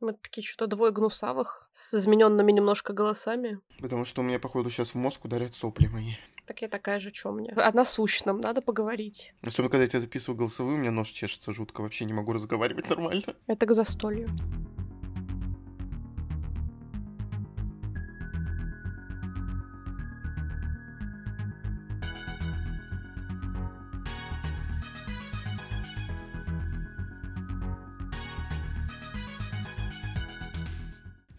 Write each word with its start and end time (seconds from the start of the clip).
Мы 0.00 0.12
такие 0.12 0.44
что-то 0.44 0.68
двое 0.68 0.92
гнусавых, 0.92 1.68
с 1.72 1.94
измененными 1.94 2.52
немножко 2.52 2.92
голосами. 2.92 3.60
Потому 3.80 4.04
что 4.04 4.20
у 4.22 4.24
меня, 4.24 4.38
походу, 4.38 4.70
сейчас 4.70 4.90
в 4.90 4.94
мозг 4.94 5.24
ударят 5.24 5.54
сопли 5.54 5.88
мои. 5.88 6.12
Так 6.46 6.62
я 6.62 6.68
такая 6.68 7.00
же, 7.00 7.12
что 7.12 7.32
мне? 7.32 7.52
О 7.52 7.72
насущном 7.72 8.40
надо 8.40 8.62
поговорить. 8.62 9.34
Особенно, 9.42 9.70
когда 9.70 9.82
я 9.82 9.88
тебя 9.88 10.00
записываю 10.00 10.38
голосовые, 10.38 10.76
у 10.76 10.80
меня 10.80 10.90
нос 10.90 11.08
чешется 11.08 11.52
жутко. 11.52 11.82
Вообще 11.82 12.04
не 12.04 12.12
могу 12.12 12.32
разговаривать 12.32 12.88
нормально. 12.88 13.34
Это 13.46 13.66
к 13.66 13.74
застолью. 13.74 14.30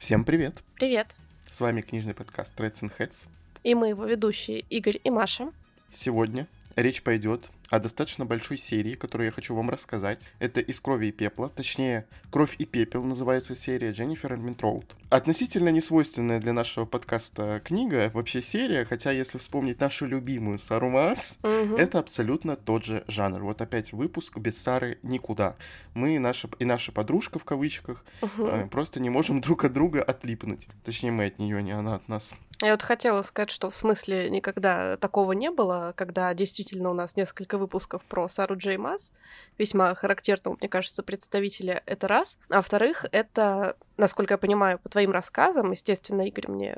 Всем 0.10 0.24
привет! 0.24 0.64
Привет! 0.74 1.06
С 1.48 1.62
вами 1.62 1.82
книжный 1.82 2.16
подкаст 2.16 2.60
Threads 2.60 2.82
and 2.82 2.92
Heads. 2.98 3.28
И 3.64 3.76
мы 3.76 3.90
его 3.90 4.06
ведущие 4.06 4.62
Игорь 4.62 5.00
и 5.04 5.12
Маша. 5.12 5.52
Сегодня 5.92 6.48
речь 6.76 7.04
пойдет 7.04 7.52
о 7.70 7.80
достаточно 7.80 8.26
большой 8.26 8.58
серии, 8.58 8.96
которую 8.96 9.26
я 9.28 9.32
хочу 9.32 9.56
вам 9.56 9.70
рассказать. 9.70 10.30
Это 10.40 10.60
«Из 10.62 10.80
крови 10.80 11.08
и 11.08 11.12
пепла», 11.12 11.50
точнее, 11.50 12.06
«Кровь 12.32 12.56
и 12.58 12.66
пепел» 12.66 13.04
называется 13.04 13.56
серия 13.56 13.92
Дженнифер 13.92 14.34
Эрминтроуд. 14.34 14.96
Относительно 15.10 15.70
несвойственная 15.70 16.40
для 16.40 16.54
нашего 16.54 16.86
подкаста 16.86 17.62
книга, 17.64 18.12
вообще 18.14 18.42
серия, 18.42 18.86
хотя 18.86 19.12
если 19.12 19.38
вспомнить 19.38 19.80
нашу 19.80 20.06
любимую 20.06 20.60
Сару 20.60 20.90
Маас, 20.90 21.38
Мгм. 21.44 21.76
это 21.76 22.00
абсолютно 22.00 22.56
тот 22.56 22.86
же 22.86 23.04
жанр. 23.08 23.42
Вот 23.44 23.62
опять 23.62 23.94
выпуск 23.94 24.38
без 24.38 24.58
Сары 24.62 24.98
никуда. 25.04 25.56
Мы 25.94 26.20
наша, 26.20 26.50
и 26.60 26.66
наша 26.66 26.92
подружка 26.92 27.40
в 27.40 27.44
кавычках 27.46 28.04
э, 28.22 28.68
просто 28.72 29.00
не 29.00 29.10
можем 29.10 29.42
друг 29.42 29.64
от 29.66 29.74
друга 29.74 30.04
отлипнуть. 30.04 30.68
Точнее, 30.84 31.12
мы 31.12 31.26
от 31.26 31.40
нее, 31.40 31.62
не 31.64 31.72
она 31.72 31.96
от 31.96 32.08
нас. 32.08 32.34
Я 32.62 32.72
вот 32.72 32.82
хотела 32.82 33.22
сказать, 33.22 33.52
что 33.52 33.70
в 33.70 33.76
смысле 33.76 34.30
никогда 34.30 34.98
такого 34.98 35.32
не 35.32 35.50
было, 35.50 35.94
когда 35.96 36.34
действительно 36.34 36.90
у 36.90 36.94
нас 36.94 37.16
несколько 37.16 37.58
выпусков 37.58 38.04
про 38.04 38.28
Сару 38.28 38.58
Джей 38.58 38.76
Мас, 38.76 39.14
весьма 39.58 39.96
характерного, 39.96 40.58
мне 40.60 40.68
кажется, 40.68 41.02
представителя, 41.02 41.82
это 41.86 42.10
раз. 42.10 42.38
А 42.50 42.58
во-вторых, 42.58 43.06
это, 43.14 43.78
насколько 43.96 44.34
я 44.34 44.38
понимаю, 44.38 44.78
по 44.78 44.90
твоим 44.90 45.12
рассказам, 45.12 45.72
естественно, 45.72 46.28
Игорь 46.28 46.50
мне 46.50 46.78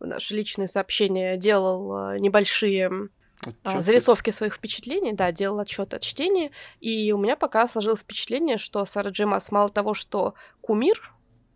в 0.00 0.06
наши 0.06 0.34
личные 0.34 0.66
сообщения 0.66 1.36
делал 1.36 1.94
а, 1.94 2.18
небольшие 2.18 2.90
а, 3.62 3.72
чё 3.72 3.82
зарисовки 3.82 4.30
своих 4.30 4.54
впечатлений, 4.54 5.12
да, 5.12 5.30
делал 5.30 5.60
отчет 5.60 5.94
от 5.94 6.02
чтения, 6.02 6.50
и 6.80 7.12
у 7.12 7.18
меня 7.18 7.36
пока 7.36 7.68
сложилось 7.68 8.00
впечатление, 8.00 8.58
что 8.58 8.84
Сара 8.84 9.10
Джей 9.10 9.26
мало 9.26 9.68
того, 9.68 9.94
что 9.94 10.34
кумир 10.60 11.12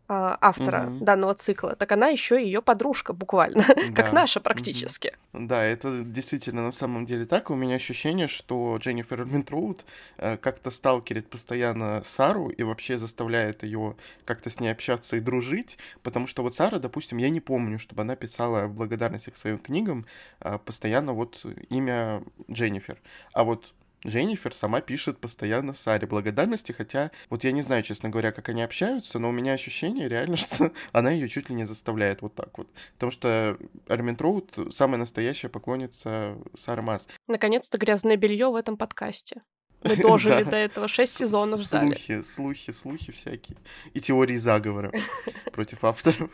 автора 0.09 0.91
Мгм. 0.91 1.05
данного 1.05 1.35
цикла, 1.35 1.77
так 1.77 1.93
она 1.93 2.09
еще 2.09 2.41
и 2.43 2.47
ее 2.47 2.63
подружка 2.63 3.13
буквально, 3.13 3.65
как 3.95 4.13
Да. 4.13 4.13
наша 4.13 4.41
Мгм. 4.41 4.45
практически. 4.45 5.13
Да, 5.33 5.65
это 5.65 6.03
действительно 6.05 6.63
на 6.63 6.71
самом 6.73 7.07
деле 7.07 7.25
так. 7.27 7.51
У 7.51 7.55
меня 7.57 7.75
ощущение, 7.75 8.29
что 8.29 8.77
Дженнифер 8.79 9.23
Эрминтроуд 9.23 9.85
э, 10.19 10.37
как-то 10.37 10.71
сталкерит 10.71 11.29
постоянно 11.29 12.03
Сару 12.05 12.49
и 12.51 12.63
вообще 12.63 12.99
заставляет 12.99 13.65
ее 13.65 13.97
как-то 14.25 14.51
с 14.51 14.61
ней 14.61 14.69
общаться 14.69 15.17
и 15.17 15.21
дружить, 15.21 15.79
потому 16.03 16.27
что 16.29 16.43
вот 16.43 16.55
Сара, 16.55 16.79
допустим, 16.79 17.19
я 17.19 17.31
не 17.31 17.41
помню, 17.41 17.79
чтобы 17.81 18.03
она 18.03 18.15
писала 18.15 18.67
в 18.67 18.75
благодарности 18.75 19.31
к 19.31 19.37
своим 19.37 19.59
книгам 19.59 20.07
э, 20.41 20.59
постоянно 20.59 21.13
вот 21.15 21.45
имя 21.69 22.23
Дженнифер. 22.51 23.01
А 23.33 23.43
вот 23.45 23.75
Дженнифер 24.07 24.53
сама 24.55 24.81
пишет 24.81 25.19
постоянно 25.19 25.73
Саре 25.75 26.07
благодарности, 26.07 26.73
хотя 26.73 27.11
вот 27.31 27.45
я 27.45 27.53
не 27.53 27.63
знаю, 27.63 27.83
честно 27.83 28.09
говоря, 28.11 28.33
как 28.33 28.49
они 28.49 28.63
общаются, 28.63 29.19
но 29.19 29.29
у 29.29 29.33
меня 29.33 29.53
ощущение 29.53 30.09
реально, 30.09 30.37
что 30.37 30.73
она 30.93 31.11
ее 31.11 31.29
чуть 31.29 31.49
ли 31.49 31.55
не 31.55 31.65
заставляет 31.65 32.23
вот 32.23 32.35
так 32.35 32.57
вот. 32.59 32.69
Потому 32.95 33.11
что 33.13 33.59
Армин 33.89 34.17
Троуд 34.17 34.59
самая 34.71 34.99
настоящая 34.99 35.49
поклонница 35.49 36.37
Сары 36.55 36.83
Мас. 36.83 37.09
Наконец-то 37.29 37.79
грязное 37.79 38.17
белье 38.17 38.49
в 38.51 38.57
этом 38.57 38.77
подкасте. 38.77 39.43
Мы 39.85 39.97
дожили 39.97 40.45
Да. 40.45 40.51
до 40.51 40.57
этого, 40.57 40.89
шесть 40.89 41.17
сезонов 41.17 41.61
ждали. 41.61 41.87
Слухи, 41.95 42.23
слухи, 42.23 42.71
слухи 42.73 43.13
всякие. 43.13 43.57
И 43.93 44.01
теории 44.01 44.37
заговора 44.37 44.93
против 45.53 45.85
авторов. 45.85 46.31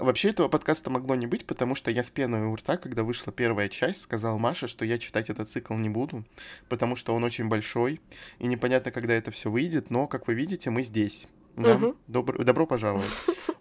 Вообще 0.00 0.30
этого 0.30 0.48
подкаста 0.48 0.88
могло 0.90 1.14
не 1.14 1.26
быть, 1.26 1.46
потому 1.46 1.74
что 1.74 1.90
я 1.90 2.02
с 2.02 2.10
пеной 2.10 2.46
у 2.46 2.54
рта, 2.56 2.78
когда 2.78 3.04
вышла 3.04 3.32
первая 3.32 3.68
часть, 3.68 4.00
сказал 4.00 4.38
Маше, 4.38 4.66
что 4.66 4.84
я 4.84 4.98
читать 4.98 5.28
этот 5.28 5.48
цикл 5.50 5.74
не 5.74 5.90
буду, 5.90 6.24
потому 6.68 6.96
что 6.96 7.14
он 7.14 7.22
очень 7.22 7.48
большой, 7.48 8.00
и 8.38 8.46
непонятно, 8.46 8.92
когда 8.92 9.12
это 9.12 9.30
все 9.30 9.50
выйдет, 9.50 9.90
но, 9.90 10.06
как 10.06 10.26
вы 10.26 10.34
видите, 10.34 10.70
мы 10.70 10.82
здесь. 10.82 11.28
Да? 11.56 11.76
Мгм. 11.76 11.96
Добро- 12.08 12.42
добро 12.42 12.66
пожаловать. 12.66 13.10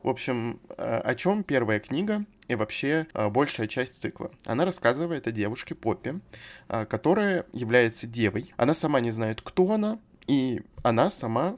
В 0.01 0.07
общем, 0.07 0.61
э, 0.77 0.99
о 0.99 1.15
чем 1.15 1.43
первая 1.43 1.79
книга 1.81 2.25
и 2.47 2.55
вообще 2.55 3.07
э, 3.13 3.29
большая 3.29 3.67
часть 3.67 3.99
цикла? 3.99 4.31
Она 4.45 4.63
рассказывает 4.63 5.27
о 5.27 5.31
девушке 5.31 5.75
Поппи, 5.75 6.21
э, 6.69 6.85
которая 6.85 7.45
является 7.51 8.07
девой. 8.07 8.53
Она 8.55 8.73
сама 8.73 9.01
не 9.01 9.11
знает, 9.11 9.41
кто 9.41 9.71
она, 9.71 9.99
и 10.27 10.61
она 10.83 11.09
сама 11.09 11.57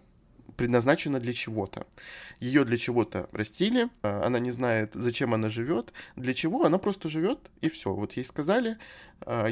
предназначена 0.61 1.19
для 1.19 1.33
чего-то. 1.33 1.85
Ее 2.39 2.65
для 2.65 2.77
чего-то 2.77 3.29
растили, 3.31 3.89
э, 4.03 4.21
она 4.25 4.39
не 4.39 4.51
знает, 4.51 4.91
зачем 4.93 5.33
она 5.33 5.49
живет, 5.49 5.93
для 6.15 6.33
чего 6.33 6.65
она 6.65 6.77
просто 6.77 7.09
живет, 7.09 7.39
и 7.61 7.69
все. 7.69 7.93
Вот 7.93 8.13
ей 8.13 8.23
сказали, 8.23 8.77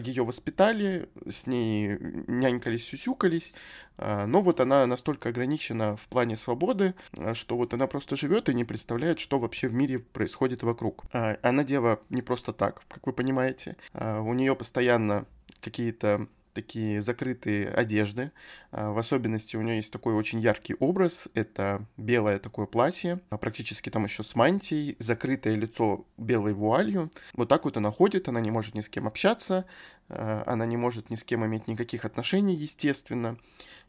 ее 0.03 0.23
воспитали, 0.25 1.09
с 1.29 1.45
ней 1.45 1.95
нянькались, 2.27 2.85
сюсюкались, 2.85 3.53
а, 3.99 4.25
Но 4.25 4.41
вот 4.41 4.61
она 4.61 4.85
настолько 4.87 5.29
ограничена 5.29 5.97
в 5.97 6.07
плане 6.07 6.37
свободы, 6.37 6.95
а, 7.17 7.33
что 7.33 7.57
вот 7.57 7.73
она 7.73 7.85
просто 7.85 8.15
живет 8.15 8.47
и 8.47 8.53
не 8.53 8.63
представляет, 8.63 9.19
что 9.19 9.39
вообще 9.39 9.67
в 9.67 9.73
мире 9.73 9.99
происходит 9.99 10.63
вокруг. 10.63 11.03
А, 11.11 11.37
Она 11.41 11.63
дева 11.63 11.99
не 12.09 12.21
просто 12.21 12.53
так, 12.53 12.81
как 12.87 13.05
вы 13.05 13.13
понимаете. 13.13 13.75
А, 13.93 14.21
У 14.21 14.33
нее 14.33 14.55
постоянно 14.55 15.25
какие-то 15.59 16.27
такие 16.59 17.01
закрытые 17.01 17.69
одежды. 17.69 18.31
А, 18.71 18.91
В 18.91 18.97
особенности 18.97 19.55
у 19.55 19.61
нее 19.61 19.77
есть 19.77 19.93
такой 19.93 20.13
очень 20.13 20.41
яркий 20.41 20.75
образ. 20.79 21.29
Это 21.33 21.85
белое 21.95 22.37
такое 22.37 22.65
платье, 22.65 23.21
а 23.29 23.37
практически 23.37 23.89
там 23.89 24.03
еще 24.03 24.23
с 24.23 24.35
мантией, 24.35 24.97
закрытое 24.99 25.55
лицо 25.55 26.05
белой 26.17 26.53
вуалью. 26.53 27.09
Вот 27.33 27.47
так 27.47 27.63
вот 27.63 27.77
она 27.77 27.91
ходит, 27.91 28.27
она 28.27 28.41
не 28.41 28.51
может 28.51 28.75
ни 28.75 28.81
с 28.81 28.89
кем 28.89 29.07
общаться, 29.07 29.65
а, 30.09 30.43
она 30.45 30.65
не 30.65 30.75
может 30.75 31.09
ни 31.09 31.15
с 31.15 31.23
кем 31.23 31.45
иметь 31.45 31.67
никаких 31.67 32.03
отношений, 32.03 32.55
естественно. 32.55 33.37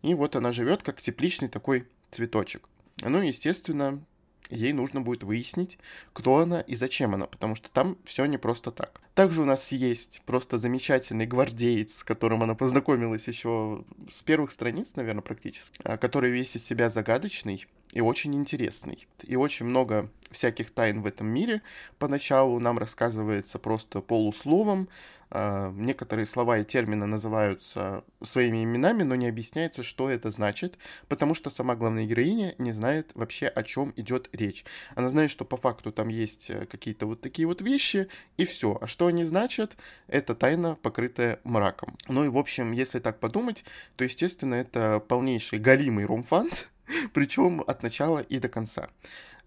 И 0.03 0.15
вот 0.15 0.37
она 0.37 0.53
живет 0.53 0.85
как 0.85 1.01
тепличный 1.01 1.49
такой 1.49 1.89
цветочек. 2.11 2.69
Ну, 3.03 3.21
естественно, 3.21 4.05
ей 4.49 4.73
нужно 4.73 5.01
будет 5.01 5.23
выяснить, 5.23 5.79
кто 6.13 6.37
она 6.39 6.61
и 6.61 6.75
зачем 6.75 7.15
она, 7.15 7.27
потому 7.27 7.57
что 7.57 7.71
там 7.71 7.99
все 8.05 8.25
не 8.25 8.39
просто 8.39 8.71
так. 8.71 9.01
Также 9.15 9.43
у 9.43 9.45
нас 9.45 9.73
есть 9.73 10.23
просто 10.25 10.59
замечательный 10.59 11.27
гвардеец, 11.27 11.99
с 11.99 12.05
которым 12.05 12.43
она 12.43 12.55
познакомилась 12.55 13.29
еще 13.29 13.85
с 14.11 14.23
первых 14.23 14.51
страниц, 14.51 14.97
наверное, 14.97 15.23
практически, 15.23 15.79
а, 15.85 15.97
который 15.97 16.31
весь 16.31 16.57
из 16.57 16.65
себя 16.65 16.91
загадочный 16.91 17.67
и 17.93 18.01
очень 18.01 18.35
интересный. 18.35 19.07
И 19.23 19.37
очень 19.37 19.67
много 19.67 20.09
всяких 20.31 20.71
тайн 20.71 21.03
в 21.03 21.07
этом 21.07 21.27
мире. 21.27 21.63
Поначалу 21.99 22.61
нам 22.61 22.79
рассказывается 22.79 23.59
просто 23.59 24.01
полусловом, 24.01 24.89
а, 25.31 25.73
Некоторые 25.77 26.27
слова 26.27 26.59
и 26.59 26.65
термины 26.65 27.07
называются 27.07 28.05
своими 28.23 28.65
именами, 28.65 29.05
но 29.05 29.15
не 29.15 29.29
объясняется, 29.29 29.83
что 29.83 30.11
это 30.11 30.31
значит, 30.31 30.77
потому 31.09 31.35
что 31.35 31.51
сама 31.51 31.77
главная 31.77 32.05
героиня 32.05 32.55
не 32.59 32.73
знает 32.73 33.13
вообще, 33.15 33.47
о 33.47 33.63
чем 33.63 33.93
идет 33.97 34.29
речь. 34.33 34.65
Она 34.97 35.09
знает, 35.09 35.31
что 35.31 35.45
по 35.45 35.57
факту 35.57 35.93
там 35.93 36.09
есть 36.09 36.51
э, 36.51 36.67
какие-то 36.67 37.07
вот 37.07 37.21
такие 37.21 37.47
вот 37.47 37.63
вещи, 37.63 38.09
и 38.39 38.45
все. 38.45 38.77
А 38.81 38.89
что 38.89 39.07
они 39.07 39.25
значат, 39.25 39.77
это 40.09 40.35
тайна, 40.35 40.75
покрытая 40.75 41.39
мраком. 41.45 41.97
Ну 42.09 42.25
и, 42.25 42.29
в 42.29 42.37
общем, 42.37 42.73
если 42.73 42.99
так 42.99 43.21
подумать, 43.21 43.65
то, 43.95 44.05
естественно, 44.05 44.57
это 44.57 44.99
полнейший 44.99 45.61
галимый 45.61 46.07
ромфант, 46.07 46.69
причем 47.13 47.63
от 47.67 47.83
начала 47.83 48.19
и 48.19 48.39
до 48.39 48.49
конца. 48.49 48.91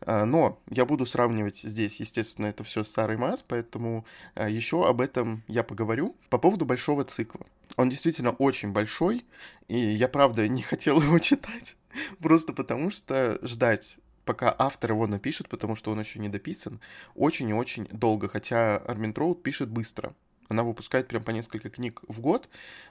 А, 0.02 0.26
Но 0.26 0.60
я 0.70 0.86
буду 0.86 1.06
сравнивать 1.06 1.58
здесь, 1.58 2.00
естественно, 2.00 2.48
это 2.48 2.64
все 2.64 2.84
с 2.84 2.92
Сарой 2.92 3.18
Мас, 3.18 3.44
поэтому 3.48 4.06
еще 4.36 4.88
об 4.88 5.02
этом 5.02 5.44
я 5.48 5.64
поговорю. 5.64 6.16
По 6.30 6.38
поводу 6.38 6.66
большого 6.66 7.04
цикла. 7.04 7.46
Он 7.78 7.90
действительно 7.90 8.32
очень 8.32 8.72
большой, 8.72 9.26
и 9.68 9.78
я, 9.78 10.08
правда, 10.08 10.48
не 10.48 10.62
хотел 10.62 11.02
его 11.02 11.20
читать, 11.20 11.78
просто 12.20 12.54
потому 12.54 12.92
что 12.92 13.40
ждать 13.42 13.98
пока 14.26 14.56
автор 14.58 14.92
его 14.92 15.08
напишет, 15.08 15.50
потому 15.50 15.76
что 15.76 15.92
он 15.92 16.00
еще 16.00 16.20
не 16.20 16.30
дописан, 16.30 16.80
очень 17.16 17.50
и 17.50 17.54
очень 17.54 17.88
долго, 17.92 18.30
хотя 18.30 18.78
Армин 18.78 19.14
Троуд 19.14 19.44
пишет 19.44 19.70
быстро. 19.70 20.14
Она 20.50 20.64
выпускает 20.64 21.08
прям 21.08 21.24
по 21.24 21.32
несколько 21.32 21.70
книг 21.70 22.02
в 22.08 22.20
год, 22.22 22.50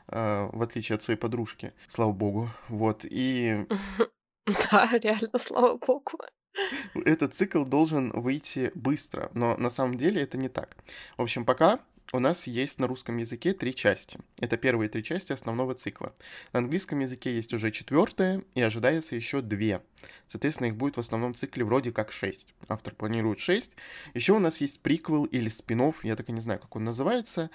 э, 0.09 0.49
в 0.53 0.63
отличие 0.63 0.97
от 0.97 1.03
своей 1.03 1.19
подружки, 1.19 1.73
слава 1.89 2.13
богу. 2.13 2.51
Вот, 2.69 3.05
и 3.05 3.67
Да, 4.71 4.89
реально, 4.93 5.39
слава 5.39 5.77
богу. 5.77 6.19
этот 7.05 7.35
цикл 7.35 7.65
должен 7.65 8.11
выйти 8.11 8.73
быстро, 8.75 9.31
но 9.35 9.57
на 9.57 9.71
самом 9.71 9.97
деле 9.97 10.23
это 10.23 10.37
не 10.37 10.49
так. 10.49 10.77
В 11.17 11.23
общем, 11.23 11.45
пока 11.45 11.81
у 12.13 12.19
нас 12.19 12.47
есть 12.47 12.79
на 12.79 12.87
русском 12.87 13.17
языке 13.17 13.53
три 13.55 13.75
части. 13.75 14.19
Это 14.39 14.57
первые 14.57 14.89
три 14.89 15.03
части 15.03 15.33
основного 15.33 15.75
цикла. 15.75 16.15
На 16.53 16.61
английском 16.61 16.99
языке 17.01 17.35
есть 17.35 17.53
уже 17.55 17.71
четвертая, 17.71 18.45
и 18.55 18.63
ожидается 18.63 19.17
еще 19.17 19.41
две. 19.41 19.83
Соответственно, 20.29 20.69
их 20.69 20.77
будет 20.77 20.97
в 20.97 21.01
основном 21.01 21.35
цикле 21.35 21.65
вроде 21.65 21.91
как 21.91 22.13
шесть. 22.13 22.55
Автор 22.69 22.95
планирует 22.95 23.39
шесть. 23.39 23.73
Еще 24.15 24.33
у 24.35 24.39
нас 24.39 24.61
есть 24.61 24.81
приквел 24.81 25.25
или 25.25 25.49
спин 25.49 25.83
я 26.03 26.15
так 26.17 26.29
и 26.29 26.33
не 26.33 26.41
знаю, 26.41 26.61
как 26.61 26.77
он 26.77 26.85
называется, 26.85 27.51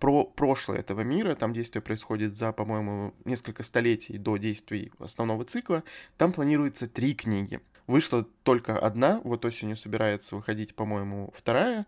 про 0.00 0.24
прошлое 0.24 0.78
этого 0.78 1.02
мира. 1.02 1.34
Там 1.34 1.52
действие 1.52 1.82
происходит 1.82 2.34
за, 2.34 2.52
по-моему, 2.52 3.14
несколько 3.24 3.62
столетий 3.62 4.16
до 4.16 4.36
действий 4.36 4.92
основного 4.98 5.44
цикла. 5.44 5.82
Там 6.16 6.32
планируется 6.32 6.86
три 6.86 7.14
книги. 7.14 7.60
Вышла 7.88 8.26
только 8.42 8.78
одна, 8.78 9.20
вот 9.24 9.46
осенью 9.46 9.74
собирается 9.74 10.36
выходить, 10.36 10.74
по-моему, 10.74 11.32
вторая, 11.34 11.86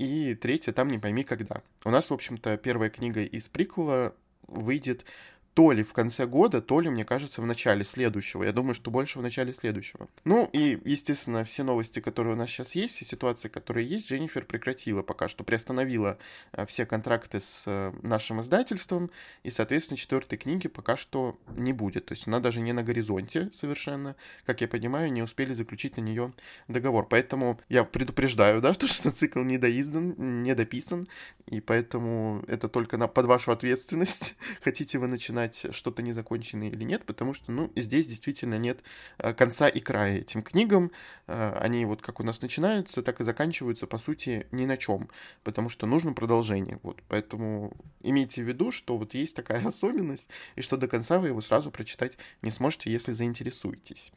и 0.00 0.34
третья 0.34 0.72
там 0.72 0.88
не 0.88 0.98
пойми 0.98 1.24
когда. 1.24 1.62
У 1.84 1.90
нас, 1.90 2.08
в 2.08 2.14
общем-то, 2.14 2.56
первая 2.56 2.88
книга 2.88 3.22
из 3.22 3.48
приквела 3.48 4.14
выйдет 4.46 5.04
то 5.54 5.72
ли 5.72 5.82
в 5.82 5.92
конце 5.92 6.26
года, 6.26 6.62
то 6.62 6.80
ли, 6.80 6.88
мне 6.88 7.04
кажется, 7.04 7.42
в 7.42 7.46
начале 7.46 7.84
следующего. 7.84 8.44
Я 8.44 8.52
думаю, 8.52 8.74
что 8.74 8.90
больше 8.90 9.18
в 9.18 9.22
начале 9.22 9.52
следующего. 9.52 10.08
Ну 10.24 10.48
и, 10.52 10.78
естественно, 10.84 11.44
все 11.44 11.64
новости, 11.64 12.00
которые 12.00 12.34
у 12.34 12.36
нас 12.36 12.48
сейчас 12.50 12.74
есть, 12.74 13.02
и 13.02 13.04
ситуации, 13.04 13.48
которые 13.48 13.86
есть, 13.86 14.08
Дженнифер 14.08 14.44
прекратила 14.44 15.02
пока 15.02 15.28
что, 15.28 15.42
приостановила 15.42 16.18
э, 16.52 16.66
все 16.66 16.86
контракты 16.86 17.40
с 17.40 17.64
э, 17.66 17.92
нашим 18.02 18.40
издательством, 18.40 19.10
и, 19.42 19.50
соответственно, 19.50 19.98
четвертой 19.98 20.38
книги 20.38 20.68
пока 20.68 20.96
что 20.96 21.38
не 21.56 21.72
будет. 21.72 22.06
То 22.06 22.14
есть 22.14 22.28
она 22.28 22.38
даже 22.38 22.60
не 22.60 22.72
на 22.72 22.82
горизонте 22.82 23.50
совершенно. 23.52 24.14
Как 24.46 24.60
я 24.60 24.68
понимаю, 24.68 25.12
не 25.12 25.22
успели 25.22 25.52
заключить 25.52 25.96
на 25.96 26.02
нее 26.02 26.32
договор. 26.68 27.06
Поэтому 27.06 27.60
я 27.68 27.84
предупреждаю, 27.84 28.60
да, 28.60 28.72
что, 28.74 28.86
что 28.86 29.10
цикл 29.10 29.40
не 29.40 29.58
доиздан, 29.58 30.14
не 30.42 30.54
дописан, 30.54 31.08
и 31.46 31.60
поэтому 31.60 32.44
это 32.46 32.68
только 32.68 32.96
на, 32.96 33.08
под 33.08 33.26
вашу 33.26 33.50
ответственность. 33.50 34.36
Хотите 34.62 34.98
вы 34.98 35.08
начинать 35.08 35.39
признать 35.48 35.74
что-то 35.74 36.02
незаконченное 36.02 36.68
или 36.68 36.84
нет, 36.84 37.04
потому 37.04 37.34
что, 37.34 37.52
ну, 37.52 37.72
здесь 37.76 38.06
действительно 38.06 38.58
нет 38.58 38.80
э, 39.18 39.32
конца 39.32 39.68
и 39.68 39.80
края 39.80 40.18
этим 40.18 40.42
книгам. 40.42 40.90
Э, 41.26 41.56
они 41.60 41.84
вот 41.84 42.02
как 42.02 42.20
у 42.20 42.22
нас 42.22 42.42
начинаются, 42.42 43.02
так 43.02 43.20
и 43.20 43.24
заканчиваются, 43.24 43.86
по 43.86 43.98
сути, 43.98 44.46
ни 44.52 44.66
на 44.66 44.76
чем, 44.76 45.08
потому 45.42 45.68
что 45.68 45.86
нужно 45.86 46.12
продолжение. 46.12 46.78
Вот, 46.82 47.02
поэтому 47.08 47.72
имейте 48.02 48.42
в 48.42 48.48
виду, 48.48 48.70
что 48.70 48.98
вот 48.98 49.14
есть 49.14 49.36
такая 49.36 49.66
особенность, 49.66 50.28
и 50.56 50.60
что 50.60 50.76
до 50.76 50.88
конца 50.88 51.18
вы 51.18 51.28
его 51.28 51.40
сразу 51.40 51.70
прочитать 51.70 52.18
не 52.42 52.50
сможете, 52.50 52.90
если 52.90 53.12
заинтересуетесь. 53.12 54.12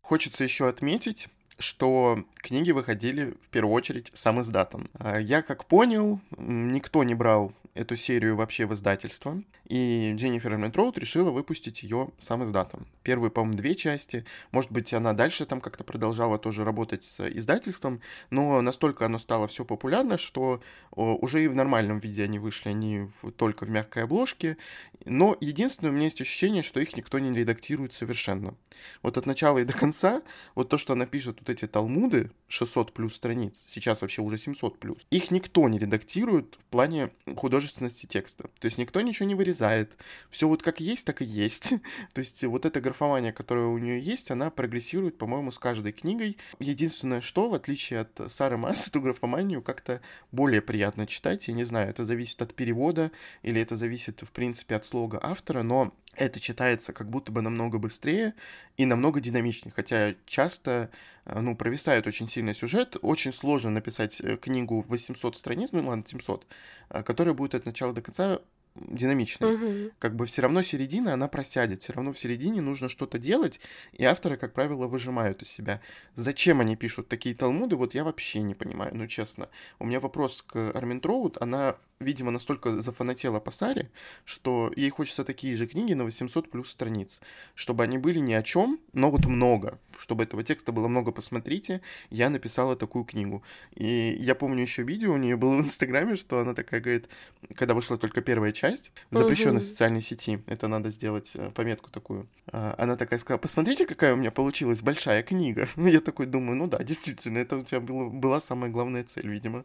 Хочется 0.00 0.44
еще 0.44 0.68
отметить, 0.68 1.28
что 1.58 2.24
книги 2.36 2.72
выходили 2.72 3.36
в 3.42 3.48
первую 3.48 3.74
очередь 3.74 4.10
сам 4.14 4.40
издатом. 4.40 4.90
Э, 4.98 5.18
я 5.20 5.42
как 5.42 5.66
понял, 5.66 6.20
никто 6.36 7.04
не 7.04 7.14
брал 7.14 7.52
эту 7.74 7.96
серию 7.96 8.36
вообще 8.36 8.66
в 8.66 8.74
издательство, 8.74 9.42
и 9.66 10.12
Дженнифер 10.14 10.54
Эммет 10.54 10.76
Роуд 10.76 10.96
решила 10.96 11.30
выпустить 11.30 11.82
ее 11.82 12.10
сам 12.18 12.44
издатом. 12.44 12.86
Первые, 13.02 13.30
по-моему, 13.30 13.56
две 13.56 13.74
части. 13.74 14.24
Может 14.52 14.70
быть, 14.70 14.92
она 14.94 15.12
дальше 15.12 15.44
там 15.44 15.60
как-то 15.60 15.82
продолжала 15.82 16.38
тоже 16.38 16.64
работать 16.64 17.02
с 17.04 17.28
издательством, 17.28 18.00
но 18.30 18.60
настолько 18.60 19.06
оно 19.06 19.18
стало 19.18 19.48
все 19.48 19.64
популярно, 19.64 20.18
что 20.18 20.62
уже 20.92 21.42
и 21.42 21.48
в 21.48 21.54
нормальном 21.54 21.98
виде 21.98 22.22
они 22.22 22.38
вышли, 22.38 22.68
они 22.68 23.08
в, 23.22 23.32
только 23.32 23.64
в 23.64 23.70
мягкой 23.70 24.04
обложке. 24.04 24.56
Но 25.04 25.36
единственное, 25.40 25.90
у 25.90 25.94
меня 25.94 26.04
есть 26.04 26.20
ощущение, 26.20 26.62
что 26.62 26.80
их 26.80 26.96
никто 26.96 27.18
не 27.18 27.36
редактирует 27.36 27.92
совершенно. 27.92 28.54
Вот 29.02 29.18
от 29.18 29.26
начала 29.26 29.58
и 29.58 29.64
до 29.64 29.72
конца, 29.72 30.22
вот 30.54 30.68
то, 30.68 30.78
что 30.78 30.92
она 30.92 31.06
пишет, 31.06 31.33
вот 31.40 31.50
эти 31.50 31.66
талмуды, 31.66 32.30
600 32.48 32.92
плюс 32.92 33.14
страниц, 33.14 33.62
сейчас 33.66 34.02
вообще 34.02 34.22
уже 34.22 34.38
700 34.38 34.78
плюс, 34.78 34.98
их 35.10 35.30
никто 35.30 35.68
не 35.68 35.78
редактирует 35.78 36.56
в 36.58 36.64
плане 36.70 37.10
художественности 37.36 38.06
текста. 38.06 38.44
То 38.60 38.66
есть 38.66 38.78
никто 38.78 39.00
ничего 39.00 39.26
не 39.26 39.34
вырезает. 39.34 39.96
Все 40.30 40.48
вот 40.48 40.62
как 40.62 40.80
есть, 40.80 41.06
так 41.06 41.22
и 41.22 41.24
есть. 41.24 41.74
То 42.14 42.20
есть 42.20 42.44
вот 42.44 42.66
эта 42.66 42.80
графомания, 42.80 43.32
которая 43.32 43.66
у 43.66 43.78
нее 43.78 44.00
есть, 44.00 44.30
она 44.30 44.50
прогрессирует, 44.50 45.18
по-моему, 45.18 45.50
с 45.50 45.58
каждой 45.58 45.92
книгой. 45.92 46.36
Единственное, 46.58 47.20
что, 47.20 47.48
в 47.48 47.54
отличие 47.54 48.00
от 48.00 48.30
Сары 48.30 48.56
Масс, 48.56 48.86
эту 48.88 49.00
графоманию 49.00 49.62
как-то 49.62 50.00
более 50.32 50.62
приятно 50.62 51.06
читать. 51.06 51.48
Я 51.48 51.54
не 51.54 51.64
знаю, 51.64 51.90
это 51.90 52.04
зависит 52.04 52.40
от 52.42 52.54
перевода 52.54 53.10
или 53.42 53.60
это 53.60 53.76
зависит, 53.76 54.22
в 54.22 54.32
принципе, 54.32 54.76
от 54.76 54.84
слога 54.84 55.18
автора, 55.22 55.62
но 55.62 55.92
это 56.16 56.40
читается 56.40 56.92
как 56.92 57.08
будто 57.08 57.32
бы 57.32 57.42
намного 57.42 57.78
быстрее 57.78 58.34
и 58.76 58.86
намного 58.86 59.20
динамичнее, 59.20 59.72
хотя 59.74 60.14
часто, 60.26 60.90
э, 61.24 61.40
ну, 61.40 61.56
провисает 61.56 62.06
очень 62.06 62.28
сильный 62.28 62.54
сюжет, 62.54 62.96
очень 63.02 63.32
сложно 63.32 63.70
написать 63.70 64.20
э, 64.20 64.36
книгу 64.36 64.82
в 64.82 64.88
800 64.88 65.36
страниц, 65.36 65.70
ну, 65.72 65.86
ладно, 65.86 66.04
700, 66.06 66.46
э, 66.90 67.02
которая 67.02 67.34
будет 67.34 67.54
от 67.54 67.66
начала 67.66 67.92
до 67.92 68.02
конца 68.02 68.40
динамичной. 68.74 69.54
Угу. 69.54 69.92
Как 69.98 70.16
бы 70.16 70.26
все 70.26 70.42
равно 70.42 70.62
середина, 70.62 71.14
она 71.14 71.28
просядет. 71.28 71.82
Все 71.82 71.92
равно 71.92 72.12
в 72.12 72.18
середине 72.18 72.60
нужно 72.60 72.88
что-то 72.88 73.18
делать, 73.18 73.60
и 73.92 74.04
авторы, 74.04 74.36
как 74.36 74.52
правило, 74.52 74.86
выжимают 74.86 75.42
из 75.42 75.48
себя. 75.48 75.80
Зачем 76.14 76.60
они 76.60 76.76
пишут 76.76 77.08
такие 77.08 77.34
талмуды, 77.34 77.76
вот 77.76 77.94
я 77.94 78.04
вообще 78.04 78.42
не 78.42 78.54
понимаю, 78.54 78.94
ну 78.94 79.06
честно. 79.06 79.48
У 79.78 79.86
меня 79.86 80.00
вопрос 80.00 80.42
к 80.42 80.72
Армин 80.74 81.00
Троуд, 81.00 81.40
она 81.40 81.76
видимо, 82.04 82.30
настолько 82.30 82.80
зафанатела 82.80 83.40
по 83.40 83.50
Саре, 83.50 83.90
что 84.24 84.72
ей 84.76 84.90
хочется 84.90 85.24
такие 85.24 85.56
же 85.56 85.66
книги 85.66 85.94
на 85.94 86.04
800 86.04 86.50
плюс 86.50 86.70
страниц, 86.70 87.20
чтобы 87.54 87.82
они 87.82 87.98
были 87.98 88.20
ни 88.20 88.32
о 88.32 88.42
чем, 88.42 88.78
но 88.92 89.10
вот 89.10 89.26
много, 89.26 89.78
чтобы 89.98 90.22
этого 90.22 90.42
текста 90.42 90.72
было 90.72 90.88
много, 90.88 91.10
посмотрите, 91.10 91.80
я 92.10 92.30
написала 92.30 92.76
такую 92.76 93.04
книгу. 93.04 93.42
И 93.74 94.16
я 94.20 94.34
помню 94.34 94.62
еще 94.62 94.82
видео 94.82 95.12
у 95.12 95.16
нее 95.16 95.36
было 95.36 95.54
в 95.56 95.60
Инстаграме, 95.60 96.16
что 96.16 96.40
она 96.40 96.54
такая 96.54 96.80
говорит, 96.80 97.08
когда 97.56 97.74
вышла 97.74 97.98
только 97.98 98.20
первая 98.20 98.52
часть 98.52 98.92
в 99.10 99.16
запрещенной 99.16 99.58
угу. 99.58 99.64
социальной 99.64 100.02
сети, 100.02 100.42
это 100.46 100.68
надо 100.68 100.90
сделать 100.90 101.32
э, 101.34 101.50
пометку 101.50 101.90
такую, 101.90 102.28
а, 102.52 102.74
она 102.78 102.96
такая 102.96 103.18
сказала, 103.18 103.38
посмотрите, 103.38 103.86
какая 103.86 104.14
у 104.14 104.16
меня 104.16 104.30
получилась 104.30 104.82
большая 104.82 105.22
книга. 105.22 105.68
Я 105.76 106.00
такой 106.00 106.26
думаю, 106.26 106.56
ну 106.56 106.66
да, 106.66 106.82
действительно, 106.82 107.38
это 107.38 107.56
у 107.56 107.62
тебя 107.62 107.80
было, 107.80 108.08
была 108.08 108.40
самая 108.40 108.70
главная 108.70 109.04
цель, 109.04 109.28
видимо. 109.28 109.64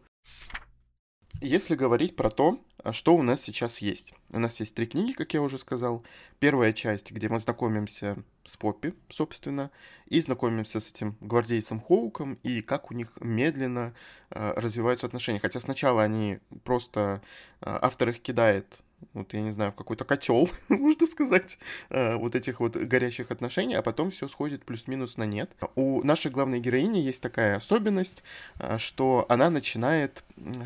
Если 1.42 1.76
говорить 1.76 2.18
про 2.18 2.30
то, 2.30 2.60
что 2.92 3.16
у 3.16 3.22
нас 3.22 3.42
сейчас 3.42 3.80
есть. 3.80 4.14
У 4.32 4.40
нас 4.40 4.60
есть 4.60 4.76
три 4.76 4.86
книги, 4.86 5.14
как 5.14 5.34
я 5.34 5.42
уже 5.42 5.58
сказал. 5.58 6.04
Первая 6.40 6.74
часть, 6.74 7.12
где 7.12 7.30
мы 7.30 7.40
знакомимся 7.40 8.18
с 8.44 8.58
Поппи, 8.58 8.94
собственно, 9.10 9.72
и 10.08 10.20
знакомимся 10.20 10.82
с 10.82 10.92
этим 10.92 11.16
гвардейцем 11.22 11.80
Хоуком, 11.80 12.40
и 12.44 12.62
как 12.62 12.92
у 12.92 12.94
них 12.94 13.14
медленно 13.22 13.94
э, 14.32 14.54
развиваются 14.58 15.08
отношения. 15.08 15.40
Хотя 15.40 15.62
сначала 15.62 16.04
они 16.04 16.40
просто... 16.66 17.22
Э, 17.62 17.78
автор 17.82 18.10
их 18.10 18.22
кидает 18.22 18.80
вот 19.14 19.34
я 19.34 19.42
не 19.42 19.52
знаю, 19.52 19.72
в 19.72 19.76
какой-то 19.76 20.06
котел, 20.06 20.50
можно 20.70 21.08
сказать, 21.08 21.60
э, 21.90 22.16
вот 22.16 22.36
этих 22.36 22.60
вот 22.60 22.76
горящих 22.76 23.32
отношений, 23.32 23.76
а 23.76 23.82
потом 23.82 24.12
все 24.12 24.28
сходит 24.28 24.66
плюс-минус 24.66 25.18
на 25.18 25.24
нет. 25.24 25.52
У 25.76 26.04
нашей 26.04 26.32
главной 26.32 26.60
героини 26.60 27.00
есть 27.00 27.22
такая 27.22 27.58
особенность, 27.58 28.24
э, 28.60 28.78
что 28.78 29.26
она 29.30 29.50
начинает, 29.50 30.24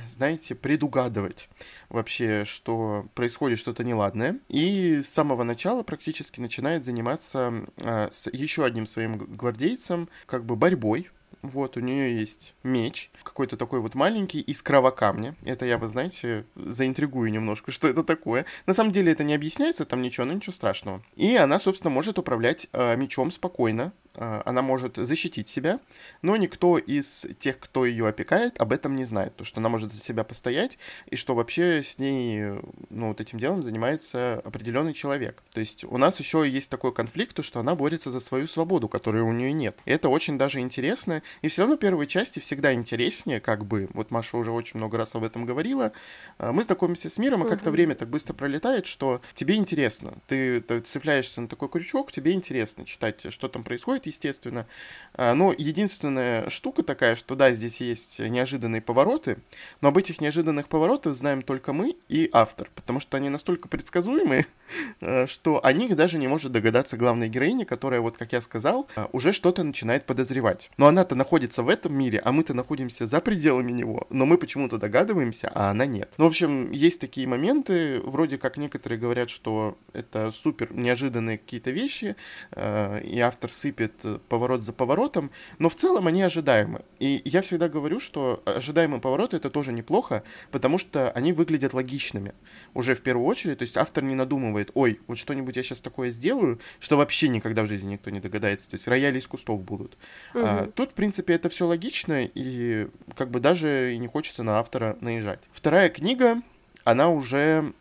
знаете, 0.07 0.55
предугадывать 0.55 1.49
вообще, 1.89 2.45
что 2.45 3.07
происходит 3.13 3.59
что-то 3.59 3.83
неладное, 3.83 4.39
и 4.49 5.01
с 5.01 5.09
самого 5.09 5.43
начала 5.43 5.83
практически 5.83 6.39
начинает 6.39 6.85
заниматься 6.85 7.53
э, 7.77 8.09
с 8.11 8.29
еще 8.31 8.65
одним 8.65 8.85
своим 8.85 9.17
гвардейцем, 9.17 10.09
как 10.25 10.45
бы 10.45 10.55
борьбой 10.55 11.09
вот, 11.43 11.75
у 11.75 11.81
нее 11.81 12.17
есть 12.17 12.55
меч, 12.63 13.11
какой-то 13.21 13.57
такой 13.57 13.81
вот 13.81 13.95
маленький, 13.95 14.39
из 14.39 14.61
кровокамня. 14.61 15.35
Это 15.43 15.65
я, 15.65 15.77
вы 15.77 15.89
знаете, 15.89 16.45
заинтригую 16.55 17.29
немножко, 17.31 17.69
что 17.73 17.87
это 17.87 18.03
такое. 18.03 18.45
На 18.65 18.73
самом 18.73 18.93
деле 18.93 19.11
это 19.11 19.23
не 19.23 19.35
объясняется, 19.35 19.85
там 19.85 20.01
ничего, 20.01 20.25
но 20.25 20.33
ничего 20.33 20.53
страшного. 20.53 21.03
И 21.15 21.35
она, 21.35 21.59
собственно, 21.59 21.91
может 21.91 22.17
управлять 22.17 22.67
э, 22.71 22.95
мечом 22.95 23.29
спокойно, 23.29 23.91
она 24.15 24.61
может 24.61 24.97
защитить 24.97 25.49
себя, 25.49 25.79
но 26.21 26.35
никто 26.37 26.77
из 26.77 27.25
тех, 27.39 27.59
кто 27.59 27.85
ее 27.85 28.07
опекает, 28.07 28.59
об 28.59 28.71
этом 28.71 28.95
не 28.95 29.05
знает, 29.05 29.35
то, 29.35 29.43
что 29.43 29.59
она 29.59 29.69
может 29.69 29.91
за 29.91 30.01
себя 30.01 30.23
постоять, 30.23 30.77
и 31.07 31.15
что 31.15 31.35
вообще 31.35 31.81
с 31.83 31.97
ней, 31.97 32.59
ну, 32.89 33.09
вот 33.09 33.21
этим 33.21 33.39
делом 33.39 33.63
занимается 33.63 34.41
определенный 34.45 34.93
человек. 34.93 35.43
То 35.51 35.59
есть 35.59 35.83
у 35.83 35.97
нас 35.97 36.19
еще 36.19 36.47
есть 36.47 36.69
такой 36.69 36.93
конфликт, 36.93 37.35
то, 37.35 37.43
что 37.43 37.59
она 37.59 37.75
борется 37.75 38.11
за 38.11 38.19
свою 38.19 38.47
свободу, 38.47 38.87
которой 38.87 39.21
у 39.23 39.31
нее 39.31 39.51
нет. 39.51 39.79
И 39.85 39.91
это 39.91 40.09
очень 40.09 40.37
даже 40.37 40.59
интересно, 40.59 41.23
и 41.41 41.47
все 41.47 41.63
равно 41.63 41.77
первые 41.77 42.07
части 42.07 42.39
всегда 42.39 42.73
интереснее, 42.73 43.39
как 43.39 43.65
бы, 43.65 43.89
вот 43.93 44.11
Маша 44.11 44.37
уже 44.37 44.51
очень 44.51 44.77
много 44.77 44.97
раз 44.97 45.15
об 45.15 45.23
этом 45.23 45.45
говорила, 45.45 45.91
а, 46.37 46.51
мы 46.51 46.63
знакомимся 46.63 47.09
с 47.09 47.17
миром, 47.17 47.45
и 47.45 47.49
как-то 47.49 47.71
время 47.71 47.95
так 47.95 48.09
быстро 48.09 48.33
пролетает, 48.33 48.85
что 48.85 49.21
тебе 49.33 49.55
интересно, 49.55 50.13
ты, 50.27 50.61
ты 50.61 50.81
цепляешься 50.81 51.41
на 51.41 51.47
такой 51.47 51.69
крючок, 51.69 52.11
тебе 52.11 52.33
интересно 52.33 52.85
читать, 52.85 53.25
что 53.31 53.47
там 53.47 53.63
происходит, 53.63 54.02
стоит, 54.03 54.07
естественно. 54.07 54.65
А, 55.13 55.33
но 55.33 55.53
единственная 55.57 56.49
штука 56.49 56.83
такая, 56.83 57.15
что 57.15 57.35
да, 57.35 57.51
здесь 57.51 57.81
есть 57.81 58.19
неожиданные 58.19 58.81
повороты, 58.81 59.37
но 59.81 59.89
об 59.89 59.97
этих 59.97 60.21
неожиданных 60.21 60.67
поворотах 60.67 61.13
знаем 61.13 61.41
только 61.41 61.73
мы 61.73 61.95
и 62.09 62.29
автор, 62.33 62.69
потому 62.75 62.99
что 62.99 63.17
они 63.17 63.29
настолько 63.29 63.67
предсказуемые, 63.67 64.45
э, 65.01 65.27
что 65.27 65.63
о 65.63 65.73
них 65.73 65.95
даже 65.95 66.17
не 66.17 66.27
может 66.27 66.51
догадаться 66.51 66.97
главная 66.97 67.27
героиня, 67.27 67.65
которая, 67.65 68.01
вот 68.01 68.17
как 68.17 68.33
я 68.33 68.41
сказал, 68.41 68.87
э, 68.95 69.05
уже 69.11 69.31
что-то 69.31 69.63
начинает 69.63 70.05
подозревать. 70.05 70.71
Но 70.77 70.87
она-то 70.87 71.15
находится 71.15 71.63
в 71.63 71.69
этом 71.69 71.93
мире, 71.95 72.19
а 72.23 72.31
мы-то 72.31 72.53
находимся 72.53 73.07
за 73.07 73.21
пределами 73.21 73.71
него, 73.71 74.07
но 74.09 74.25
мы 74.25 74.37
почему-то 74.37 74.77
догадываемся, 74.77 75.51
а 75.53 75.71
она 75.71 75.85
нет. 75.85 76.11
Ну, 76.17 76.25
в 76.25 76.27
общем, 76.27 76.71
есть 76.71 76.99
такие 76.99 77.27
моменты, 77.27 77.99
вроде 78.01 78.37
как 78.37 78.57
некоторые 78.57 78.99
говорят, 78.99 79.29
что 79.29 79.77
это 79.93 80.31
супер 80.31 80.73
неожиданные 80.73 81.37
какие-то 81.37 81.71
вещи, 81.71 82.15
э, 82.51 83.01
и 83.03 83.19
автор 83.19 83.51
сыпет 83.51 83.92
поворот 84.29 84.63
за 84.63 84.73
поворотом, 84.73 85.31
но 85.59 85.69
в 85.69 85.75
целом 85.75 86.07
они 86.07 86.21
ожидаемы. 86.21 86.83
И 86.99 87.21
я 87.25 87.41
всегда 87.41 87.69
говорю, 87.69 87.99
что 87.99 88.41
ожидаемые 88.45 89.01
повороты 89.01 89.37
это 89.37 89.49
тоже 89.49 89.73
неплохо, 89.73 90.23
потому 90.51 90.77
что 90.77 91.11
они 91.11 91.33
выглядят 91.33 91.73
логичными 91.73 92.33
уже 92.73 92.95
в 92.95 93.01
первую 93.01 93.25
очередь. 93.25 93.59
То 93.59 93.63
есть 93.63 93.77
автор 93.77 94.03
не 94.03 94.15
надумывает, 94.15 94.71
ой, 94.73 94.99
вот 95.07 95.17
что-нибудь 95.17 95.55
я 95.55 95.63
сейчас 95.63 95.81
такое 95.81 96.11
сделаю, 96.11 96.59
что 96.79 96.97
вообще 96.97 97.27
никогда 97.27 97.63
в 97.63 97.67
жизни 97.67 97.93
никто 97.93 98.09
не 98.09 98.19
догадается. 98.19 98.69
То 98.69 98.75
есть 98.75 98.87
рояли 98.87 99.19
из 99.19 99.27
кустов 99.27 99.61
будут. 99.63 99.97
Угу. 100.33 100.43
А, 100.43 100.71
тут, 100.73 100.91
в 100.91 100.93
принципе, 100.93 101.33
это 101.33 101.49
все 101.49 101.65
логично, 101.65 102.23
и 102.23 102.87
как 103.15 103.31
бы 103.31 103.39
даже 103.39 103.93
и 103.93 103.97
не 103.97 104.07
хочется 104.07 104.43
на 104.43 104.59
автора 104.59 104.97
наезжать. 105.01 105.41
Вторая 105.51 105.89
книга, 105.89 106.41
она 106.83 107.09
уже 107.09 107.73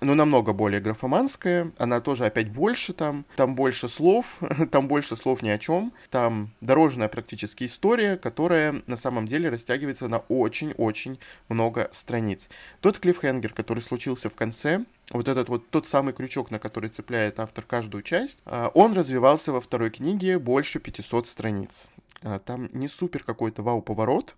но 0.00 0.14
намного 0.14 0.52
более 0.52 0.80
графоманская, 0.80 1.72
она 1.78 2.00
тоже 2.00 2.26
опять 2.26 2.50
больше 2.50 2.92
там, 2.92 3.24
там 3.36 3.54
больше 3.54 3.88
слов, 3.88 4.38
там 4.70 4.88
больше 4.88 5.16
слов 5.16 5.42
ни 5.42 5.48
о 5.48 5.58
чем, 5.58 5.92
там 6.10 6.50
дорожная 6.60 7.08
практически 7.08 7.64
история, 7.64 8.16
которая 8.16 8.82
на 8.86 8.96
самом 8.96 9.26
деле 9.26 9.48
растягивается 9.48 10.08
на 10.08 10.18
очень-очень 10.18 11.18
много 11.48 11.88
страниц. 11.92 12.48
Тот 12.80 12.98
клиффхенгер, 12.98 13.52
который 13.52 13.80
случился 13.80 14.30
в 14.30 14.34
конце, 14.34 14.84
вот 15.10 15.26
этот 15.26 15.48
вот 15.48 15.68
тот 15.70 15.86
самый 15.86 16.12
крючок, 16.12 16.50
на 16.50 16.58
который 16.58 16.90
цепляет 16.90 17.40
автор 17.40 17.64
каждую 17.64 18.02
часть, 18.02 18.38
а, 18.44 18.70
он 18.74 18.92
развивался 18.92 19.52
во 19.52 19.60
второй 19.60 19.90
книге 19.90 20.38
больше 20.38 20.80
500 20.80 21.26
страниц. 21.26 21.88
А, 22.22 22.38
там 22.38 22.68
не 22.72 22.88
супер 22.88 23.24
какой-то 23.24 23.62
вау-поворот, 23.62 24.34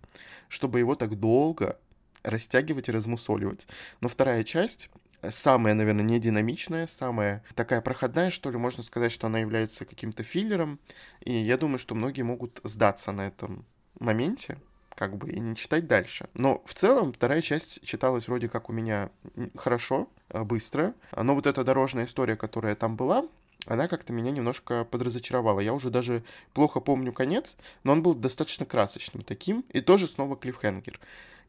чтобы 0.47 0.79
его 0.79 0.95
так 0.95 1.19
долго 1.19 1.77
растягивать 2.23 2.89
и 2.89 2.91
размусоливать. 2.91 3.67
Но 3.99 4.07
вторая 4.07 4.43
часть 4.43 4.89
самая, 5.29 5.73
наверное, 5.73 6.03
не 6.03 6.19
динамичная, 6.19 6.87
самая 6.87 7.43
такая 7.55 7.81
проходная, 7.81 8.29
что 8.29 8.49
ли, 8.49 8.57
можно 8.57 8.83
сказать, 8.83 9.11
что 9.11 9.27
она 9.27 9.39
является 9.39 9.85
каким-то 9.85 10.23
филлером, 10.23 10.79
и 11.21 11.33
я 11.33 11.57
думаю, 11.57 11.79
что 11.79 11.95
многие 11.95 12.23
могут 12.23 12.59
сдаться 12.63 13.11
на 13.11 13.27
этом 13.27 13.65
моменте, 13.99 14.57
как 14.95 15.15
бы, 15.17 15.31
и 15.31 15.39
не 15.39 15.55
читать 15.55 15.87
дальше. 15.87 16.29
Но 16.33 16.61
в 16.65 16.73
целом 16.73 17.13
вторая 17.13 17.41
часть 17.41 17.83
читалась 17.85 18.27
вроде 18.27 18.49
как 18.49 18.69
у 18.69 18.73
меня 18.73 19.09
хорошо, 19.55 20.09
э, 20.29 20.43
быстро, 20.43 20.93
но 21.15 21.35
вот 21.35 21.47
эта 21.47 21.63
дорожная 21.63 22.05
история, 22.05 22.35
которая 22.35 22.75
там 22.75 22.95
была, 22.95 23.25
она 23.67 23.87
как-то 23.87 24.11
меня 24.11 24.31
немножко 24.31 24.85
подразочаровала. 24.85 25.59
Я 25.59 25.73
уже 25.73 25.89
даже 25.89 26.23
плохо 26.53 26.79
помню 26.79 27.13
конец, 27.13 27.57
но 27.83 27.91
он 27.91 28.01
был 28.01 28.15
достаточно 28.15 28.65
красочным 28.65 29.23
таким, 29.23 29.63
и 29.69 29.81
тоже 29.81 30.07
снова 30.07 30.35
клиффхенгер. 30.35 30.99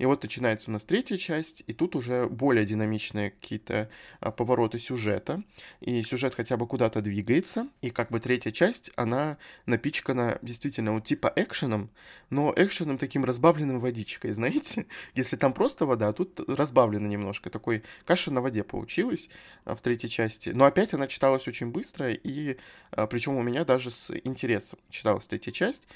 И 0.02 0.04
вот 0.04 0.20
начинается 0.20 0.68
у 0.68 0.72
нас 0.72 0.84
третья 0.84 1.16
часть, 1.16 1.62
и 1.68 1.72
тут 1.72 1.94
уже 1.94 2.26
более 2.26 2.66
динамичные 2.66 3.30
какие-то 3.30 3.88
а, 4.18 4.32
повороты 4.32 4.80
сюжета, 4.80 5.44
и 5.80 6.02
сюжет 6.02 6.34
хотя 6.34 6.56
бы 6.56 6.66
куда-то 6.66 7.00
двигается, 7.00 7.68
и 7.82 7.90
как 7.90 8.10
бы 8.10 8.18
третья 8.18 8.50
часть, 8.50 8.90
она 8.96 9.38
напичкана 9.66 10.40
действительно 10.42 10.94
вот 10.94 11.04
типа 11.04 11.32
экшеном, 11.36 11.88
но 12.30 12.52
экшеном 12.56 12.98
таким 12.98 13.24
разбавленным 13.24 13.78
водичкой, 13.78 14.32
знаете? 14.32 14.86
Если 15.14 15.36
там 15.36 15.52
просто 15.52 15.86
вода, 15.86 16.08
а 16.08 16.12
тут 16.12 16.40
разбавлено 16.48 17.06
немножко, 17.06 17.48
такой 17.48 17.84
каша 18.04 18.32
на 18.32 18.40
воде 18.40 18.64
получилась 18.64 19.28
а, 19.64 19.76
в 19.76 19.82
третьей 19.82 20.10
части. 20.10 20.48
Но 20.48 20.64
опять 20.64 20.94
она 20.94 21.06
читалась 21.06 21.46
очень 21.46 21.68
быстро, 21.68 22.10
и 22.10 22.56
а, 22.90 23.06
причем 23.06 23.36
у 23.36 23.42
меня 23.44 23.64
даже 23.64 23.92
с 23.92 24.12
интересом 24.24 24.80
читалась 24.90 25.28
третья 25.28 25.52
часть, 25.52 25.86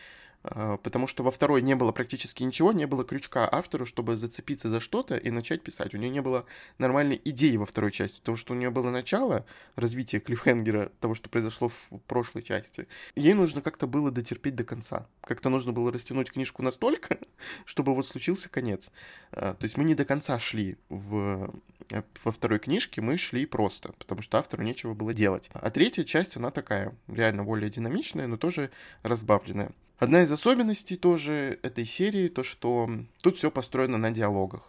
потому 0.82 1.06
что 1.06 1.22
во 1.22 1.30
второй 1.30 1.62
не 1.62 1.74
было 1.74 1.92
практически 1.92 2.42
ничего, 2.42 2.72
не 2.72 2.86
было 2.86 3.04
крючка 3.04 3.48
автору, 3.50 3.86
чтобы 3.86 4.16
зацепиться 4.16 4.68
за 4.68 4.80
что-то 4.80 5.16
и 5.16 5.30
начать 5.30 5.62
писать. 5.62 5.94
У 5.94 5.98
нее 5.98 6.10
не 6.10 6.22
было 6.22 6.46
нормальной 6.78 7.20
идеи 7.24 7.56
во 7.56 7.66
второй 7.66 7.92
части, 7.92 8.20
потому 8.20 8.36
что 8.36 8.54
у 8.54 8.56
нее 8.56 8.70
было 8.70 8.90
начало 8.90 9.44
развития 9.74 10.20
клиффхенгера, 10.20 10.90
того, 11.00 11.14
что 11.14 11.28
произошло 11.28 11.68
в 11.68 11.90
прошлой 12.06 12.42
части. 12.42 12.88
Ей 13.14 13.34
нужно 13.34 13.62
как-то 13.62 13.86
было 13.86 14.10
дотерпеть 14.10 14.54
до 14.54 14.64
конца. 14.64 15.06
Как-то 15.20 15.48
нужно 15.48 15.72
было 15.72 15.92
растянуть 15.92 16.30
книжку 16.30 16.62
настолько, 16.62 17.18
чтобы 17.64 17.94
вот 17.94 18.06
случился 18.06 18.48
конец. 18.48 18.90
А, 19.32 19.54
то 19.54 19.64
есть 19.64 19.76
мы 19.76 19.84
не 19.84 19.94
до 19.94 20.04
конца 20.04 20.38
шли 20.38 20.78
в, 20.88 21.52
э, 21.90 22.02
во 22.24 22.32
второй 22.32 22.58
книжке, 22.58 23.00
мы 23.00 23.16
шли 23.16 23.46
просто, 23.46 23.92
потому 23.98 24.22
что 24.22 24.38
автору 24.38 24.62
нечего 24.62 24.94
было 24.94 25.12
делать. 25.14 25.50
А 25.52 25.70
третья 25.70 26.04
часть, 26.04 26.36
она 26.36 26.50
такая, 26.50 26.94
реально 27.08 27.44
более 27.44 27.70
динамичная, 27.70 28.26
но 28.26 28.36
тоже 28.36 28.70
разбавленная. 29.02 29.72
Одна 29.98 30.22
из 30.22 30.30
особенностей 30.30 30.96
тоже 30.96 31.58
этой 31.62 31.86
серии, 31.86 32.28
то 32.28 32.42
что 32.42 32.90
тут 33.22 33.36
все 33.38 33.50
построено 33.50 33.96
на 33.96 34.10
диалогах. 34.10 34.62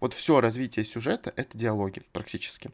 Вот 0.00 0.12
все 0.14 0.40
развитие 0.40 0.84
сюжета— 0.84 1.32
это 1.36 1.56
диалоги 1.56 2.02
практически. 2.12 2.70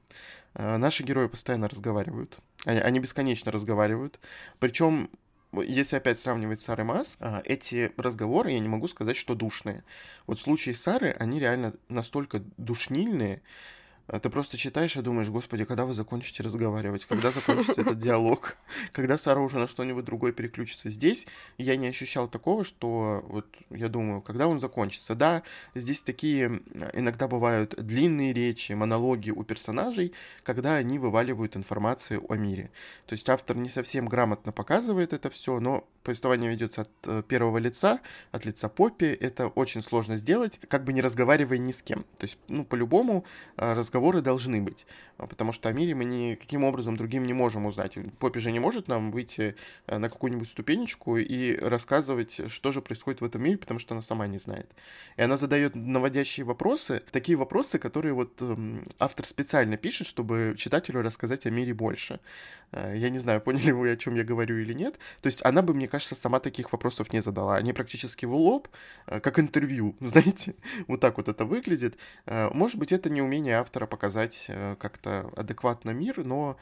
Э, 0.54 0.76
наши 0.78 1.02
герои 1.02 1.26
постоянно 1.26 1.68
разговаривают. 1.68 2.38
Они, 2.64 2.80
они 2.80 3.00
бесконечно 3.00 3.52
разговаривают. 3.52 4.18
Причем 4.58 5.10
если 5.52 5.96
опять 5.96 6.18
сравнивать 6.18 6.60
с 6.60 6.64
Сарой 6.64 6.84
Мас, 6.84 7.18
эти 7.44 7.92
разговоры, 7.96 8.52
я 8.52 8.60
не 8.60 8.68
могу 8.68 8.86
сказать, 8.86 9.16
что 9.16 9.34
душные. 9.34 9.82
Вот 10.26 10.38
в 10.38 10.42
случае 10.42 10.76
Сары, 10.76 11.10
они 11.18 11.40
реально 11.40 11.74
настолько 11.88 12.42
душнильные, 12.56 13.42
ты 14.18 14.28
просто 14.30 14.56
читаешь 14.56 14.96
и 14.96 15.02
думаешь, 15.02 15.28
господи, 15.28 15.64
когда 15.64 15.84
вы 15.84 15.94
закончите 15.94 16.42
разговаривать, 16.42 17.04
когда 17.04 17.30
закончится 17.30 17.80
этот 17.80 17.98
диалог, 17.98 18.56
когда 18.92 19.16
Сара 19.16 19.40
уже 19.40 19.58
на 19.58 19.68
что-нибудь 19.68 20.04
другое 20.04 20.32
переключится. 20.32 20.90
Здесь 20.90 21.26
я 21.58 21.76
не 21.76 21.86
ощущал 21.86 22.26
такого, 22.28 22.64
что 22.64 23.24
вот 23.28 23.46
я 23.70 23.88
думаю, 23.88 24.20
когда 24.20 24.48
он 24.48 24.58
закончится. 24.60 25.14
Да, 25.14 25.42
здесь 25.74 26.02
такие 26.02 26.60
иногда 26.92 27.28
бывают 27.28 27.74
длинные 27.76 28.32
речи, 28.32 28.72
монологи 28.72 29.30
у 29.30 29.44
персонажей, 29.44 30.12
когда 30.42 30.74
они 30.74 30.98
вываливают 30.98 31.56
информацию 31.56 32.24
о 32.28 32.36
мире. 32.36 32.70
То 33.06 33.12
есть 33.12 33.28
автор 33.28 33.56
не 33.56 33.68
совсем 33.68 34.06
грамотно 34.06 34.50
показывает 34.52 35.12
это 35.12 35.30
все, 35.30 35.60
но 35.60 35.86
повествование 36.02 36.50
ведется 36.50 36.82
от 36.82 36.90
э, 37.04 37.22
первого 37.26 37.58
лица, 37.58 38.00
от 38.32 38.44
лица 38.44 38.68
Поппи. 38.68 39.04
Это 39.04 39.48
очень 39.48 39.82
сложно 39.82 40.16
сделать, 40.16 40.58
как 40.68 40.84
бы 40.84 40.92
не 40.92 41.02
разговаривая 41.02 41.58
ни 41.58 41.72
с 41.72 41.82
кем. 41.82 42.04
То 42.16 42.24
есть, 42.24 42.38
ну, 42.48 42.64
по-любому 42.64 43.24
э, 43.56 43.72
разговоры 43.74 44.22
должны 44.22 44.60
быть, 44.60 44.86
а, 45.18 45.26
потому 45.26 45.52
что 45.52 45.68
о 45.68 45.72
мире 45.72 45.94
мы 45.94 46.04
никаким 46.04 46.64
образом 46.64 46.96
другим 46.96 47.26
не 47.26 47.32
можем 47.32 47.66
узнать. 47.66 47.98
Поппи 48.18 48.38
же 48.38 48.52
не 48.52 48.60
может 48.60 48.88
нам 48.88 49.10
выйти 49.10 49.56
э, 49.86 49.98
на 49.98 50.08
какую-нибудь 50.08 50.48
ступенечку 50.48 51.16
и 51.18 51.56
рассказывать, 51.56 52.50
что 52.50 52.72
же 52.72 52.80
происходит 52.80 53.20
в 53.20 53.24
этом 53.24 53.42
мире, 53.42 53.58
потому 53.58 53.78
что 53.78 53.94
она 53.94 54.02
сама 54.02 54.26
не 54.26 54.38
знает. 54.38 54.70
И 55.16 55.22
она 55.22 55.36
задает 55.36 55.74
наводящие 55.74 56.44
вопросы, 56.44 57.02
такие 57.10 57.36
вопросы, 57.36 57.78
которые 57.78 58.14
вот 58.14 58.40
эм, 58.40 58.84
автор 58.98 59.26
специально 59.26 59.76
пишет, 59.76 60.06
чтобы 60.06 60.54
читателю 60.56 61.02
рассказать 61.02 61.46
о 61.46 61.50
мире 61.50 61.74
больше. 61.74 62.20
Я 62.72 63.10
не 63.10 63.18
знаю, 63.18 63.40
поняли 63.40 63.72
вы, 63.72 63.90
о 63.90 63.96
чем 63.96 64.14
я 64.14 64.22
говорю 64.22 64.56
или 64.58 64.72
нет. 64.72 65.00
То 65.22 65.26
есть 65.26 65.44
она 65.44 65.60
бы, 65.60 65.74
мне 65.74 65.88
кажется, 65.90 66.14
сама 66.14 66.40
таких 66.40 66.72
вопросов 66.72 67.12
не 67.12 67.20
задала. 67.20 67.56
Они 67.56 67.72
практически 67.72 68.24
в 68.26 68.34
лоб, 68.34 68.68
э, 69.06 69.20
как 69.20 69.38
интервью, 69.38 69.96
знаете, 70.00 70.54
вот 70.88 71.00
так 71.00 71.16
вот 71.18 71.28
это 71.28 71.44
выглядит. 71.44 71.98
Э, 72.26 72.48
может 72.54 72.78
быть, 72.78 72.92
это 72.92 73.10
не 73.10 73.20
умение 73.20 73.56
автора 73.56 73.86
показать 73.86 74.46
э, 74.48 74.76
как-то 74.78 75.30
адекватно 75.36 75.90
мир, 75.90 76.24
но 76.24 76.56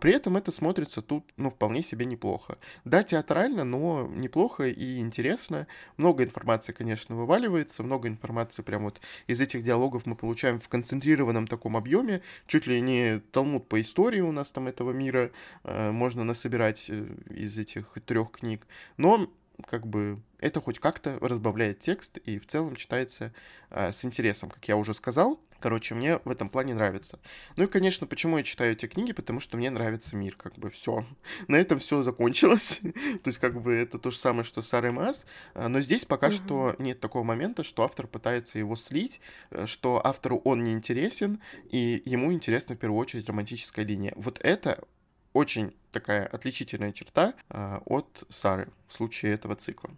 при 0.00 0.12
этом 0.12 0.36
это 0.36 0.52
смотрится 0.52 1.02
тут, 1.02 1.24
ну, 1.36 1.50
вполне 1.50 1.82
себе 1.82 2.04
неплохо. 2.04 2.58
Да, 2.84 3.02
театрально, 3.02 3.64
но 3.64 4.08
неплохо 4.14 4.68
и 4.68 4.98
интересно. 4.98 5.66
Много 5.96 6.24
информации, 6.24 6.72
конечно, 6.72 7.16
вываливается, 7.16 7.82
много 7.82 8.08
информации 8.08 8.62
прям 8.62 8.84
вот 8.84 9.00
из 9.26 9.40
этих 9.40 9.62
диалогов 9.62 10.06
мы 10.06 10.14
получаем 10.14 10.60
в 10.60 10.68
концентрированном 10.68 11.46
таком 11.46 11.76
объеме, 11.76 12.22
чуть 12.46 12.66
ли 12.66 12.80
не 12.80 13.20
талмуд 13.32 13.68
по 13.68 13.80
истории 13.80 14.20
у 14.20 14.32
нас 14.32 14.52
там 14.52 14.68
этого 14.68 14.92
мира 14.92 15.30
можно 15.64 16.24
насобирать 16.24 16.90
из 17.30 17.58
этих 17.58 17.86
трех 18.06 18.32
книг. 18.32 18.66
Но 18.96 19.30
как 19.68 19.86
бы 19.86 20.18
это 20.38 20.60
хоть 20.60 20.78
как-то 20.78 21.18
разбавляет 21.20 21.80
текст 21.80 22.18
и 22.18 22.38
в 22.38 22.46
целом 22.46 22.76
читается 22.76 23.32
э, 23.70 23.92
с 23.92 24.04
интересом, 24.04 24.50
как 24.50 24.66
я 24.68 24.76
уже 24.76 24.94
сказал. 24.94 25.40
Короче, 25.60 25.94
мне 25.94 26.18
в 26.24 26.30
этом 26.30 26.48
плане 26.48 26.74
нравится. 26.74 27.20
Ну 27.56 27.64
и, 27.64 27.66
конечно, 27.68 28.04
почему 28.08 28.36
я 28.36 28.42
читаю 28.42 28.72
эти 28.72 28.86
книги? 28.86 29.12
Потому 29.12 29.38
что 29.38 29.56
мне 29.56 29.70
нравится 29.70 30.16
мир, 30.16 30.34
как 30.34 30.54
бы 30.54 30.70
все. 30.70 31.06
На 31.48 31.54
этом 31.56 31.78
все 31.78 32.02
закончилось. 32.02 32.80
то 33.22 33.28
есть, 33.28 33.38
как 33.38 33.62
бы 33.62 33.72
это 33.72 33.98
то 33.98 34.10
же 34.10 34.16
самое, 34.16 34.42
что 34.42 34.60
с 34.60 34.78
РМС. 34.78 35.24
А, 35.54 35.68
но 35.68 35.80
здесь 35.80 36.04
пока 36.04 36.26
угу. 36.26 36.32
что 36.32 36.76
нет 36.78 36.98
такого 36.98 37.22
момента, 37.22 37.62
что 37.62 37.84
автор 37.84 38.08
пытается 38.08 38.58
его 38.58 38.74
слить, 38.74 39.20
э, 39.50 39.66
что 39.66 40.04
автору 40.04 40.38
он 40.38 40.64
не 40.64 40.72
интересен, 40.72 41.40
и 41.70 42.02
ему 42.04 42.32
интересна 42.32 42.74
в 42.74 42.78
первую 42.78 43.00
очередь 43.00 43.28
романтическая 43.28 43.84
линия. 43.84 44.12
Вот 44.16 44.40
это 44.42 44.82
очень 45.32 45.74
такая 45.90 46.26
отличительная 46.26 46.92
черта 46.92 47.34
э, 47.50 47.78
от 47.86 48.24
Сары 48.28 48.68
в 48.88 48.92
случае 48.92 49.34
этого 49.34 49.56
цикла. 49.56 49.90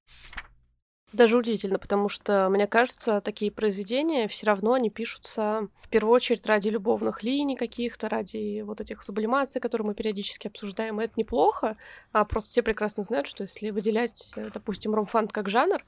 Даже 1.14 1.38
удивительно, 1.38 1.78
потому 1.78 2.08
что, 2.08 2.48
мне 2.50 2.66
кажется, 2.66 3.20
такие 3.20 3.52
произведения 3.52 4.26
все 4.26 4.46
равно 4.46 4.72
они 4.72 4.90
пишутся 4.90 5.68
в 5.80 5.88
первую 5.88 6.12
очередь 6.12 6.44
ради 6.44 6.70
любовных 6.70 7.22
линий 7.22 7.54
каких-то, 7.54 8.08
ради 8.08 8.62
вот 8.62 8.80
этих 8.80 9.00
сублимаций, 9.00 9.60
которые 9.60 9.86
мы 9.86 9.94
периодически 9.94 10.48
обсуждаем. 10.48 11.00
И 11.00 11.04
это 11.04 11.12
неплохо, 11.16 11.76
а 12.10 12.24
просто 12.24 12.50
все 12.50 12.62
прекрасно 12.64 13.04
знают, 13.04 13.28
что 13.28 13.44
если 13.44 13.70
выделять, 13.70 14.32
э, 14.34 14.50
допустим, 14.52 14.92
ромфант 14.92 15.32
как 15.32 15.48
жанр, 15.48 15.84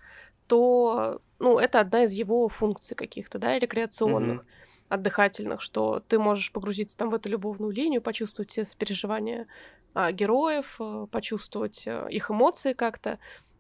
то, 0.47 1.21
ну, 1.41 1.59
это 1.59 1.81
одна 1.81 2.05
из 2.05 2.13
его 2.13 2.47
функций 2.47 2.95
каких-то, 2.95 3.41
да, 3.41 3.59
рекреационных. 3.59 4.43
Mm-hmm 4.43 4.66
отдыхательных, 4.89 5.61
что 5.61 6.03
ты 6.09 6.19
можешь 6.19 6.53
погрузиться 6.53 6.97
там 6.97 7.11
в 7.11 7.15
эту 7.15 7.29
любовную 7.29 7.73
линию, 7.73 8.01
почувствовать 8.01 8.51
все 8.51 8.65
сопереживания 8.65 9.47
а, 9.95 10.13
героев, 10.13 10.77
а, 10.79 11.07
почувствовать 11.07 11.85
а, 11.87 12.07
их 12.07 12.31
эмоции 12.31 12.73
как-то 12.73 13.19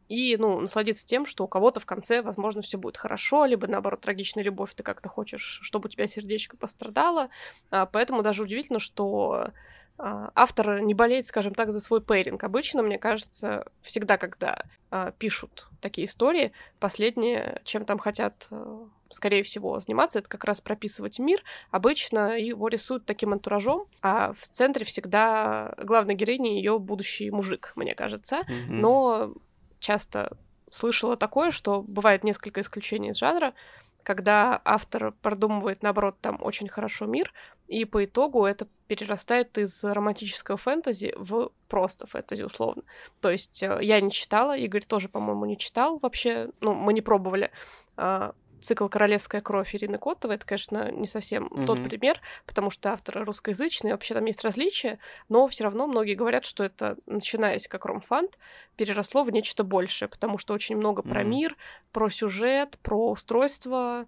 и, 0.08 0.36
ну, 0.36 0.60
насладиться 0.60 1.04
тем, 1.04 1.26
что 1.26 1.44
у 1.44 1.48
кого-то 1.48 1.80
в 1.80 1.86
конце, 1.86 2.22
возможно, 2.22 2.62
все 2.62 2.78
будет 2.78 2.96
хорошо, 2.96 3.44
либо, 3.44 3.66
наоборот, 3.66 4.00
трагичная 4.00 4.44
любовь, 4.44 4.74
ты 4.74 4.82
как-то 4.82 5.08
хочешь, 5.08 5.58
чтобы 5.62 5.86
у 5.86 5.90
тебя 5.90 6.06
сердечко 6.06 6.56
пострадало. 6.56 7.28
А, 7.70 7.86
поэтому 7.86 8.22
даже 8.22 8.42
удивительно, 8.42 8.78
что 8.78 9.50
а, 9.98 10.30
автор 10.34 10.80
не 10.80 10.94
болеет, 10.94 11.26
скажем 11.26 11.54
так, 11.54 11.72
за 11.72 11.80
свой 11.80 12.00
пейринг. 12.00 12.44
Обычно, 12.44 12.82
мне 12.82 12.98
кажется, 12.98 13.66
всегда, 13.82 14.16
когда 14.16 14.62
а, 14.90 15.12
пишут 15.12 15.68
такие 15.80 16.06
истории, 16.06 16.52
последнее, 16.78 17.60
чем 17.64 17.84
там 17.84 17.98
хотят, 17.98 18.46
а, 18.50 18.88
скорее 19.10 19.42
всего, 19.42 19.78
заниматься, 19.80 20.18
это 20.18 20.28
как 20.28 20.44
раз 20.44 20.60
прописывать 20.60 21.18
мир. 21.18 21.42
Обычно 21.70 22.38
его 22.38 22.68
рисуют 22.68 23.06
таким 23.06 23.32
антуражом, 23.32 23.86
а 24.02 24.32
в 24.32 24.48
центре 24.48 24.84
всегда 24.84 25.74
главной 25.78 26.14
героиня 26.14 26.52
ее 26.52 26.78
будущий 26.78 27.30
мужик, 27.30 27.72
мне 27.76 27.94
кажется. 27.94 28.36
Mm-hmm. 28.36 28.66
Но 28.68 29.34
часто 29.78 30.36
слышала 30.70 31.16
такое, 31.16 31.50
что 31.50 31.82
бывает 31.82 32.24
несколько 32.24 32.60
исключений 32.60 33.10
из 33.10 33.16
жанра, 33.16 33.54
когда 34.02 34.60
автор 34.64 35.12
продумывает, 35.20 35.82
наоборот, 35.82 36.16
там 36.20 36.38
очень 36.40 36.68
хорошо 36.68 37.06
мир, 37.06 37.32
и 37.66 37.84
по 37.84 38.04
итогу 38.04 38.44
это 38.44 38.68
перерастает 38.86 39.58
из 39.58 39.82
романтического 39.82 40.56
фэнтези 40.56 41.12
в 41.16 41.50
просто 41.66 42.06
фэнтези, 42.06 42.42
условно. 42.44 42.84
То 43.20 43.32
есть 43.32 43.64
э, 43.64 43.80
я 43.82 44.00
не 44.00 44.12
читала, 44.12 44.56
Игорь 44.56 44.84
тоже, 44.84 45.08
по-моему, 45.08 45.44
не 45.44 45.58
читал 45.58 45.98
вообще, 45.98 46.50
ну, 46.60 46.72
мы 46.72 46.92
не 46.92 47.00
пробовали 47.00 47.50
а, 47.96 48.36
цикл 48.60 48.88
«Королевская 48.88 49.40
кровь» 49.40 49.74
Ирины 49.74 49.98
Котовой, 49.98 50.36
это, 50.36 50.46
конечно, 50.46 50.90
не 50.90 51.06
совсем 51.06 51.46
mm-hmm. 51.46 51.66
тот 51.66 51.82
пример, 51.84 52.20
потому 52.46 52.70
что 52.70 52.92
автор 52.92 53.24
русскоязычный, 53.24 53.92
вообще 53.92 54.14
там 54.14 54.24
есть 54.24 54.42
различия, 54.42 54.98
но 55.28 55.46
все 55.48 55.64
равно 55.64 55.86
многие 55.86 56.14
говорят, 56.14 56.44
что 56.44 56.64
это, 56.64 56.96
начинаясь 57.06 57.68
как 57.68 57.84
ромфант, 57.84 58.38
переросло 58.76 59.24
в 59.24 59.30
нечто 59.30 59.64
большее, 59.64 60.08
потому 60.08 60.38
что 60.38 60.54
очень 60.54 60.76
много 60.76 61.02
про 61.02 61.22
мир, 61.22 61.56
про 61.92 62.10
сюжет, 62.10 62.78
про 62.82 63.10
устройство 63.10 64.06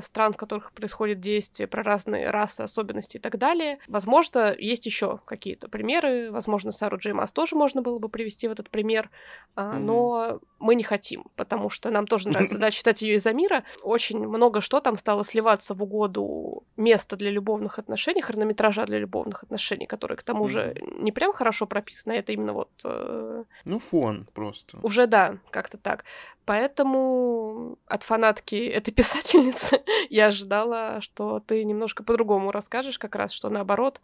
стран, 0.00 0.32
в 0.32 0.36
которых 0.36 0.72
происходит 0.72 1.20
действие, 1.20 1.66
про 1.66 1.82
разные 1.82 2.30
расы, 2.30 2.62
особенности 2.62 3.16
и 3.16 3.20
так 3.20 3.38
далее. 3.38 3.78
Возможно, 3.88 4.54
есть 4.56 4.86
еще 4.86 5.20
какие-то 5.24 5.68
примеры. 5.68 6.30
Возможно, 6.30 6.72
Сару 6.72 6.98
Джеймас 6.98 7.32
тоже 7.32 7.56
можно 7.56 7.82
было 7.82 7.98
бы 7.98 8.08
привести 8.08 8.48
в 8.48 8.52
этот 8.52 8.70
пример, 8.70 9.10
mm-hmm. 9.56 9.78
но 9.78 10.40
мы 10.58 10.74
не 10.74 10.82
хотим, 10.82 11.24
потому 11.36 11.70
что 11.70 11.90
нам 11.90 12.06
тоже 12.06 12.28
нравится 12.28 12.58
да, 12.58 12.70
читать 12.70 13.02
ее 13.02 13.16
из-за 13.16 13.32
мира. 13.32 13.64
Очень 13.82 14.26
много 14.26 14.60
что 14.60 14.80
там 14.80 14.96
стало 14.96 15.24
сливаться 15.24 15.74
в 15.74 15.82
угоду 15.82 16.64
места 16.76 17.16
для 17.16 17.30
любовных 17.30 17.78
отношений, 17.78 18.22
хронометража 18.22 18.84
для 18.84 18.98
любовных 18.98 19.42
отношений, 19.42 19.86
который 19.86 20.16
к 20.16 20.22
тому 20.22 20.48
же 20.48 20.76
не 20.98 21.12
прям 21.12 21.32
хорошо 21.32 21.66
прописано, 21.66 22.12
это 22.12 22.32
именно 22.32 22.52
вот... 22.52 22.70
Э... 22.84 23.44
Ну, 23.64 23.78
фон 23.78 24.28
просто. 24.34 24.78
Уже 24.82 25.06
да, 25.06 25.38
как-то 25.50 25.78
так. 25.78 26.04
Поэтому 26.50 27.78
от 27.86 28.02
фанатки 28.02 28.56
этой 28.56 28.90
писательницы 29.00 29.82
я 30.08 30.26
ожидала, 30.26 31.00
что 31.00 31.38
ты 31.38 31.62
немножко 31.62 32.02
по-другому 32.02 32.50
расскажешь, 32.50 32.98
как 32.98 33.14
раз, 33.14 33.30
что 33.30 33.50
наоборот, 33.50 34.00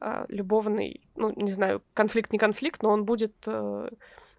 а, 0.00 0.24
любовный, 0.30 1.02
ну, 1.14 1.30
не 1.36 1.52
знаю, 1.52 1.82
конфликт 1.92 2.32
не 2.32 2.38
конфликт, 2.38 2.82
но 2.82 2.88
он 2.88 3.04
будет 3.04 3.34
э, 3.46 3.90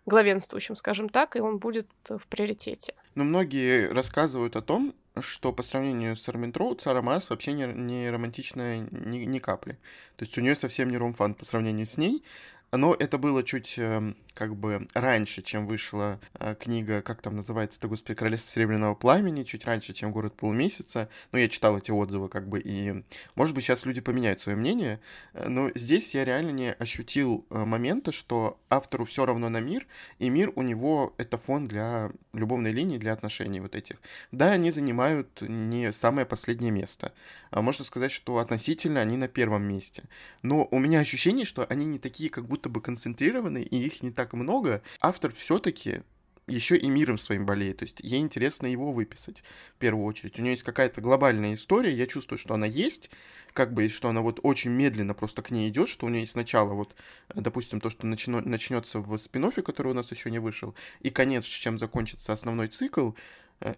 главенствующим, 0.07 0.75
скажем 0.75 1.07
так, 1.07 1.35
и 1.35 1.39
он 1.39 1.59
будет 1.59 1.87
в 2.09 2.25
приоритете. 2.29 2.95
Но 3.13 3.25
многие 3.25 3.93
рассказывают 3.93 4.55
о 4.55 4.63
том, 4.63 4.95
что 5.19 5.53
по 5.53 5.61
сравнению 5.61 6.15
с 6.15 6.27
Армин 6.29 6.53
Троуд, 6.53 6.81
Сара 6.81 7.03
Маас 7.03 7.29
вообще 7.29 7.53
не, 7.53 7.67
не 7.67 8.09
романтичная 8.09 8.87
ни, 8.89 9.19
ни 9.19 9.37
капли. 9.37 9.73
То 10.15 10.25
есть 10.25 10.35
у 10.35 10.41
нее 10.41 10.55
совсем 10.55 10.89
не 10.89 10.97
ромфан 10.97 11.35
по 11.35 11.45
сравнению 11.45 11.85
с 11.85 11.97
ней. 11.97 12.23
Но 12.71 12.95
это 12.97 13.17
было 13.17 13.43
чуть 13.43 13.77
эм, 13.77 14.15
как 14.33 14.55
бы 14.55 14.87
раньше, 14.93 15.41
чем 15.41 15.67
вышла 15.67 16.19
э, 16.35 16.55
книга, 16.55 17.01
как 17.01 17.21
там 17.21 17.35
называется, 17.35 17.79
это, 17.79 17.87
господи, 17.87 18.15
«Королевство 18.15 18.51
Серебряного 18.51 18.95
Пламени», 18.95 19.43
чуть 19.43 19.65
раньше, 19.65 19.93
чем 19.93 20.11
«Город 20.11 20.35
полумесяца». 20.35 21.09
Ну, 21.31 21.39
я 21.39 21.49
читал 21.49 21.77
эти 21.77 21.91
отзывы, 21.91 22.29
как 22.29 22.47
бы, 22.47 22.59
и, 22.59 23.03
может 23.35 23.53
быть, 23.53 23.65
сейчас 23.65 23.85
люди 23.85 23.99
поменяют 23.99 24.39
свое 24.39 24.57
мнение, 24.57 25.01
э, 25.33 25.47
но 25.49 25.71
здесь 25.75 26.15
я 26.15 26.23
реально 26.23 26.51
не 26.51 26.71
ощутил 26.73 27.45
э, 27.49 27.65
момента, 27.65 28.11
что 28.11 28.59
автору 28.69 29.05
все 29.05 29.25
равно 29.25 29.49
на 29.49 29.59
мир, 29.59 29.85
и 30.19 30.29
мир 30.29 30.51
у 30.55 30.61
него— 30.61 31.13
это 31.17 31.37
фон 31.37 31.67
для 31.67 32.11
любовной 32.33 32.71
линии, 32.71 32.97
для 32.97 33.13
отношений 33.13 33.59
вот 33.59 33.75
этих. 33.75 33.97
Да, 34.31 34.51
они 34.51 34.71
занимают 34.71 35.41
не 35.41 35.91
самое 35.91 36.25
последнее 36.25 36.71
место. 36.71 37.13
А 37.49 37.61
можно 37.61 37.83
сказать, 37.83 38.11
что 38.11 38.37
относительно 38.37 39.01
они 39.01 39.17
на 39.17 39.27
первом 39.27 39.63
месте. 39.63 40.03
Но 40.41 40.67
у 40.71 40.79
меня 40.79 40.99
ощущение, 40.99 41.45
что 41.45 41.65
они 41.65 41.85
не 41.85 41.99
такие, 41.99 42.29
как 42.29 42.45
будто 42.45 42.60
бы 42.69 42.81
концентрированы, 42.81 43.63
и 43.63 43.77
их 43.77 44.03
не 44.03 44.11
так 44.11 44.33
много. 44.33 44.81
Автор 44.99 45.33
все-таки 45.33 46.03
еще 46.47 46.77
и 46.77 46.89
миром 46.89 47.17
своим 47.17 47.45
болеет. 47.45 47.77
То 47.77 47.83
есть 47.83 47.99
ей 48.01 48.19
интересно 48.19 48.67
его 48.67 48.91
выписать 48.91 49.43
в 49.75 49.79
первую 49.79 50.05
очередь. 50.05 50.37
У 50.37 50.41
нее 50.41 50.51
есть 50.51 50.63
какая-то 50.63 51.01
глобальная 51.01 51.55
история, 51.55 51.93
я 51.93 52.07
чувствую, 52.07 52.37
что 52.37 52.53
она 52.53 52.65
есть, 52.65 53.11
как 53.53 53.73
бы, 53.73 53.87
что 53.89 54.09
она 54.09 54.21
вот 54.21 54.39
очень 54.43 54.71
медленно 54.71 55.13
просто 55.13 55.41
к 55.41 55.51
ней 55.51 55.69
идет, 55.69 55.89
что 55.89 56.05
у 56.05 56.09
нее 56.09 56.21
есть 56.21 56.33
сначала 56.33 56.73
вот, 56.73 56.95
допустим, 57.33 57.79
то, 57.79 57.89
что 57.89 58.05
начнется 58.05 58.99
в 58.99 59.17
спин 59.17 59.51
который 59.51 59.91
у 59.91 59.95
нас 59.95 60.11
еще 60.11 60.29
не 60.29 60.39
вышел, 60.39 60.75
и 60.99 61.09
конец, 61.09 61.45
чем 61.45 61.79
закончится 61.79 62.33
основной 62.33 62.67
цикл, 62.67 63.11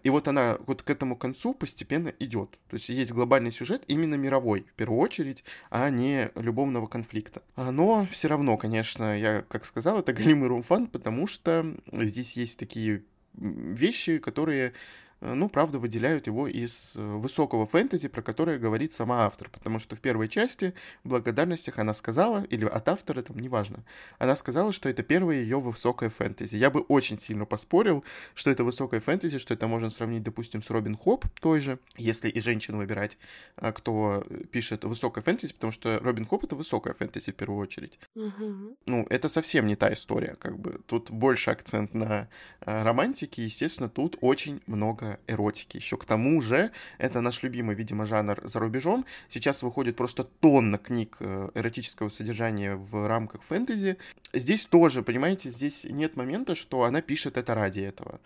и 0.02 0.10
вот 0.10 0.28
она 0.28 0.58
вот 0.66 0.82
к 0.82 0.90
этому 0.90 1.16
концу 1.16 1.54
постепенно 1.54 2.12
идет. 2.18 2.58
То 2.68 2.74
есть 2.76 2.88
есть 2.88 3.12
глобальный 3.12 3.52
сюжет 3.52 3.84
именно 3.86 4.14
мировой, 4.14 4.62
в 4.62 4.72
первую 4.74 5.00
очередь, 5.00 5.44
а 5.70 5.90
не 5.90 6.30
любовного 6.34 6.86
конфликта. 6.86 7.42
А, 7.56 7.70
но 7.70 8.06
все 8.10 8.28
равно, 8.28 8.56
конечно, 8.56 9.18
я, 9.18 9.42
как 9.42 9.64
сказал, 9.64 10.00
это 10.00 10.12
галимый 10.14 10.48
румфан, 10.48 10.86
потому 10.86 11.26
что 11.26 11.76
здесь 11.92 12.36
есть 12.36 12.58
такие 12.58 13.02
вещи, 13.34 14.18
которые 14.18 14.72
Э, 14.72 15.13
ну, 15.24 15.48
правда, 15.48 15.78
выделяют 15.78 16.26
его 16.26 16.46
из 16.46 16.92
э, 16.94 17.00
высокого 17.00 17.66
фэнтези, 17.66 18.08
про 18.08 18.20
которое 18.20 18.58
говорит 18.58 18.92
сама 18.92 19.24
автор, 19.24 19.48
потому 19.48 19.78
что 19.78 19.96
в 19.96 20.00
первой 20.00 20.28
части 20.28 20.74
в 21.02 21.08
благодарностях 21.08 21.78
она 21.78 21.94
сказала, 21.94 22.44
или 22.44 22.66
от 22.66 22.88
автора, 22.88 23.22
там, 23.22 23.38
неважно, 23.38 23.84
она 24.18 24.36
сказала, 24.36 24.72
что 24.72 24.88
это 24.88 25.02
первое 25.02 25.36
ее 25.36 25.60
высокое 25.60 26.10
фэнтези. 26.10 26.56
Я 26.56 26.70
бы 26.70 26.80
очень 26.80 27.18
сильно 27.18 27.46
поспорил, 27.46 28.04
что 28.34 28.50
это 28.50 28.64
высокое 28.64 29.00
фэнтези, 29.00 29.38
что 29.38 29.54
это 29.54 29.66
можно 29.66 29.88
сравнить, 29.90 30.22
допустим, 30.22 30.62
с 30.62 30.68
Робин 30.68 30.96
Хобб 30.96 31.24
той 31.40 31.60
же, 31.60 31.78
если 31.96 32.28
и 32.28 32.40
женщину 32.40 32.78
выбирать, 32.78 33.16
а, 33.56 33.72
кто 33.72 34.24
пишет 34.52 34.84
высокое 34.84 35.24
фэнтези, 35.24 35.54
потому 35.54 35.72
что 35.72 35.98
Робин 36.00 36.26
Хобб — 36.26 36.44
это 36.44 36.56
высокое 36.56 36.92
фэнтези 36.92 37.32
в 37.32 37.36
первую 37.36 37.60
очередь. 37.60 37.98
Mm-hmm. 38.14 38.76
Ну, 38.86 39.06
это 39.08 39.28
совсем 39.28 39.66
не 39.66 39.76
та 39.76 39.92
история, 39.94 40.36
как 40.38 40.58
бы. 40.58 40.80
Тут 40.86 41.10
больше 41.10 41.50
акцент 41.50 41.94
на 41.94 42.28
романтике, 42.60 43.44
естественно, 43.44 43.88
тут 43.88 44.18
очень 44.20 44.60
много 44.66 45.13
эротики. 45.26 45.76
Еще 45.76 45.96
к 45.96 46.04
тому 46.04 46.40
же, 46.40 46.70
это 46.98 47.20
наш 47.20 47.42
любимый, 47.42 47.74
видимо, 47.74 48.06
жанр 48.06 48.40
за 48.44 48.58
рубежом. 48.60 49.04
Сейчас 49.28 49.62
выходит 49.62 49.96
просто 49.96 50.24
тонна 50.24 50.78
книг 50.78 51.16
э, 51.20 51.50
эротического 51.54 52.08
содержания 52.08 52.76
в 52.76 53.06
рамках 53.06 53.42
фэнтези. 53.42 53.96
Здесь 54.32 54.66
тоже, 54.66 55.02
понимаете, 55.02 55.50
здесь 55.50 55.84
нет 55.84 56.16
момента, 56.16 56.54
что 56.54 56.82
она 56.84 57.00
пишет 57.00 57.36
это 57.36 57.54
ради 57.54 57.80
этого. 57.80 58.20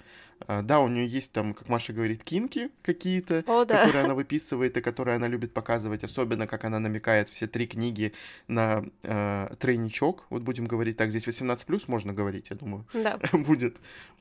А, 0.46 0.62
да, 0.62 0.81
у 0.81 0.88
нее 0.88 1.07
есть 1.07 1.33
там, 1.33 1.55
как 1.55 1.68
Маша 1.68 1.92
говорит, 1.92 2.22
кинки 2.22 2.70
какие-то, 2.83 3.44
О, 3.46 3.64
да. 3.64 3.85
которые 3.85 4.05
она 4.05 4.14
выписывает 4.22 4.77
и 4.77 4.81
которые 4.81 5.16
она 5.16 5.29
любит 5.29 5.53
показывать, 5.53 6.05
особенно 6.05 6.46
как 6.46 6.64
она 6.64 6.79
намекает 6.79 7.29
все 7.29 7.46
три 7.46 7.66
книги 7.66 8.12
на 8.46 8.85
э, 9.03 9.55
тройничок. 9.59 10.27
Вот 10.31 10.42
будем 10.42 10.66
говорить 10.66 10.96
так, 10.96 11.11
здесь 11.11 11.27
18 11.27 11.66
плюс 11.66 11.88
можно 11.88 12.12
говорить, 12.12 12.51
я 12.51 12.57
думаю, 12.57 12.87
да. 12.92 13.18
будет. 13.33 13.77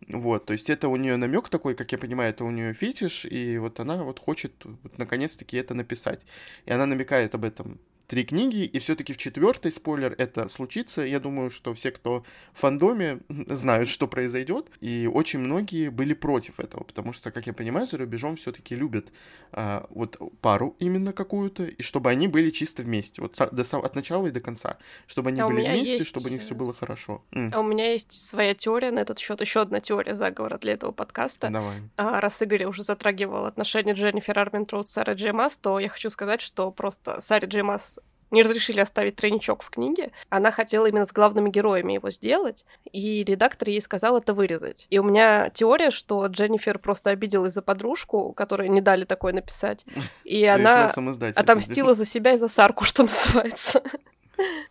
Вот, 0.07 0.45
то 0.45 0.53
есть 0.53 0.69
это 0.69 0.89
у 0.89 0.95
нее 0.95 1.17
намек 1.17 1.49
такой, 1.49 1.75
как 1.75 1.91
я 1.91 1.97
понимаю, 1.97 2.31
это 2.31 2.43
у 2.47 2.51
нее 2.51 2.73
фетиш, 2.73 3.25
и 3.25 3.57
вот 3.57 3.79
она 3.79 4.03
вот 4.03 4.19
хочет 4.19 4.53
вот, 4.63 4.97
наконец-таки 4.97 5.57
это 5.57 5.73
написать. 5.73 6.25
И 6.65 6.71
она 6.71 6.85
намекает 6.85 7.35
об 7.35 7.43
этом 7.43 7.79
три 8.07 8.23
книги, 8.23 8.63
и 8.63 8.79
все-таки 8.79 9.13
в 9.13 9.17
четвертой, 9.17 9.71
спойлер, 9.71 10.15
это 10.17 10.47
случится. 10.47 11.01
Я 11.01 11.19
думаю, 11.19 11.49
что 11.49 11.73
все, 11.73 11.91
кто 11.91 12.23
в 12.53 12.59
фандоме, 12.59 13.19
знают, 13.47 13.89
что 13.89 14.07
произойдет. 14.07 14.67
И 14.79 15.09
очень 15.13 15.39
многие 15.39 15.89
были 15.89 16.13
против 16.13 16.59
этого, 16.59 16.83
потому 16.83 17.13
что, 17.13 17.31
как 17.31 17.47
я 17.47 17.53
понимаю, 17.53 17.85
за 17.85 17.97
рубежом 17.97 18.37
все-таки 18.37 18.75
любят 18.75 19.11
а, 19.51 19.85
вот 19.89 20.17
пару 20.41 20.75
именно 20.79 21.11
какую-то, 21.11 21.65
и 21.65 21.81
чтобы 21.81 22.09
они 22.09 22.27
были 22.27 22.49
чисто 22.49 22.81
вместе, 22.81 23.21
вот 23.21 23.37
до, 23.37 23.77
от 23.77 23.95
начала 23.95 24.27
и 24.27 24.31
до 24.31 24.39
конца, 24.39 24.77
чтобы 25.05 25.29
они 25.29 25.41
а 25.41 25.47
были 25.47 25.67
вместе, 25.67 25.97
есть... 25.97 26.07
чтобы 26.07 26.29
у 26.29 26.31
них 26.31 26.41
все 26.41 26.55
было 26.55 26.73
хорошо. 26.73 27.23
А 27.31 27.59
у 27.59 27.63
меня 27.63 27.91
есть 27.91 28.11
своя 28.11 28.53
теория 28.53 28.91
на 28.91 28.99
этот 28.99 29.19
счет, 29.19 29.41
еще 29.41 29.61
одна 29.61 29.81
теория 29.81 30.15
заговора 30.15 30.57
для 30.57 30.73
этого 30.73 30.91
подкаста. 30.91 31.49
Давай. 31.49 31.81
А, 31.97 32.21
раз 32.21 32.41
Игорь 32.41 32.65
уже 32.65 32.83
затрагивал 32.83 33.45
отношения 33.45 33.93
Дженнифер 33.93 34.39
Арминтроуд 34.39 34.87
с 34.87 34.93
Сарой 34.93 35.15
Джеймас, 35.15 35.57
то 35.57 35.79
я 35.79 35.89
хочу 35.89 36.09
сказать, 36.09 36.41
что 36.41 36.71
просто 36.71 37.19
Саре 37.19 37.47
Джеймас 37.47 37.96
не 38.31 38.43
разрешили 38.43 38.79
оставить 38.79 39.15
тройничок 39.15 39.63
в 39.63 39.69
книге. 39.69 40.11
Она 40.29 40.51
хотела 40.51 40.87
именно 40.87 41.05
с 41.05 41.11
главными 41.11 41.49
героями 41.49 41.93
его 41.93 42.09
сделать, 42.11 42.65
и 42.91 43.23
редактор 43.23 43.69
ей 43.69 43.81
сказал 43.81 44.17
это 44.17 44.33
вырезать. 44.33 44.87
И 44.89 44.99
у 44.99 45.03
меня 45.03 45.49
теория, 45.49 45.91
что 45.91 46.25
Дженнифер 46.27 46.79
просто 46.79 47.11
обиделась 47.11 47.53
за 47.53 47.61
подружку, 47.61 48.33
которой 48.33 48.69
не 48.69 48.81
дали 48.81 49.05
такое 49.05 49.33
написать, 49.33 49.85
и 50.23 50.45
она 50.45 50.91
отомстила 51.35 51.93
за 51.93 52.05
себя 52.05 52.33
и 52.33 52.37
за 52.37 52.47
Сарку, 52.47 52.83
что 52.83 53.03
называется. 53.03 53.81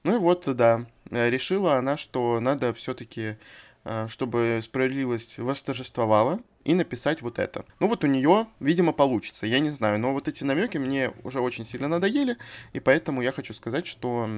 Ну 0.05 0.16
и 0.16 0.19
вот, 0.19 0.45
да, 0.55 0.87
решила 1.11 1.77
она, 1.77 1.97
что 1.97 2.38
надо 2.40 2.73
все-таки, 2.73 3.37
э, 3.85 4.07
чтобы 4.09 4.61
справедливость 4.62 5.38
восторжествовала, 5.38 6.40
и 6.66 6.74
написать 6.74 7.22
вот 7.22 7.38
это. 7.38 7.64
Ну 7.79 7.87
вот 7.87 8.02
у 8.02 8.09
нее, 8.09 8.48
видимо, 8.59 8.92
получится, 8.92 9.46
я 9.46 9.61
не 9.61 9.70
знаю, 9.70 10.00
но 10.00 10.12
вот 10.12 10.26
эти 10.26 10.42
намеки 10.42 10.79
мне 10.79 11.12
уже 11.22 11.40
очень 11.40 11.64
сильно 11.64 11.87
надоели, 11.87 12.37
и 12.72 12.81
поэтому 12.81 13.22
я 13.22 13.31
хочу 13.31 13.55
сказать, 13.55 13.87
что 13.87 14.29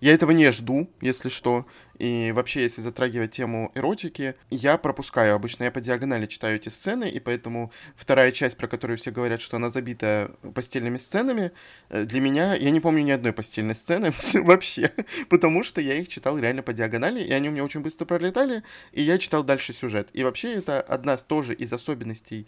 я 0.00 0.14
этого 0.14 0.30
не 0.30 0.50
жду, 0.52 0.88
если 1.02 1.28
что, 1.28 1.66
и 1.98 2.32
вообще, 2.32 2.62
если 2.62 2.82
затрагивать 2.82 3.30
тему 3.30 3.72
эротики, 3.74 4.34
я 4.50 4.76
пропускаю 4.76 5.34
обычно, 5.34 5.64
я 5.64 5.70
по 5.70 5.80
диагонали 5.80 6.26
читаю 6.26 6.56
эти 6.56 6.68
сцены, 6.68 7.08
и 7.08 7.20
поэтому 7.20 7.72
вторая 7.96 8.32
часть, 8.32 8.56
про 8.56 8.68
которую 8.68 8.98
все 8.98 9.10
говорят, 9.10 9.40
что 9.40 9.56
она 9.56 9.70
забита 9.70 10.30
постельными 10.54 10.98
сценами, 10.98 11.52
э, 11.88 12.04
для 12.04 12.20
меня, 12.20 12.54
я 12.54 12.70
не 12.70 12.80
помню 12.80 13.02
ни 13.02 13.10
одной 13.10 13.32
постельной 13.32 13.74
сцены 13.74 14.12
вообще, 14.34 14.92
потому 15.30 15.62
что 15.62 15.80
я 15.80 15.94
их 15.94 16.08
читал 16.08 16.38
реально 16.38 16.62
по 16.62 16.74
диагонали, 16.74 17.22
и 17.22 17.32
они 17.32 17.48
у 17.48 17.52
меня 17.52 17.64
очень 17.64 17.80
быстро 17.80 18.04
пролетали, 18.04 18.62
и 18.92 19.02
я 19.02 19.18
читал 19.18 19.42
дальше 19.42 19.72
сюжет. 19.72 20.08
И 20.12 20.22
вообще 20.22 20.54
это 20.54 20.80
одна 20.82 21.16
тоже 21.16 21.54
из 21.54 21.72
особенностей 21.72 22.46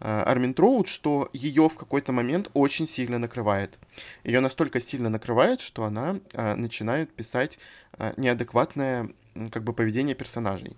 э, 0.00 0.04
Армин 0.04 0.54
Троуд, 0.54 0.88
что 0.88 1.30
ее 1.32 1.68
в 1.68 1.76
какой-то 1.76 2.12
момент 2.12 2.50
очень 2.52 2.88
сильно 2.88 3.18
накрывает. 3.18 3.78
Ее 4.24 4.40
настолько 4.40 4.80
сильно 4.80 5.08
накрывает, 5.08 5.60
что 5.60 5.84
она 5.84 6.18
а, 6.34 6.54
начинает 6.56 7.12
писать 7.12 7.58
а, 7.87 7.87
неадекватное 8.16 9.10
как 9.50 9.62
бы 9.64 9.72
поведение 9.72 10.14
персонажей. 10.14 10.76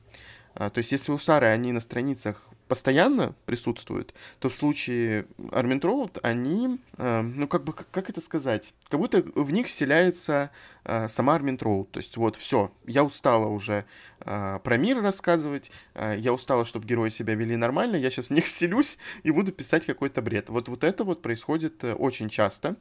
А, 0.55 0.71
то 0.71 0.79
есть 0.79 0.93
если 0.93 1.13
у 1.13 1.19
Сары 1.19 1.47
они 1.47 1.73
на 1.73 1.81
страницах 1.81 2.49
постоянно 2.67 3.35
присутствуют, 3.47 4.15
то 4.39 4.49
в 4.49 4.55
случае 4.55 5.27
Армин 5.51 5.81
Троуд 5.81 6.19
они, 6.23 6.79
э, 6.99 7.21
ну 7.23 7.49
как 7.49 7.65
бы, 7.65 7.73
как, 7.73 8.11
это 8.11 8.21
сказать, 8.21 8.75
как 8.89 9.01
будто 9.01 9.23
в 9.35 9.51
них 9.51 9.67
вселяется 9.67 10.51
э, 10.85 11.09
сама 11.09 11.35
Армин 11.35 11.59
Троуд. 11.59 11.91
То 11.91 11.99
есть 11.99 12.17
вот, 12.17 12.37
все, 12.37 12.71
я 12.87 13.03
устала 13.03 13.47
уже 13.47 13.87
э, 14.21 14.61
про 14.63 14.77
мир 14.77 15.03
рассказывать, 15.03 15.73
э, 15.95 16.17
я 16.19 16.33
устала, 16.33 16.65
чтобы 16.65 16.87
герои 16.87 17.09
себя 17.09 17.35
вели 17.35 17.57
нормально, 17.57 17.97
я 17.97 18.11
сейчас 18.11 18.29
в 18.29 18.33
них 18.33 18.45
вселюсь 18.47 18.99
и 19.25 19.33
буду 19.33 19.51
писать 19.53 19.85
какой-то 19.85 20.23
бред. 20.23 20.49
Вот, 20.49 20.69
вот 20.69 20.85
это 20.85 21.03
вот 21.03 21.23
происходит 21.23 21.83
э, 21.83 21.95
очень 21.95 22.29
часто, 22.29 22.77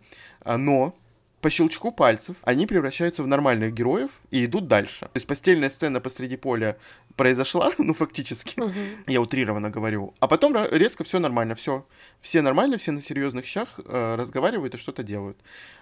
но 0.45 0.95
по 1.41 1.49
щелчку 1.49 1.91
пальцев 1.91 2.35
они 2.43 2.67
превращаются 2.67 3.23
в 3.23 3.27
нормальных 3.27 3.73
героев 3.73 4.11
и 4.31 4.45
идут 4.45 4.67
дальше. 4.67 5.01
То 5.01 5.11
есть 5.15 5.27
постельная 5.27 5.69
сцена 5.69 6.01
посреди 6.01 6.37
поля 6.37 6.77
произошла, 7.15 7.71
ну 7.77 7.93
фактически, 7.93 8.59
угу. 8.59 8.73
я 9.07 9.21
утрированно 9.21 9.69
говорю, 9.69 10.13
а 10.19 10.27
потом 10.27 10.55
резко 10.71 11.03
все 11.03 11.19
нормально, 11.19 11.55
все, 11.55 11.85
все 12.21 12.41
нормально, 12.41 12.77
все 12.77 12.91
на 12.91 13.01
серьезных 13.01 13.45
щах 13.45 13.79
э, 13.85 14.15
разговаривают 14.15 14.75
и 14.75 14.77
что-то 14.77 15.03
делают. 15.03 15.37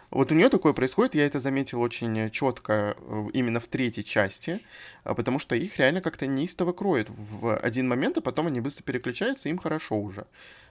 Вот 0.10 0.32
у 0.32 0.36
нее 0.36 0.48
такое 0.48 0.72
происходит, 0.72 1.16
я 1.16 1.26
это 1.26 1.42
заметил 1.42 1.82
очень 1.82 2.30
четко 2.32 2.96
э, 2.98 3.26
именно 3.34 3.60
в 3.60 3.68
третьей 3.68 4.06
части, 4.06 4.62
а, 5.04 5.14
потому 5.14 5.38
что 5.38 5.54
их 5.54 5.78
реально 5.78 6.00
как-то 6.00 6.28
неистово 6.28 6.72
кроет 6.72 7.10
в 7.10 7.58
один 7.58 7.90
момент, 7.90 8.18
а 8.18 8.22
потом 8.22 8.48
они 8.48 8.62
быстро 8.62 8.84
переключаются, 8.84 9.50
им 9.50 9.58
хорошо 9.58 10.00
уже. 10.00 10.26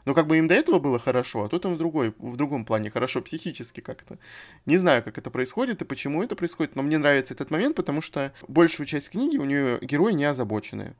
Но 0.06 0.14
как 0.14 0.26
бы 0.26 0.38
им 0.38 0.46
до 0.46 0.54
этого 0.54 0.78
было 0.78 0.98
хорошо, 0.98 1.44
а 1.44 1.48
тут 1.50 1.66
им 1.66 1.74
в, 1.74 1.78
другой, 1.78 2.14
в 2.18 2.36
другом 2.36 2.64
плане 2.64 2.90
хорошо 2.90 3.20
психически 3.22 3.80
как-то. 3.80 4.18
Не 4.64 4.78
знаю, 4.78 5.02
как 5.02 5.18
это 5.18 5.30
происходит 5.30 5.82
и 5.82 5.84
почему 5.84 6.22
это 6.22 6.34
происходит, 6.34 6.74
но 6.74 6.82
мне 6.82 6.96
нравится 6.96 7.34
этот 7.34 7.50
момент, 7.50 7.76
потому 7.76 8.00
что 8.00 8.32
большую 8.48 8.86
часть 8.86 9.10
книги 9.10 9.36
у 9.36 9.44
нее 9.44 9.78
герои 9.82 10.12
не 10.12 10.24
озабоченные. 10.24 10.94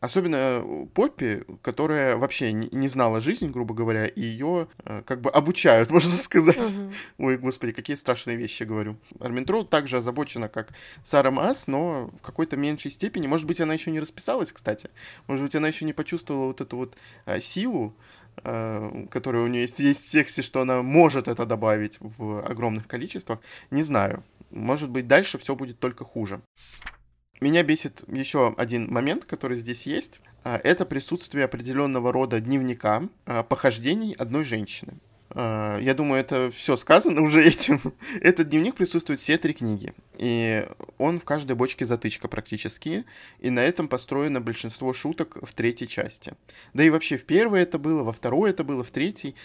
Особенно 0.00 0.64
Поппи, 0.94 1.44
которая 1.62 2.16
вообще 2.16 2.52
не, 2.52 2.88
знала 2.88 3.20
жизнь, 3.20 3.50
грубо 3.50 3.74
говоря, 3.74 4.06
и 4.06 4.20
ее 4.20 4.68
э, 4.84 5.02
как 5.04 5.20
бы 5.20 5.30
обучают, 5.30 5.90
можно 5.90 6.12
сказать. 6.12 6.78
Ой, 7.18 7.36
господи, 7.38 7.72
какие 7.72 7.96
страшные 7.96 8.36
вещи 8.36 8.62
говорю. 8.62 8.96
Армин 9.20 9.44
Троуд 9.44 9.70
также 9.70 9.98
озабочена, 9.98 10.48
как 10.48 10.72
Сара 11.02 11.30
Маас, 11.30 11.66
но 11.66 12.10
в 12.18 12.22
какой-то 12.22 12.56
меньшей 12.56 12.90
степени. 12.90 13.26
Может 13.26 13.46
быть, 13.46 13.60
она 13.60 13.74
еще 13.74 13.90
не 13.90 14.00
расписалась, 14.00 14.52
кстати. 14.52 14.90
Может 15.26 15.44
быть, 15.44 15.54
она 15.56 15.68
еще 15.68 15.84
не 15.84 15.92
почувствовала 15.92 16.46
вот 16.46 16.60
эту 16.60 16.76
вот 16.76 16.96
а, 17.26 17.40
силу, 17.40 17.94
которая 19.10 19.42
у 19.42 19.46
нее 19.48 19.62
есть, 19.62 19.80
есть 19.80 20.06
в 20.06 20.10
тексте, 20.10 20.42
что 20.42 20.60
она 20.60 20.82
может 20.82 21.26
это 21.26 21.44
добавить 21.44 21.98
в 22.00 22.44
огромных 22.48 22.86
количествах. 22.86 23.40
Не 23.70 23.82
знаю. 23.82 24.22
Может 24.50 24.90
быть, 24.90 25.06
дальше 25.06 25.38
все 25.38 25.54
будет 25.54 25.78
только 25.78 26.04
хуже. 26.04 26.40
Меня 27.40 27.62
бесит 27.62 28.02
еще 28.08 28.54
один 28.56 28.92
момент, 28.92 29.24
который 29.24 29.56
здесь 29.56 29.86
есть. 29.86 30.20
А, 30.44 30.60
это 30.62 30.84
присутствие 30.84 31.44
определенного 31.44 32.12
рода 32.12 32.40
дневника 32.40 33.02
а, 33.26 33.42
похождений 33.42 34.12
одной 34.12 34.42
женщины. 34.44 34.94
А, 35.40 35.78
я 35.78 35.94
думаю, 35.94 36.20
это 36.20 36.50
все 36.50 36.74
сказано 36.74 37.22
уже 37.22 37.46
этим. 37.46 37.80
Этот 38.20 38.48
дневник 38.48 38.74
присутствует 38.74 39.20
все 39.20 39.38
три 39.38 39.52
книги. 39.52 39.94
И 40.16 40.66
он 40.98 41.20
в 41.20 41.24
каждой 41.24 41.54
бочке 41.54 41.86
затычка 41.86 42.26
практически. 42.26 43.04
И 43.38 43.50
на 43.50 43.60
этом 43.60 43.86
построено 43.86 44.40
большинство 44.40 44.92
шуток 44.92 45.38
в 45.40 45.54
третьей 45.54 45.86
части. 45.86 46.34
Да 46.74 46.82
и 46.82 46.90
вообще 46.90 47.16
в 47.16 47.24
первой 47.24 47.60
это 47.60 47.78
было, 47.78 48.02
во 48.02 48.12
второй 48.12 48.50
это 48.50 48.64
было, 48.64 48.82
в 48.82 48.90
третьей. 48.90 49.36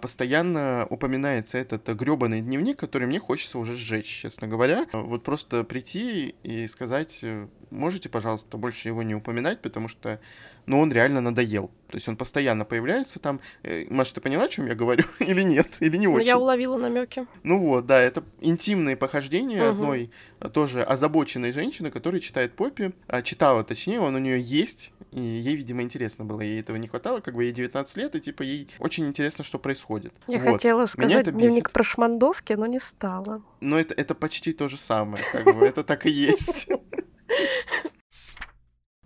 Постоянно 0.00 0.86
упоминается 0.88 1.58
этот 1.58 1.86
гребаный 1.86 2.40
дневник, 2.40 2.78
который 2.78 3.06
мне 3.06 3.20
хочется 3.20 3.58
уже 3.58 3.76
сжечь, 3.76 4.22
честно 4.22 4.48
говоря. 4.48 4.86
Вот 4.94 5.22
просто 5.22 5.64
прийти 5.64 6.34
и 6.42 6.66
сказать, 6.66 7.22
можете, 7.70 8.08
пожалуйста, 8.08 8.56
больше 8.56 8.88
его 8.88 9.02
не 9.02 9.14
упоминать, 9.14 9.60
потому 9.60 9.88
что 9.88 10.18
но 10.66 10.80
он 10.80 10.92
реально 10.92 11.20
надоел. 11.20 11.70
То 11.88 11.96
есть 11.96 12.08
он 12.08 12.16
постоянно 12.16 12.64
появляется 12.64 13.18
там. 13.18 13.40
Э, 13.62 13.84
Маша, 13.90 14.14
ты 14.14 14.20
поняла, 14.22 14.44
о 14.44 14.48
чем 14.48 14.66
я 14.66 14.74
говорю? 14.74 15.04
Или 15.18 15.42
нет? 15.42 15.76
Или 15.80 15.98
не 15.98 16.06
ну, 16.06 16.14
очень? 16.14 16.26
Я 16.26 16.38
уловила 16.38 16.78
намеки. 16.78 17.26
Ну 17.42 17.58
вот, 17.58 17.86
да, 17.86 18.00
это 18.00 18.24
интимные 18.40 18.96
похождения 18.96 19.62
угу. 19.62 19.70
одной 19.70 20.10
а, 20.40 20.48
тоже 20.48 20.82
озабоченной 20.82 21.52
женщины, 21.52 21.90
которая 21.90 22.20
читает 22.20 22.54
Поппи. 22.54 22.92
А, 23.08 23.20
читала, 23.20 23.62
точнее, 23.62 24.00
он 24.00 24.14
у 24.14 24.18
нее 24.18 24.40
есть. 24.40 24.92
И 25.10 25.20
ей, 25.20 25.54
видимо, 25.54 25.82
интересно 25.82 26.24
было. 26.24 26.40
Ей 26.40 26.60
этого 26.60 26.76
не 26.76 26.88
хватало. 26.88 27.20
Как 27.20 27.34
бы 27.34 27.44
ей 27.44 27.52
19 27.52 27.96
лет, 27.98 28.14
и 28.16 28.20
типа 28.20 28.42
ей 28.42 28.68
очень 28.78 29.06
интересно, 29.06 29.44
что 29.44 29.58
происходит. 29.58 30.14
Я 30.26 30.38
вот. 30.38 30.52
хотела 30.52 30.86
сказать 30.86 31.30
дневник 31.30 31.70
про 31.70 31.84
шмандовки, 31.84 32.54
но 32.54 32.64
не 32.64 32.80
стала. 32.80 33.42
Но 33.60 33.78
это, 33.78 33.92
это 33.92 34.14
почти 34.14 34.54
то 34.54 34.68
же 34.68 34.78
самое. 34.78 35.22
Как 35.30 35.44
бы 35.44 35.66
это 35.66 35.84
так 35.84 36.06
и 36.06 36.10
есть. 36.10 36.68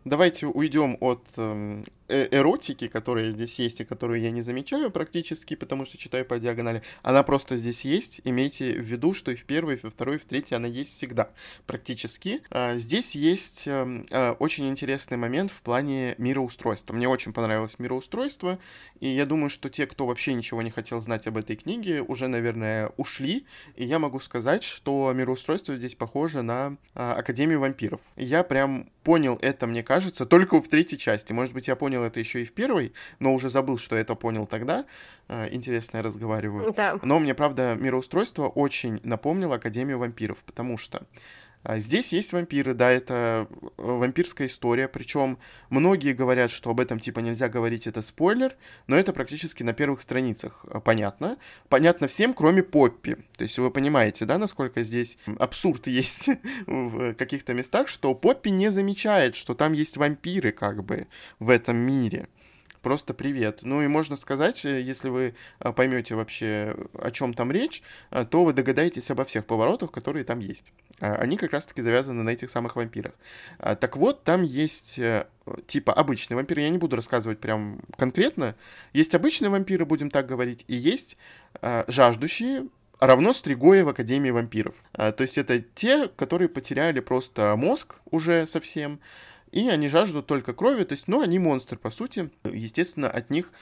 Давайте 0.06 0.46
уйдем 0.46 0.96
от 1.00 1.26
эм, 1.36 1.82
эротики, 2.08 2.88
которая 2.88 3.30
здесь 3.30 3.58
есть 3.58 3.80
и 3.80 3.84
которую 3.84 4.20
я 4.20 4.30
не 4.30 4.42
замечаю 4.42 4.90
практически, 4.90 5.56
потому 5.56 5.84
что 5.84 5.98
читаю 5.98 6.24
по 6.24 6.38
диагонали, 6.38 6.82
она 7.02 7.22
просто 7.22 7.56
здесь 7.56 7.84
есть. 7.84 8.20
Имейте 8.24 8.72
в 8.72 8.84
виду, 8.84 9.12
что 9.12 9.30
и 9.30 9.34
в 9.34 9.44
первой, 9.44 9.74
и 9.74 9.80
во 9.82 9.90
второй, 9.90 10.16
и 10.16 10.18
в 10.18 10.24
третьей 10.24 10.56
она 10.56 10.66
есть 10.66 10.92
всегда 10.92 11.30
практически. 11.66 12.42
А, 12.50 12.76
здесь 12.76 13.14
есть 13.14 13.66
эм, 13.66 14.06
а, 14.10 14.32
очень 14.38 14.68
интересный 14.68 15.16
момент 15.16 15.50
в 15.50 15.62
плане 15.62 16.14
мироустройства. 16.18 16.94
Мне 16.94 17.08
очень 17.08 17.32
понравилось 17.32 17.78
мироустройство, 17.78 18.58
и 19.00 19.08
я 19.08 19.26
думаю, 19.26 19.50
что 19.50 19.68
те, 19.68 19.86
кто 19.86 20.06
вообще 20.06 20.34
ничего 20.34 20.62
не 20.62 20.70
хотел 20.70 21.00
знать 21.00 21.26
об 21.26 21.36
этой 21.36 21.56
книге, 21.56 22.02
уже, 22.02 22.28
наверное, 22.28 22.92
ушли. 22.96 23.46
И 23.74 23.84
я 23.84 23.98
могу 23.98 24.20
сказать, 24.20 24.62
что 24.62 25.12
мироустройство 25.14 25.76
здесь 25.76 25.94
похоже 25.94 26.42
на 26.42 26.76
а, 26.94 27.14
Академию 27.14 27.60
вампиров. 27.60 28.00
Я 28.16 28.42
прям 28.42 28.90
понял 29.02 29.38
это, 29.40 29.66
мне 29.66 29.82
кажется, 29.84 30.26
только 30.26 30.60
в 30.60 30.68
третьей 30.68 30.98
части. 30.98 31.32
Может 31.32 31.54
быть, 31.54 31.68
я 31.68 31.76
понял 31.76 31.95
понял 31.96 32.06
это 32.06 32.20
еще 32.20 32.42
и 32.42 32.44
в 32.44 32.52
первой, 32.52 32.92
но 33.20 33.34
уже 33.34 33.48
забыл, 33.48 33.78
что 33.78 33.96
это 33.96 34.14
понял 34.14 34.46
тогда. 34.46 34.84
А, 35.28 35.48
интересно, 35.48 35.98
я 35.98 36.02
разговариваю. 36.02 36.72
Да. 36.72 36.98
Но 37.02 37.18
мне, 37.18 37.34
правда, 37.34 37.74
мироустройство 37.74 38.48
очень 38.48 39.00
напомнило 39.02 39.54
Академию 39.56 39.98
вампиров, 39.98 40.38
потому 40.44 40.76
что 40.76 41.06
здесь 41.76 42.12
есть 42.12 42.32
вампиры, 42.32 42.74
да, 42.74 42.90
это 42.90 43.48
э, 43.50 43.66
вампирская 43.76 44.46
история, 44.46 44.88
причем 44.88 45.38
многие 45.68 46.12
говорят, 46.12 46.50
что 46.50 46.70
об 46.70 46.80
этом 46.80 46.98
типа 46.98 47.20
нельзя 47.20 47.48
говорить, 47.48 47.86
это 47.86 48.02
спойлер, 48.02 48.54
но 48.86 48.96
это 48.96 49.12
практически 49.12 49.62
на 49.62 49.72
первых 49.72 50.00
страницах 50.00 50.64
э, 50.68 50.80
понятно. 50.80 51.38
Понятно 51.68 52.06
всем, 52.06 52.34
кроме 52.34 52.62
Поппи. 52.62 53.16
То 53.36 53.42
есть 53.42 53.58
вы 53.58 53.70
понимаете, 53.70 54.24
да, 54.24 54.38
насколько 54.38 54.84
здесь 54.84 55.18
абсурд 55.38 55.86
есть 55.88 56.28
в 56.66 57.14
каких-то 57.14 57.54
местах, 57.54 57.88
что 57.88 58.14
Поппи 58.14 58.50
не 58.50 58.70
замечает, 58.70 59.34
что 59.34 59.54
там 59.54 59.72
есть 59.72 59.96
вампиры 59.96 60.52
как 60.52 60.84
бы 60.84 61.08
в 61.38 61.50
этом 61.50 61.76
мире 61.76 62.28
просто 62.86 63.14
привет. 63.14 63.62
Ну 63.62 63.82
и 63.82 63.88
можно 63.88 64.14
сказать, 64.14 64.64
э, 64.64 64.80
если 64.80 65.08
вы 65.08 65.34
э, 65.58 65.72
поймете 65.72 66.14
вообще, 66.14 66.76
о 66.94 67.10
чем 67.10 67.34
там 67.34 67.50
речь, 67.50 67.82
э, 68.12 68.24
то 68.24 68.44
вы 68.44 68.52
догадаетесь 68.52 69.10
обо 69.10 69.24
всех 69.24 69.44
поворотах, 69.44 69.90
которые 69.90 70.24
там 70.24 70.38
есть. 70.38 70.72
Они 71.00 71.36
как 71.36 71.52
раз-таки 71.52 71.82
завязаны 71.82 72.22
на 72.22 72.30
этих 72.30 72.48
самых 72.48 72.76
вампирах. 72.76 73.12
Так 73.58 73.96
вот, 73.96 74.22
там 74.22 74.44
есть 74.44 75.00
типа 75.66 75.92
обычный 75.92 76.34
вампир, 76.36 76.60
я 76.60 76.68
не 76.68 76.78
буду 76.78 76.94
рассказывать 76.94 77.40
прям 77.40 77.80
конкретно. 77.98 78.54
Есть 78.92 79.16
обычные 79.16 79.50
вампиры, 79.50 79.84
будем 79.84 80.08
так 80.08 80.26
говорить, 80.26 80.64
и 80.68 80.76
есть 80.76 81.18
жаждущие, 81.60 82.68
равно 83.00 83.32
Стригоя 83.32 83.84
в 83.84 83.88
Академии 83.88 84.30
вампиров. 84.30 84.76
То 84.92 85.16
есть 85.18 85.38
это 85.38 85.58
те, 85.58 86.06
которые 86.06 86.48
потеряли 86.48 87.00
просто 87.00 87.56
мозг 87.56 87.96
уже 88.12 88.46
совсем, 88.46 89.00
и 89.56 89.70
они 89.70 89.88
жаждут 89.88 90.26
только 90.26 90.52
крови, 90.52 90.84
то 90.84 90.92
есть, 90.92 91.08
ну, 91.08 91.22
они 91.22 91.38
монстры, 91.38 91.78
по 91.78 91.90
сути. 91.90 92.28
Естественно, 92.44 93.08
от 93.08 93.30
них 93.30 93.52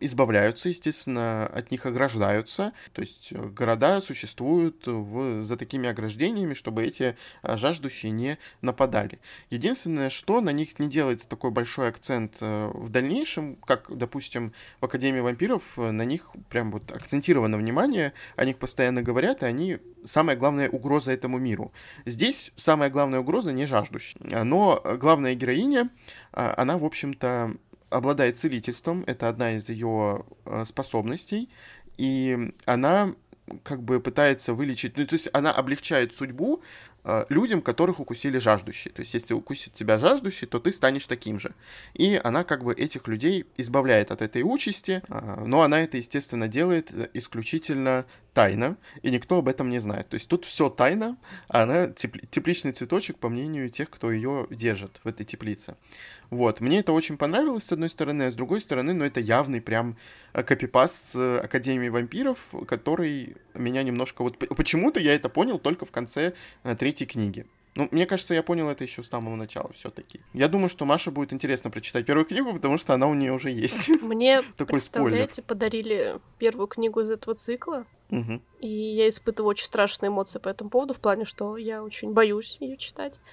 избавляются, 0.00 0.68
естественно, 0.68 1.46
от 1.46 1.70
них 1.70 1.86
ограждаются. 1.86 2.72
То 2.92 3.02
есть 3.02 3.28
э, 3.32 3.46
города 3.48 4.00
существуют 4.00 4.86
в, 4.86 5.42
за 5.42 5.56
такими 5.56 5.88
ограждениями, 5.88 6.54
чтобы 6.54 6.84
эти 6.84 7.16
э, 7.42 7.56
жаждущие 7.56 8.12
не 8.12 8.38
нападали. 8.60 9.20
Единственное, 9.50 10.10
что 10.10 10.40
на 10.40 10.50
них 10.50 10.78
не 10.78 10.88
делается 10.88 11.28
такой 11.28 11.50
большой 11.50 11.88
акцент 11.88 12.38
э, 12.40 12.70
в 12.74 12.88
дальнейшем, 12.88 13.56
как, 13.56 13.96
допустим, 13.96 14.52
в 14.80 14.84
Академии 14.84 15.20
вампиров, 15.20 15.78
э, 15.78 15.90
на 15.90 16.02
них 16.02 16.30
прям 16.48 16.72
вот 16.72 16.90
акцентировано 16.90 17.56
внимание, 17.56 18.12
о 18.36 18.44
них 18.44 18.58
постоянно 18.58 19.02
говорят, 19.02 19.42
и 19.42 19.46
они 19.46 19.78
самая 20.04 20.36
главная 20.36 20.68
угроза 20.68 21.12
этому 21.12 21.38
миру. 21.38 21.72
Здесь 22.04 22.52
самая 22.56 22.90
главная 22.90 23.20
угроза 23.20 23.52
не 23.52 23.66
жаждущий. 23.66 24.18
Но 24.20 24.82
главная 25.00 25.34
героиня, 25.34 25.90
она, 26.32 26.78
в 26.78 26.84
общем-то, 26.84 27.56
обладает 27.92 28.38
целительством, 28.38 29.04
это 29.06 29.28
одна 29.28 29.52
из 29.52 29.68
ее 29.68 30.24
а, 30.44 30.64
способностей, 30.64 31.48
и 31.98 32.52
она 32.64 33.14
как 33.64 33.82
бы 33.82 34.00
пытается 34.00 34.54
вылечить, 34.54 34.96
ну, 34.96 35.06
то 35.06 35.14
есть 35.14 35.28
она 35.32 35.52
облегчает 35.52 36.14
судьбу 36.14 36.62
Э, 37.04 37.24
людям, 37.28 37.62
которых 37.62 37.98
укусили 37.98 38.38
жаждущие. 38.38 38.92
То 38.92 39.00
есть, 39.00 39.14
если 39.14 39.34
укусит 39.34 39.74
тебя 39.74 39.98
жаждущий, 39.98 40.46
то 40.46 40.60
ты 40.60 40.70
станешь 40.70 41.06
таким 41.06 41.40
же. 41.40 41.52
И 41.94 42.20
она 42.22 42.44
как 42.44 42.62
бы 42.62 42.72
этих 42.74 43.08
людей 43.08 43.44
избавляет 43.56 44.12
от 44.12 44.22
этой 44.22 44.42
участи, 44.42 45.02
э, 45.08 45.44
но 45.44 45.62
она 45.62 45.80
это, 45.80 45.96
естественно, 45.96 46.46
делает 46.46 46.92
исключительно 47.14 48.06
тайно, 48.32 48.76
и 49.02 49.10
никто 49.10 49.38
об 49.38 49.48
этом 49.48 49.68
не 49.68 49.78
знает. 49.80 50.08
То 50.08 50.14
есть 50.14 50.28
тут 50.28 50.44
все 50.44 50.70
тайно, 50.70 51.18
а 51.48 51.64
она 51.64 51.88
тепли- 51.88 52.26
тепличный 52.30 52.72
цветочек, 52.72 53.18
по 53.18 53.28
мнению 53.28 53.68
тех, 53.68 53.90
кто 53.90 54.10
ее 54.10 54.46
держит 54.50 55.00
в 55.04 55.08
этой 55.08 55.24
теплице. 55.24 55.76
Вот, 56.30 56.60
мне 56.60 56.78
это 56.78 56.92
очень 56.92 57.18
понравилось, 57.18 57.64
с 57.64 57.72
одной 57.72 57.90
стороны, 57.90 58.22
а 58.22 58.30
с 58.30 58.34
другой 58.34 58.60
стороны, 58.60 58.94
ну, 58.94 59.04
это 59.04 59.20
явный 59.20 59.60
прям 59.60 59.98
э, 60.32 60.42
копипаст 60.42 61.12
с 61.12 61.40
Академии 61.40 61.90
вампиров, 61.90 62.38
который 62.66 63.36
меня 63.52 63.82
немножко... 63.82 64.22
Вот 64.22 64.38
почему-то 64.38 64.98
я 64.98 65.14
это 65.14 65.28
понял 65.28 65.58
только 65.58 65.84
в 65.84 65.90
конце 65.90 66.32
третьей 66.78 66.92
третьей 66.92 67.06
книги. 67.06 67.46
Ну, 67.74 67.88
мне 67.90 68.04
кажется, 68.04 68.34
я 68.34 68.42
понял 68.42 68.68
это 68.68 68.84
еще 68.84 69.02
с 69.02 69.08
самого 69.08 69.34
начала 69.34 69.72
все-таки. 69.72 70.20
Я 70.34 70.48
думаю, 70.48 70.68
что 70.68 70.84
Маше 70.84 71.10
будет 71.10 71.32
интересно 71.32 71.70
прочитать 71.70 72.04
первую 72.04 72.26
книгу, 72.26 72.52
потому 72.52 72.76
что 72.76 72.92
она 72.92 73.06
у 73.06 73.14
нее 73.14 73.32
уже 73.32 73.50
есть. 73.50 73.88
Мне, 74.02 74.42
Такой 74.56 74.74
представляете, 74.74 75.34
спойлер. 75.34 75.48
подарили 75.48 76.20
первую 76.38 76.66
книгу 76.66 77.00
из 77.00 77.10
этого 77.10 77.34
цикла. 77.34 77.86
Угу. 78.10 78.42
И 78.60 78.68
я 78.68 79.08
испытываю 79.08 79.50
очень 79.50 79.64
страшные 79.64 80.08
эмоции 80.08 80.38
по 80.38 80.50
этому 80.50 80.68
поводу, 80.68 80.92
в 80.92 81.00
плане, 81.00 81.24
что 81.24 81.56
я 81.56 81.82
очень 81.82 82.12
боюсь 82.12 82.58
ее 82.60 82.76
читать. 82.76 83.18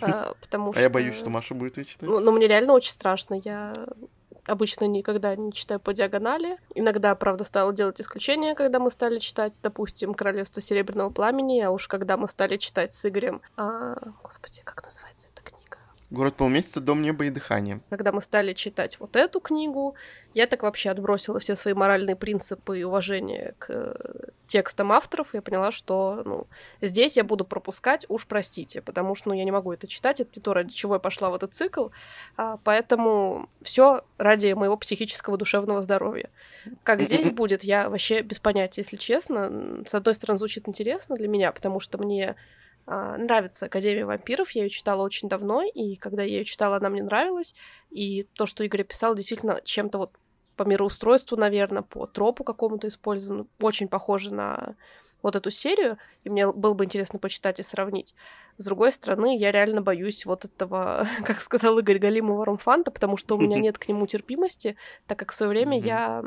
А, 0.00 0.34
потому 0.40 0.72
что... 0.72 0.80
А 0.80 0.82
я 0.82 0.90
боюсь, 0.90 1.14
что 1.14 1.30
Маша 1.30 1.54
будет 1.54 1.76
ее 1.76 1.84
читать. 1.84 2.08
Ну, 2.08 2.18
ну, 2.18 2.32
мне 2.32 2.48
реально 2.48 2.72
очень 2.72 2.90
страшно. 2.90 3.40
Я 3.44 3.72
обычно 4.46 4.84
никогда 4.84 5.34
не 5.36 5.52
читаю 5.52 5.80
по 5.80 5.92
диагонали. 5.92 6.58
Иногда, 6.74 7.14
правда, 7.14 7.44
стала 7.44 7.72
делать 7.72 8.00
исключения, 8.00 8.54
когда 8.54 8.78
мы 8.78 8.90
стали 8.90 9.18
читать, 9.18 9.58
допустим, 9.62 10.14
«Королевство 10.14 10.60
Серебряного 10.60 11.10
Пламени», 11.10 11.60
а 11.60 11.70
уж 11.70 11.88
когда 11.88 12.16
мы 12.16 12.28
стали 12.28 12.56
читать 12.56 12.92
с 12.92 13.08
Игорем... 13.08 13.40
А... 13.56 13.96
Господи, 14.22 14.62
как 14.64 14.84
называется? 14.84 15.28
Город 16.14 16.36
полмесяца, 16.36 16.80
дом 16.80 17.02
неба 17.02 17.24
и 17.24 17.30
дыхание. 17.30 17.80
Когда 17.90 18.12
мы 18.12 18.22
стали 18.22 18.52
читать 18.52 19.00
вот 19.00 19.16
эту 19.16 19.40
книгу, 19.40 19.96
я 20.32 20.46
так 20.46 20.62
вообще 20.62 20.90
отбросила 20.90 21.40
все 21.40 21.56
свои 21.56 21.74
моральные 21.74 22.14
принципы 22.14 22.78
и 22.78 22.84
уважение 22.84 23.54
к 23.58 23.66
э, 23.70 23.94
текстам 24.46 24.92
авторов, 24.92 25.34
я 25.34 25.42
поняла, 25.42 25.72
что 25.72 26.22
ну, 26.24 26.46
здесь 26.80 27.16
я 27.16 27.24
буду 27.24 27.44
пропускать, 27.44 28.06
уж 28.08 28.28
простите, 28.28 28.80
потому 28.80 29.16
что 29.16 29.30
ну, 29.30 29.34
я 29.34 29.42
не 29.42 29.50
могу 29.50 29.72
это 29.72 29.88
читать, 29.88 30.20
это 30.20 30.30
не 30.36 30.40
то, 30.42 30.54
ради 30.54 30.72
чего 30.72 30.94
я 30.94 31.00
пошла 31.00 31.30
в 31.30 31.34
этот 31.34 31.52
цикл, 31.52 31.88
а, 32.36 32.58
поэтому 32.62 33.48
все 33.62 34.04
ради 34.16 34.52
моего 34.52 34.76
психического 34.76 35.36
душевного 35.36 35.82
здоровья. 35.82 36.30
Как 36.84 37.02
здесь 37.02 37.30
будет, 37.32 37.64
я 37.64 37.90
вообще 37.90 38.22
без 38.22 38.38
понятия, 38.38 38.82
если 38.82 38.98
честно. 38.98 39.82
С 39.84 39.94
одной 39.94 40.14
стороны, 40.14 40.38
звучит 40.38 40.68
интересно 40.68 41.16
для 41.16 41.26
меня, 41.26 41.50
потому 41.50 41.80
что 41.80 41.98
мне 41.98 42.36
нравится 42.86 43.66
Академия 43.66 44.04
вампиров. 44.04 44.50
Я 44.50 44.64
ее 44.64 44.70
читала 44.70 45.02
очень 45.02 45.28
давно, 45.28 45.62
и 45.62 45.96
когда 45.96 46.22
я 46.22 46.38
ее 46.38 46.44
читала, 46.44 46.76
она 46.76 46.90
мне 46.90 47.02
нравилась. 47.02 47.54
И 47.90 48.24
то, 48.34 48.46
что 48.46 48.64
Игорь 48.64 48.84
писал, 48.84 49.14
действительно 49.14 49.60
чем-то 49.64 49.98
вот 49.98 50.12
по 50.56 50.64
мироустройству, 50.64 51.36
наверное, 51.36 51.82
по 51.82 52.06
тропу 52.06 52.44
какому-то 52.44 52.88
использован, 52.88 53.48
очень 53.60 53.88
похоже 53.88 54.32
на 54.32 54.76
вот 55.22 55.36
эту 55.36 55.50
серию, 55.50 55.98
и 56.22 56.28
мне 56.28 56.52
было 56.52 56.74
бы 56.74 56.84
интересно 56.84 57.18
почитать 57.18 57.58
и 57.58 57.62
сравнить. 57.62 58.14
С 58.56 58.64
другой 58.64 58.92
стороны, 58.92 59.36
я 59.36 59.50
реально 59.50 59.82
боюсь 59.82 60.26
вот 60.26 60.44
этого, 60.44 61.08
как 61.24 61.40
сказал 61.40 61.78
Игорь 61.78 61.98
Галимова, 61.98 62.44
ромфанта, 62.44 62.90
потому 62.90 63.16
что 63.16 63.36
у 63.36 63.40
меня 63.40 63.58
нет 63.60 63.78
к 63.78 63.88
нему 63.88 64.06
терпимости, 64.06 64.76
так 65.06 65.18
как 65.18 65.32
в 65.32 65.34
свое 65.34 65.50
время 65.50 65.78
я 65.78 66.22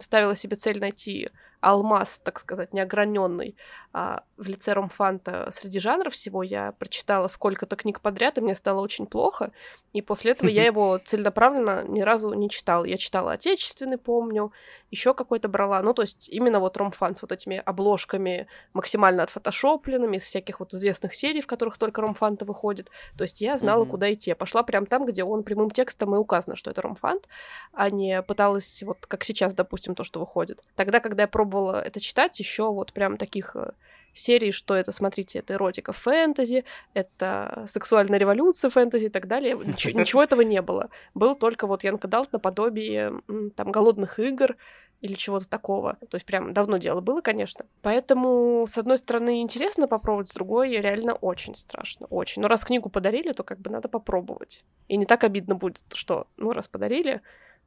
ставила 0.00 0.36
себе 0.36 0.56
цель 0.56 0.80
найти 0.80 1.30
алмаз, 1.60 2.20
так 2.24 2.38
сказать, 2.38 2.72
неограненный 2.72 3.54
а, 3.92 4.22
в 4.36 4.46
лице 4.46 4.72
ромфанта 4.72 5.48
среди 5.52 5.78
жанров 5.78 6.14
всего. 6.14 6.42
Я 6.42 6.72
прочитала 6.72 7.28
сколько-то 7.28 7.76
книг 7.76 8.00
подряд, 8.00 8.38
и 8.38 8.40
мне 8.40 8.54
стало 8.54 8.80
очень 8.80 9.06
плохо. 9.06 9.52
И 9.92 10.00
после 10.00 10.32
этого 10.32 10.48
я 10.48 10.64
его 10.66 10.98
целенаправленно 10.98 11.84
ни 11.86 12.00
разу 12.00 12.32
не 12.32 12.48
читала. 12.48 12.84
Я 12.84 12.96
читала 12.96 13.32
отечественный, 13.32 13.98
помню, 13.98 14.52
еще 14.90 15.12
какой-то 15.12 15.48
брала. 15.48 15.82
Ну, 15.82 15.92
то 15.92 16.02
есть 16.02 16.28
именно 16.28 16.60
вот 16.60 16.76
ромфан 16.76 17.14
с 17.14 17.22
вот 17.22 17.32
этими 17.32 17.62
обложками 17.64 18.46
максимально 18.72 19.24
отфотошопленными, 19.24 20.16
из 20.16 20.24
всяких 20.24 20.60
вот 20.60 20.72
известных 20.72 21.14
серий, 21.14 21.42
в 21.42 21.46
которых 21.46 21.59
только 21.60 22.00
ромфанта 22.02 22.44
выходит. 22.44 22.90
То 23.16 23.22
есть 23.22 23.40
я 23.40 23.56
знала, 23.56 23.84
mm-hmm. 23.84 23.88
куда 23.88 24.12
идти. 24.12 24.30
Я 24.30 24.36
пошла 24.36 24.62
прямо 24.62 24.86
там, 24.86 25.06
где 25.06 25.24
он 25.24 25.42
прямым 25.42 25.70
текстом 25.70 26.14
и 26.14 26.18
указано, 26.18 26.56
что 26.56 26.70
это 26.70 26.82
ромфант, 26.82 27.28
а 27.72 27.90
не 27.90 28.22
пыталась 28.22 28.82
вот 28.82 29.06
как 29.06 29.24
сейчас, 29.24 29.54
допустим, 29.54 29.94
то, 29.94 30.04
что 30.04 30.20
выходит. 30.20 30.60
Тогда, 30.76 31.00
когда 31.00 31.24
я 31.24 31.28
пробовала 31.28 31.80
это 31.80 32.00
читать, 32.00 32.38
еще 32.38 32.70
вот 32.70 32.92
прям 32.92 33.16
таких 33.16 33.56
э, 33.56 33.72
серий, 34.14 34.52
что 34.52 34.74
это, 34.74 34.92
смотрите, 34.92 35.40
это 35.40 35.54
эротика 35.54 35.92
фэнтези, 35.92 36.64
это 36.94 37.66
сексуальная 37.70 38.18
революция 38.18 38.70
фэнтези 38.70 39.06
и 39.06 39.10
так 39.10 39.26
далее. 39.26 39.56
Ничего, 39.64 40.00
ничего 40.00 40.22
этого 40.22 40.42
не 40.42 40.62
было. 40.62 40.90
Был 41.14 41.34
только 41.34 41.66
вот 41.66 41.84
Янка 41.84 42.08
Далт 42.08 42.32
наподобие 42.32 43.20
там 43.56 43.70
голодных 43.70 44.18
игр 44.18 44.56
или 45.00 45.14
чего-то 45.14 45.48
такого. 45.48 45.96
То 46.08 46.16
есть 46.16 46.26
прям 46.26 46.52
давно 46.52 46.76
дело 46.78 47.00
было, 47.00 47.20
конечно. 47.20 47.66
Поэтому, 47.82 48.66
с 48.68 48.76
одной 48.76 48.98
стороны, 48.98 49.40
интересно 49.40 49.88
попробовать, 49.88 50.28
с 50.28 50.34
другой 50.34 50.70
реально 50.70 51.14
очень 51.14 51.54
страшно. 51.54 52.06
Очень. 52.06 52.42
Но 52.42 52.48
раз 52.48 52.64
книгу 52.64 52.90
подарили, 52.90 53.32
то 53.32 53.42
как 53.42 53.58
бы 53.60 53.70
надо 53.70 53.88
попробовать. 53.88 54.64
И 54.88 54.96
не 54.96 55.06
так 55.06 55.24
обидно 55.24 55.54
будет, 55.54 55.84
что, 55.94 56.26
ну, 56.36 56.52
раз 56.52 56.68
подарили, 56.68 57.22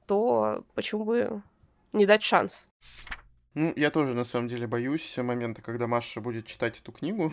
то 0.06 0.64
почему 0.76 1.06
бы 1.06 1.42
не 1.92 2.06
дать 2.06 2.24
шанс? 2.24 2.68
Ну, 3.56 3.74
я 3.76 3.92
тоже, 3.92 4.16
на 4.16 4.24
самом 4.24 4.48
деле, 4.48 4.68
боюсь 4.68 5.18
момента, 5.18 5.62
когда 5.62 5.88
Маша 5.88 6.22
будет 6.22 6.46
читать 6.46 6.80
эту 6.80 6.92
книгу. 6.92 7.32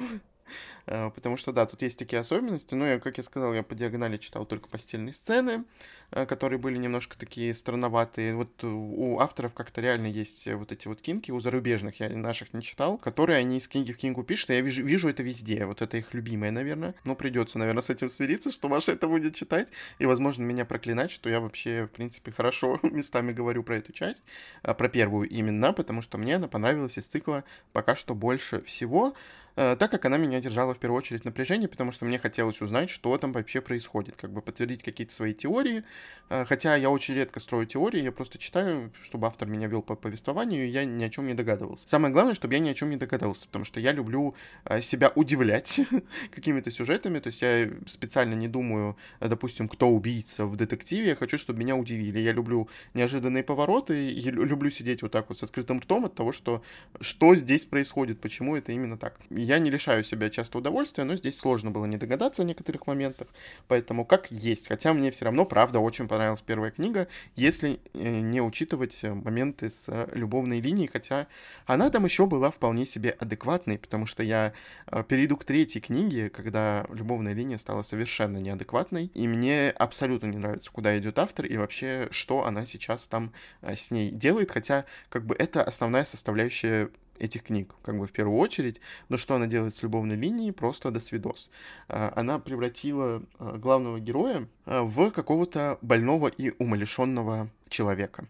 Э, 0.90 1.10
потому 1.14 1.36
что, 1.36 1.52
да, 1.52 1.66
тут 1.66 1.82
есть 1.82 1.98
такие 1.98 2.18
особенности. 2.18 2.74
Ну, 2.74 2.84
я, 2.84 2.98
как 2.98 3.16
я 3.16 3.22
сказал, 3.22 3.54
я 3.54 3.62
по 3.62 3.76
диагонали 3.76 4.16
читал 4.16 4.44
только 4.44 4.68
постельные 4.68 5.14
сцены, 5.14 5.64
э, 6.10 6.26
которые 6.26 6.58
были 6.58 6.76
немножко 6.78 7.16
такие 7.16 7.54
странноватые. 7.54 8.34
Вот 8.34 8.64
у 8.64 9.20
авторов 9.20 9.54
как-то 9.54 9.80
реально 9.80 10.08
есть 10.08 10.48
вот 10.48 10.72
эти 10.72 10.88
вот 10.88 11.00
кинки, 11.00 11.30
у 11.30 11.38
зарубежных, 11.38 12.00
я 12.00 12.10
наших 12.10 12.52
не 12.54 12.62
читал, 12.62 12.98
которые 12.98 13.38
они 13.38 13.58
из 13.58 13.68
книги 13.68 13.92
в 13.92 13.98
книгу 13.98 14.24
пишут, 14.24 14.50
и 14.50 14.54
я 14.54 14.60
вижу, 14.62 14.84
вижу 14.84 15.08
это 15.08 15.22
везде. 15.22 15.64
Вот 15.64 15.80
это 15.80 15.96
их 15.96 16.12
любимое, 16.12 16.50
наверное. 16.50 16.96
Но 17.04 17.14
придется, 17.14 17.60
наверное, 17.60 17.82
с 17.82 17.90
этим 17.90 18.08
смириться, 18.08 18.50
что 18.50 18.68
Маша 18.68 18.90
это 18.90 19.06
будет 19.06 19.36
читать, 19.36 19.68
и, 20.00 20.06
возможно, 20.06 20.42
меня 20.42 20.64
проклинать, 20.64 21.12
что 21.12 21.30
я 21.30 21.38
вообще, 21.38 21.84
в 21.84 21.94
принципе, 21.94 22.32
хорошо 22.32 22.80
местами 22.82 23.30
говорю 23.32 23.62
про 23.62 23.76
эту 23.76 23.92
часть, 23.92 24.24
э, 24.64 24.74
про 24.74 24.88
первую 24.88 25.28
именно, 25.28 25.72
потому 25.72 26.02
что 26.02 26.18
мне 26.18 26.34
она 26.34 26.48
понравилась 26.48 26.98
из 26.98 27.06
цикла 27.06 27.44
пока 27.72 27.94
что 27.94 28.16
больше 28.16 28.60
всего. 28.62 29.14
Э, 29.56 29.76
так 29.76 29.90
как 29.90 30.04
она 30.04 30.16
меня 30.16 30.40
держала 30.40 30.74
в 30.74 30.78
первую 30.80 30.98
очередь 30.98 31.24
напряжение, 31.24 31.68
потому 31.68 31.92
что 31.92 32.04
мне 32.04 32.18
хотелось 32.18 32.60
узнать, 32.60 32.90
что 32.90 33.16
там 33.18 33.32
вообще 33.32 33.60
происходит, 33.60 34.16
как 34.16 34.32
бы 34.32 34.42
подтвердить 34.42 34.82
какие-то 34.82 35.12
свои 35.12 35.34
теории. 35.34 35.84
Э, 36.28 36.44
хотя 36.44 36.76
я 36.76 36.90
очень 36.90 37.14
редко 37.14 37.38
строю 37.40 37.66
теории, 37.66 38.02
я 38.02 38.12
просто 38.12 38.38
читаю, 38.38 38.92
чтобы 39.02 39.26
автор 39.26 39.48
меня 39.48 39.68
вел 39.68 39.82
по 39.82 39.94
повествованию, 39.94 40.66
и 40.66 40.70
я 40.70 40.84
ни 40.84 41.04
о 41.04 41.10
чем 41.10 41.26
не 41.26 41.34
догадывался. 41.34 41.88
Самое 41.88 42.12
главное, 42.12 42.34
чтобы 42.34 42.54
я 42.54 42.60
ни 42.60 42.68
о 42.68 42.74
чем 42.74 42.90
не 42.90 42.96
догадывался, 42.96 43.46
потому 43.46 43.64
что 43.64 43.78
я 43.80 43.92
люблю 43.92 44.34
э, 44.64 44.80
себя 44.80 45.12
удивлять 45.14 45.80
какими-то 46.34 46.70
сюжетами, 46.70 47.20
то 47.20 47.28
есть 47.28 47.42
я 47.42 47.70
специально 47.86 48.34
не 48.34 48.48
думаю, 48.48 48.96
допустим, 49.20 49.68
кто 49.68 49.88
убийца 49.88 50.46
в 50.46 50.56
детективе, 50.56 51.10
я 51.10 51.16
хочу, 51.16 51.38
чтобы 51.38 51.60
меня 51.60 51.76
удивили. 51.76 52.18
Я 52.18 52.32
люблю 52.32 52.68
неожиданные 52.94 53.44
повороты, 53.44 54.10
и 54.10 54.30
люблю 54.30 54.70
сидеть 54.70 55.02
вот 55.02 55.12
так 55.12 55.28
вот 55.28 55.38
с 55.38 55.42
открытым 55.42 55.80
ртом 55.80 56.06
от 56.06 56.14
того, 56.14 56.32
что 56.32 56.62
что 57.00 57.34
здесь 57.34 57.64
происходит, 57.64 58.20
почему 58.20 58.56
это 58.56 58.72
именно 58.72 58.96
так. 58.96 59.20
Я 59.30 59.58
не 59.58 59.70
лишаю 59.70 60.04
себя 60.04 60.30
часто 60.30 60.58
удовольствия, 60.58 60.69
но 61.04 61.16
здесь 61.16 61.38
сложно 61.38 61.70
было 61.70 61.86
не 61.86 61.96
догадаться 61.96 62.42
о 62.42 62.44
некоторых 62.44 62.86
моментах, 62.86 63.28
поэтому 63.68 64.04
как 64.04 64.30
есть. 64.30 64.68
Хотя 64.68 64.92
мне 64.92 65.10
все 65.10 65.26
равно, 65.26 65.44
правда, 65.44 65.80
очень 65.80 66.08
понравилась 66.08 66.40
первая 66.40 66.70
книга, 66.70 67.08
если 67.36 67.80
э, 67.94 68.20
не 68.20 68.40
учитывать 68.40 69.02
моменты 69.02 69.70
с 69.70 69.86
любовной 70.12 70.60
линией, 70.60 70.88
хотя 70.92 71.26
она 71.66 71.90
там 71.90 72.04
еще 72.04 72.26
была 72.26 72.50
вполне 72.50 72.86
себе 72.86 73.10
адекватной, 73.10 73.78
потому 73.78 74.06
что 74.06 74.22
я 74.22 74.52
э, 74.86 75.04
перейду 75.06 75.36
к 75.36 75.44
третьей 75.44 75.80
книге, 75.80 76.30
когда 76.30 76.86
любовная 76.90 77.32
линия 77.32 77.58
стала 77.58 77.82
совершенно 77.82 78.38
неадекватной, 78.38 79.10
и 79.14 79.28
мне 79.28 79.70
абсолютно 79.70 80.26
не 80.26 80.38
нравится, 80.38 80.70
куда 80.70 80.98
идет 80.98 81.18
автор 81.18 81.46
и 81.46 81.56
вообще, 81.56 82.08
что 82.10 82.44
она 82.44 82.66
сейчас 82.66 83.06
там 83.06 83.32
э, 83.62 83.76
с 83.76 83.90
ней 83.90 84.10
делает, 84.10 84.50
хотя 84.50 84.84
как 85.08 85.24
бы 85.26 85.34
это 85.34 85.62
основная 85.62 86.04
составляющая 86.04 86.90
этих 87.20 87.44
книг, 87.44 87.74
как 87.82 87.98
бы 87.98 88.06
в 88.06 88.12
первую 88.12 88.38
очередь. 88.38 88.80
Но 89.08 89.16
что 89.16 89.34
она 89.34 89.46
делает 89.46 89.76
с 89.76 89.82
любовной 89.82 90.16
линией? 90.16 90.52
Просто 90.52 90.90
до 90.90 91.00
свидос. 91.00 91.50
Э, 91.88 92.10
она 92.16 92.38
превратила 92.38 93.22
э, 93.38 93.56
главного 93.58 94.00
героя 94.00 94.48
в 94.66 95.10
какого-то 95.10 95.78
больного 95.82 96.28
и 96.28 96.52
умалишенного 96.58 97.48
человека. 97.68 98.26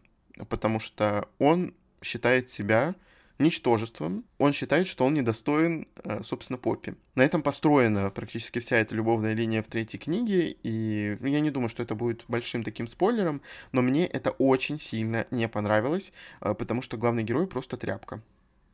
Потому 0.48 0.80
что 0.80 1.28
он 1.38 1.74
считает 2.02 2.48
себя 2.50 2.94
ничтожеством. 3.38 4.24
Он 4.38 4.52
считает, 4.52 4.86
что 4.86 5.04
он 5.04 5.14
недостоин, 5.14 5.88
собственно, 6.22 6.58
Поппи. 6.58 6.94
На 7.14 7.22
этом 7.22 7.42
построена 7.42 8.10
практически 8.10 8.58
вся 8.58 8.76
эта 8.76 8.94
любовная 8.94 9.32
линия 9.32 9.62
в 9.62 9.68
третьей 9.68 9.98
книге, 9.98 10.56
и 10.62 11.16
я 11.22 11.40
не 11.40 11.50
думаю, 11.50 11.70
что 11.70 11.82
это 11.82 11.94
будет 11.94 12.24
большим 12.28 12.62
таким 12.62 12.86
спойлером, 12.86 13.40
но 13.72 13.80
мне 13.80 14.06
это 14.06 14.30
очень 14.32 14.78
сильно 14.78 15.26
не 15.30 15.48
понравилось, 15.48 16.12
потому 16.40 16.82
что 16.82 16.98
главный 16.98 17.22
герой 17.22 17.46
просто 17.46 17.76
тряпка. 17.78 18.22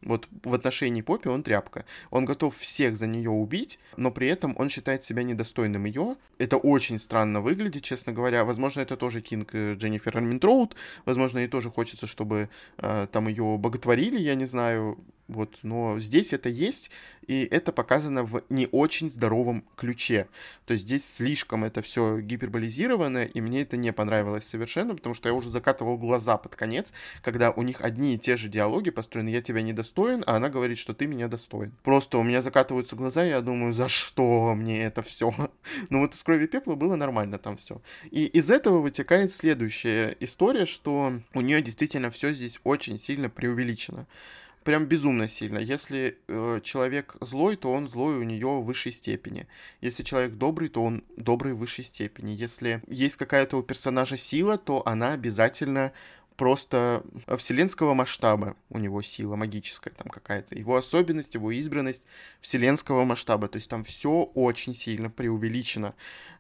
Вот 0.07 0.29
в 0.45 0.55
отношении 0.55 1.03
Поппи 1.03 1.29
он 1.29 1.43
тряпка. 1.43 1.85
Он 2.11 2.25
готов 2.25 2.57
всех 2.57 2.97
за 2.97 3.07
нее 3.07 3.31
убить, 3.31 3.79
но 3.97 4.11
при 4.11 4.29
этом 4.29 4.55
он 4.59 4.69
считает 4.69 5.05
себя 5.05 5.23
недостойным 5.23 5.85
ее. 5.85 6.17
Это 6.39 6.57
очень 6.57 6.99
странно 6.99 7.41
выглядит, 7.41 7.83
честно 7.83 8.13
говоря. 8.13 8.45
Возможно, 8.45 8.81
это 8.81 8.97
тоже 8.97 9.21
Кинг 9.21 9.55
Дженнифер 9.55 10.17
Арминтроуд. 10.17 10.77
Возможно, 11.05 11.41
ей 11.41 11.49
тоже 11.49 11.71
хочется, 11.71 12.07
чтобы 12.07 12.49
э, 12.79 13.07
там 13.11 13.29
ее 13.29 13.59
боготворили, 13.59 14.19
я 14.19 14.35
не 14.35 14.47
знаю. 14.47 14.99
Вот, 15.29 15.59
но 15.63 15.99
здесь 15.99 16.33
это 16.33 16.49
есть, 16.49 16.91
и 17.27 17.49
это 17.51 17.73
показано 17.73 18.23
в 18.23 18.45
не 18.49 18.69
очень 18.71 19.11
здоровом 19.11 19.65
ключе. 19.75 20.29
То 20.67 20.75
есть 20.75 20.85
здесь 20.85 21.05
слишком 21.05 21.65
это 21.65 21.83
все 21.83 22.21
гиперболизировано, 22.21 23.25
и 23.25 23.41
мне 23.41 23.63
это 23.63 23.77
не 23.77 23.93
понравилось 23.93 24.47
совершенно, 24.47 24.95
потому 24.95 25.17
что 25.17 25.29
я 25.29 25.35
уже 25.35 25.51
закатывал 25.51 25.99
глаза 25.99 26.37
под 26.37 26.55
конец, 26.55 26.93
когда 27.23 27.51
у 27.51 27.63
них 27.63 27.81
одни 27.81 28.15
и 28.15 28.19
те 28.19 28.37
же 28.37 28.49
диалоги 28.49 28.91
построены 28.91 29.31
«я 29.31 29.43
тебя 29.43 29.63
недостоин», 29.63 30.23
а 30.27 30.37
она 30.37 30.49
говорит, 30.49 30.79
что 30.79 30.95
ты 30.95 31.07
меня 31.07 31.27
достоин. 31.27 31.73
Просто 31.83 32.19
у 32.19 32.23
меня 32.23 32.41
закатываются 32.41 32.95
глаза, 32.95 33.27
и 33.27 33.31
я 33.31 33.41
думаю, 33.41 33.73
за 33.73 33.89
что 33.89 34.55
мне 34.55 34.85
это 34.85 35.03
все? 35.03 35.35
Ну 35.91 36.01
вот 36.01 36.15
из 36.15 36.23
крови 36.23 36.47
пепла 36.47 36.75
было 36.75 36.97
нормально 36.97 37.39
там 37.39 37.57
все. 37.57 37.81
И 38.11 38.27
из 38.27 38.51
этого 38.51 38.79
вытекает 38.79 39.33
следующая 39.33 40.17
история, 40.21 40.67
что 40.67 41.21
у 41.35 41.41
нее 41.41 41.63
действительно 41.63 42.11
все 42.11 42.33
здесь 42.33 42.61
очень 42.65 42.99
сильно 42.99 43.29
преувеличено 43.29 44.07
прям 44.67 44.87
безумно 44.87 45.29
сильно. 45.29 45.59
Если 45.59 46.19
э, 46.27 46.61
человек 46.65 47.15
злой, 47.21 47.55
то 47.57 47.73
он 47.73 47.89
злой 47.89 48.17
у 48.17 48.25
нее 48.25 48.49
в 48.49 48.65
высшей 48.65 48.93
степени. 48.93 49.47
Если 49.81 50.03
человек 50.03 50.33
добрый, 50.33 50.69
то 50.69 50.83
он 50.83 51.05
добрый 51.17 51.53
в 51.53 51.59
высшей 51.59 51.85
степени. 51.85 52.33
Если 52.33 52.83
есть 52.89 53.17
какая-то 53.17 53.59
у 53.59 53.63
персонажа 53.63 54.17
сила, 54.17 54.59
то 54.59 54.83
она 54.85 55.13
обязательно 55.13 55.93
просто 56.37 57.05
вселенского 57.39 57.95
масштаба 57.95 58.57
у 58.69 58.79
него 58.79 59.03
сила 59.03 59.37
магическая 59.37 59.95
там 59.95 60.09
какая-то. 60.09 60.59
Его 60.59 60.75
особенность, 60.75 61.35
его 61.35 61.53
избранность 61.53 62.03
вселенского 62.41 63.05
масштаба. 63.05 63.47
То 63.47 63.57
есть 63.59 63.71
там 63.71 63.85
все 63.85 64.25
очень 64.35 64.75
сильно 64.75 65.11
преувеличено. 65.11 65.95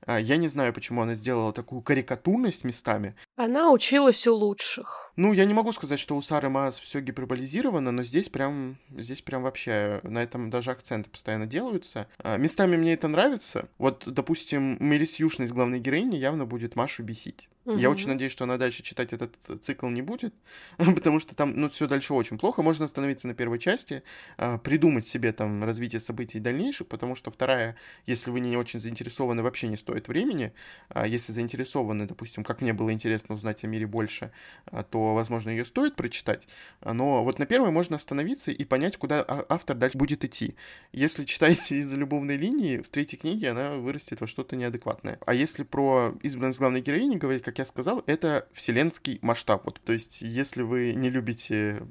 А, 0.06 0.20
я 0.20 0.36
не 0.36 0.48
знаю, 0.48 0.72
почему 0.72 1.02
она 1.02 1.14
сделала 1.14 1.52
такую 1.52 1.82
карикатурность 1.82 2.64
местами. 2.64 3.14
Она 3.36 3.70
училась 3.70 4.26
у 4.26 4.34
лучших. 4.34 5.12
Ну, 5.16 5.32
я 5.32 5.44
не 5.44 5.54
могу 5.54 5.72
сказать, 5.72 5.98
что 5.98 6.16
у 6.16 6.22
Сары 6.22 6.48
Маас 6.48 6.78
все 6.78 7.00
гиперболизировано, 7.00 7.90
но 7.90 8.04
здесь 8.04 8.28
прям, 8.28 8.76
здесь 8.96 9.22
прям 9.22 9.42
вообще 9.42 10.00
на 10.04 10.22
этом 10.22 10.50
даже 10.50 10.70
акценты 10.70 11.10
постоянно 11.10 11.46
делаются. 11.46 12.06
А, 12.18 12.36
местами 12.36 12.76
мне 12.76 12.92
это 12.92 13.08
нравится. 13.08 13.68
Вот, 13.78 14.04
допустим, 14.06 14.76
Мелис 14.78 15.16
Юшна 15.16 15.46
из 15.46 15.52
главной 15.52 15.80
героини 15.80 16.16
явно 16.16 16.46
будет 16.46 16.76
Машу 16.76 17.02
бесить. 17.02 17.48
Угу. 17.66 17.78
Я 17.78 17.90
очень 17.90 18.08
надеюсь, 18.08 18.30
что 18.30 18.44
она 18.44 18.58
дальше 18.58 18.82
читать 18.84 19.12
этот 19.12 19.34
цикл 19.60 19.88
не 19.88 20.00
будет, 20.00 20.34
потому 20.76 21.18
что 21.18 21.34
там, 21.34 21.56
ну, 21.56 21.68
все 21.68 21.88
дальше 21.88 22.14
очень 22.14 22.38
плохо. 22.38 22.62
Можно 22.62 22.84
остановиться 22.84 23.26
на 23.26 23.34
первой 23.34 23.58
части, 23.58 24.02
а, 24.36 24.58
придумать 24.58 25.06
себе 25.06 25.32
там 25.32 25.64
развитие 25.64 26.00
событий 26.00 26.38
дальнейших, 26.38 26.86
потому 26.86 27.16
что 27.16 27.30
вторая, 27.30 27.76
если 28.06 28.30
вы 28.30 28.40
не 28.40 28.56
очень 28.56 28.80
заинтересованы, 28.80 29.42
вообще 29.42 29.66
не 29.66 29.76
стоит 29.76 29.95
времени. 30.08 30.52
А 30.88 31.06
если 31.06 31.32
заинтересованы, 31.32 32.06
допустим, 32.06 32.44
как 32.44 32.60
мне 32.60 32.72
было 32.72 32.92
интересно 32.92 33.34
узнать 33.34 33.64
о 33.64 33.66
мире 33.66 33.86
больше, 33.86 34.30
а, 34.66 34.82
то, 34.82 35.14
возможно, 35.14 35.50
ее 35.50 35.64
стоит 35.64 35.96
прочитать. 35.96 36.48
Но 36.82 37.24
вот 37.24 37.38
на 37.38 37.46
первой 37.46 37.70
можно 37.70 37.96
остановиться 37.96 38.50
и 38.50 38.64
понять, 38.64 38.96
куда 38.96 39.20
а, 39.20 39.44
автор 39.48 39.76
дальше 39.76 39.98
будет 39.98 40.24
идти. 40.24 40.56
Если 40.92 41.24
читаете 41.24 41.76
из-за 41.80 41.96
любовной 41.96 42.36
линии, 42.36 42.78
в 42.78 42.88
третьей 42.88 43.18
книге 43.18 43.50
она 43.50 43.76
вырастет 43.76 44.20
во 44.20 44.26
что-то 44.26 44.56
неадекватное. 44.56 45.18
А 45.26 45.34
если 45.34 45.62
про 45.62 46.14
избранность 46.22 46.58
главной 46.58 46.80
героини 46.80 47.16
говорить, 47.16 47.42
как 47.42 47.58
я 47.58 47.64
сказал, 47.64 48.02
это 48.06 48.48
вселенский 48.52 49.18
масштаб. 49.22 49.64
Вот, 49.64 49.80
то 49.84 49.92
есть, 49.92 50.22
если 50.22 50.62
вы 50.62 50.94
не 50.94 51.10
любите 51.10 51.82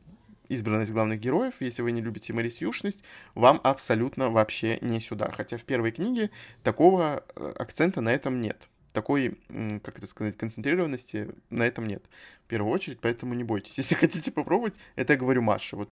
избранность 0.50 0.92
главных 0.92 1.20
героев, 1.20 1.56
если 1.60 1.82
вы 1.82 1.92
не 1.92 2.02
любите 2.02 2.34
Марисюшность, 2.34 3.04
вам 3.34 3.60
абсолютно 3.64 4.30
вообще 4.30 4.78
не 4.82 5.00
сюда. 5.00 5.32
Хотя 5.32 5.58
в 5.58 5.64
первой 5.64 5.92
книге 5.92 6.32
такого 6.64 7.24
э, 7.36 7.54
акцента 7.58 8.02
на 8.02 8.14
этом 8.14 8.42
нет. 8.42 8.70
Такой, 8.94 9.38
как 9.84 9.98
это 9.98 10.08
сказать, 10.08 10.38
концентрированности 10.38 11.30
на 11.50 11.64
этом 11.64 11.86
нет. 11.86 12.06
В 12.46 12.48
первую 12.48 12.74
очередь, 12.74 13.00
поэтому 13.02 13.34
не 13.34 13.44
бойтесь. 13.44 13.78
Если 13.78 13.96
хотите 13.96 14.32
попробовать, 14.32 14.76
это 14.96 15.14
я 15.14 15.20
говорю 15.20 15.42
Маше. 15.42 15.76
Вот. 15.76 15.90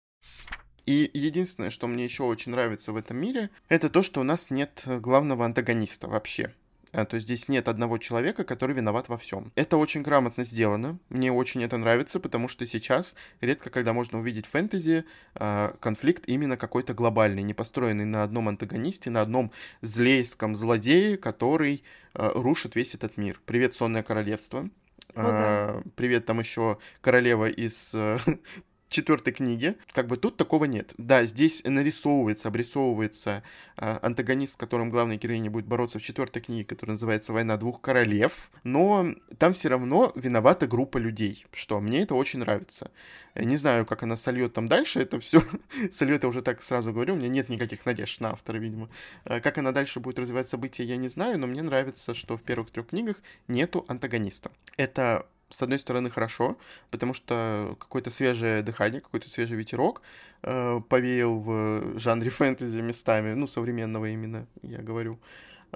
И 0.85 1.09
единственное, 1.13 1.69
что 1.69 1.87
мне 1.87 2.03
еще 2.03 2.23
очень 2.23 2.51
нравится 2.51 2.91
в 2.91 2.97
этом 2.97 3.17
мире, 3.17 3.49
это 3.69 3.89
то, 3.89 4.03
что 4.03 4.21
у 4.21 4.23
нас 4.23 4.51
нет 4.51 4.83
главного 4.85 5.45
антагониста 5.45 6.07
вообще. 6.07 6.53
А, 6.93 7.05
то 7.05 7.15
есть 7.15 7.25
здесь 7.25 7.49
нет 7.49 7.67
одного 7.67 7.97
человека, 7.97 8.43
который 8.43 8.75
виноват 8.75 9.09
во 9.09 9.17
всем. 9.17 9.51
Это 9.55 9.77
очень 9.77 10.03
грамотно 10.03 10.45
сделано. 10.45 10.99
Мне 11.09 11.31
очень 11.31 11.63
это 11.63 11.77
нравится, 11.77 12.19
потому 12.19 12.47
что 12.47 12.67
сейчас 12.67 13.15
редко, 13.41 13.71
когда 13.71 13.93
можно 13.93 14.19
увидеть 14.19 14.45
в 14.45 14.51
фэнтези 14.51 15.03
а, 15.33 15.75
конфликт 15.79 16.23
именно 16.27 16.55
какой-то 16.55 16.93
глобальный, 16.93 17.41
не 17.41 17.55
построенный 17.55 18.05
на 18.05 18.23
одном 18.23 18.47
антагонисте, 18.47 19.09
на 19.09 19.21
одном 19.21 19.51
злейском 19.81 20.55
злодее, 20.55 21.17
который 21.17 21.83
а, 22.13 22.31
рушит 22.33 22.75
весь 22.75 22.93
этот 22.93 23.17
мир. 23.17 23.41
Привет, 23.45 23.73
Сонное 23.73 24.03
Королевство. 24.03 24.69
О, 25.15 25.21
да. 25.21 25.83
Привет, 25.95 26.27
там 26.27 26.39
еще 26.39 26.77
королева 27.01 27.49
из 27.49 27.93
четвертой 28.93 29.33
книге. 29.33 29.75
Как 29.91 30.07
бы 30.07 30.17
тут 30.17 30.37
такого 30.37 30.65
нет. 30.65 30.93
Да, 30.97 31.25
здесь 31.25 31.61
нарисовывается, 31.63 32.47
обрисовывается 32.47 33.43
э, 33.77 33.97
антагонист, 34.01 34.53
с 34.53 34.57
которым 34.57 34.89
главная 34.89 35.17
героиня 35.17 35.49
будет 35.49 35.65
бороться 35.65 35.99
в 35.99 36.01
четвертой 36.01 36.41
книге, 36.41 36.63
которая 36.65 36.93
называется 36.93 37.33
«Война 37.33 37.57
двух 37.57 37.81
королев». 37.81 38.49
Но 38.63 39.07
там 39.37 39.53
все 39.53 39.69
равно 39.69 40.11
виновата 40.15 40.67
группа 40.67 40.97
людей, 40.97 41.45
что 41.51 41.79
мне 41.81 42.03
это 42.03 42.15
очень 42.15 42.39
нравится. 42.39 42.91
Не 43.35 43.57
знаю, 43.57 43.85
как 43.85 44.03
она 44.03 44.15
сольет 44.15 44.53
там 44.53 44.67
дальше 44.67 44.99
это 45.01 45.19
все. 45.19 45.43
сольет 45.91 46.23
я 46.23 46.29
уже 46.29 46.41
так 46.41 46.61
сразу 46.63 46.93
говорю, 46.93 47.15
у 47.15 47.17
меня 47.17 47.29
нет 47.29 47.49
никаких 47.49 47.85
надежд 47.85 48.21
на 48.21 48.31
автора, 48.31 48.57
видимо. 48.57 48.89
Э, 49.25 49.41
как 49.41 49.57
она 49.57 49.71
дальше 49.71 49.99
будет 49.99 50.19
развивать 50.19 50.47
события, 50.47 50.83
я 50.83 50.97
не 50.97 51.09
знаю, 51.09 51.39
но 51.39 51.47
мне 51.47 51.61
нравится, 51.61 52.13
что 52.13 52.37
в 52.37 52.43
первых 52.43 52.69
трех 52.71 52.87
книгах 52.87 53.17
нету 53.47 53.85
антагониста. 53.87 54.51
Это 54.77 55.27
с 55.49 55.61
одной 55.61 55.79
стороны, 55.79 56.09
хорошо, 56.09 56.57
потому 56.91 57.13
что 57.13 57.75
какое-то 57.79 58.09
свежее 58.09 58.63
дыхание, 58.63 59.01
какой-то 59.01 59.29
свежий 59.29 59.57
ветерок 59.57 60.01
э, 60.41 60.81
повеял 60.89 61.39
в 61.39 61.99
жанре 61.99 62.29
фэнтези 62.31 62.81
местами, 62.81 63.33
ну, 63.33 63.47
современного 63.47 64.09
именно, 64.09 64.47
я 64.61 64.79
говорю. 64.79 65.19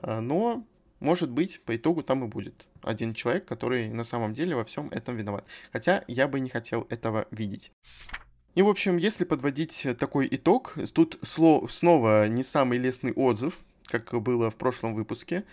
Э, 0.01 0.19
но, 0.19 0.65
может 0.99 1.29
быть, 1.29 1.61
по 1.63 1.75
итогу 1.75 2.03
там 2.03 2.25
и 2.25 2.27
будет 2.27 2.65
один 2.81 3.13
человек, 3.13 3.45
который 3.45 3.89
на 3.89 4.03
самом 4.03 4.33
деле 4.33 4.55
во 4.55 4.65
всем 4.65 4.89
этом 4.89 5.15
виноват. 5.15 5.45
Хотя 5.71 6.03
я 6.07 6.27
бы 6.27 6.39
не 6.39 6.49
хотел 6.49 6.87
этого 6.89 7.27
видеть. 7.31 7.71
И, 8.55 8.63
в 8.63 8.69
общем, 8.69 8.97
если 8.97 9.23
подводить 9.23 9.85
такой 9.99 10.27
итог, 10.31 10.75
тут 10.93 11.19
снова 11.23 12.27
не 12.27 12.43
самый 12.43 12.79
лестный 12.79 13.13
отзыв 13.13 13.53
как 13.87 14.13
было 14.21 14.51
в 14.51 14.55
прошлом 14.55 14.93
выпуске, 14.93 15.45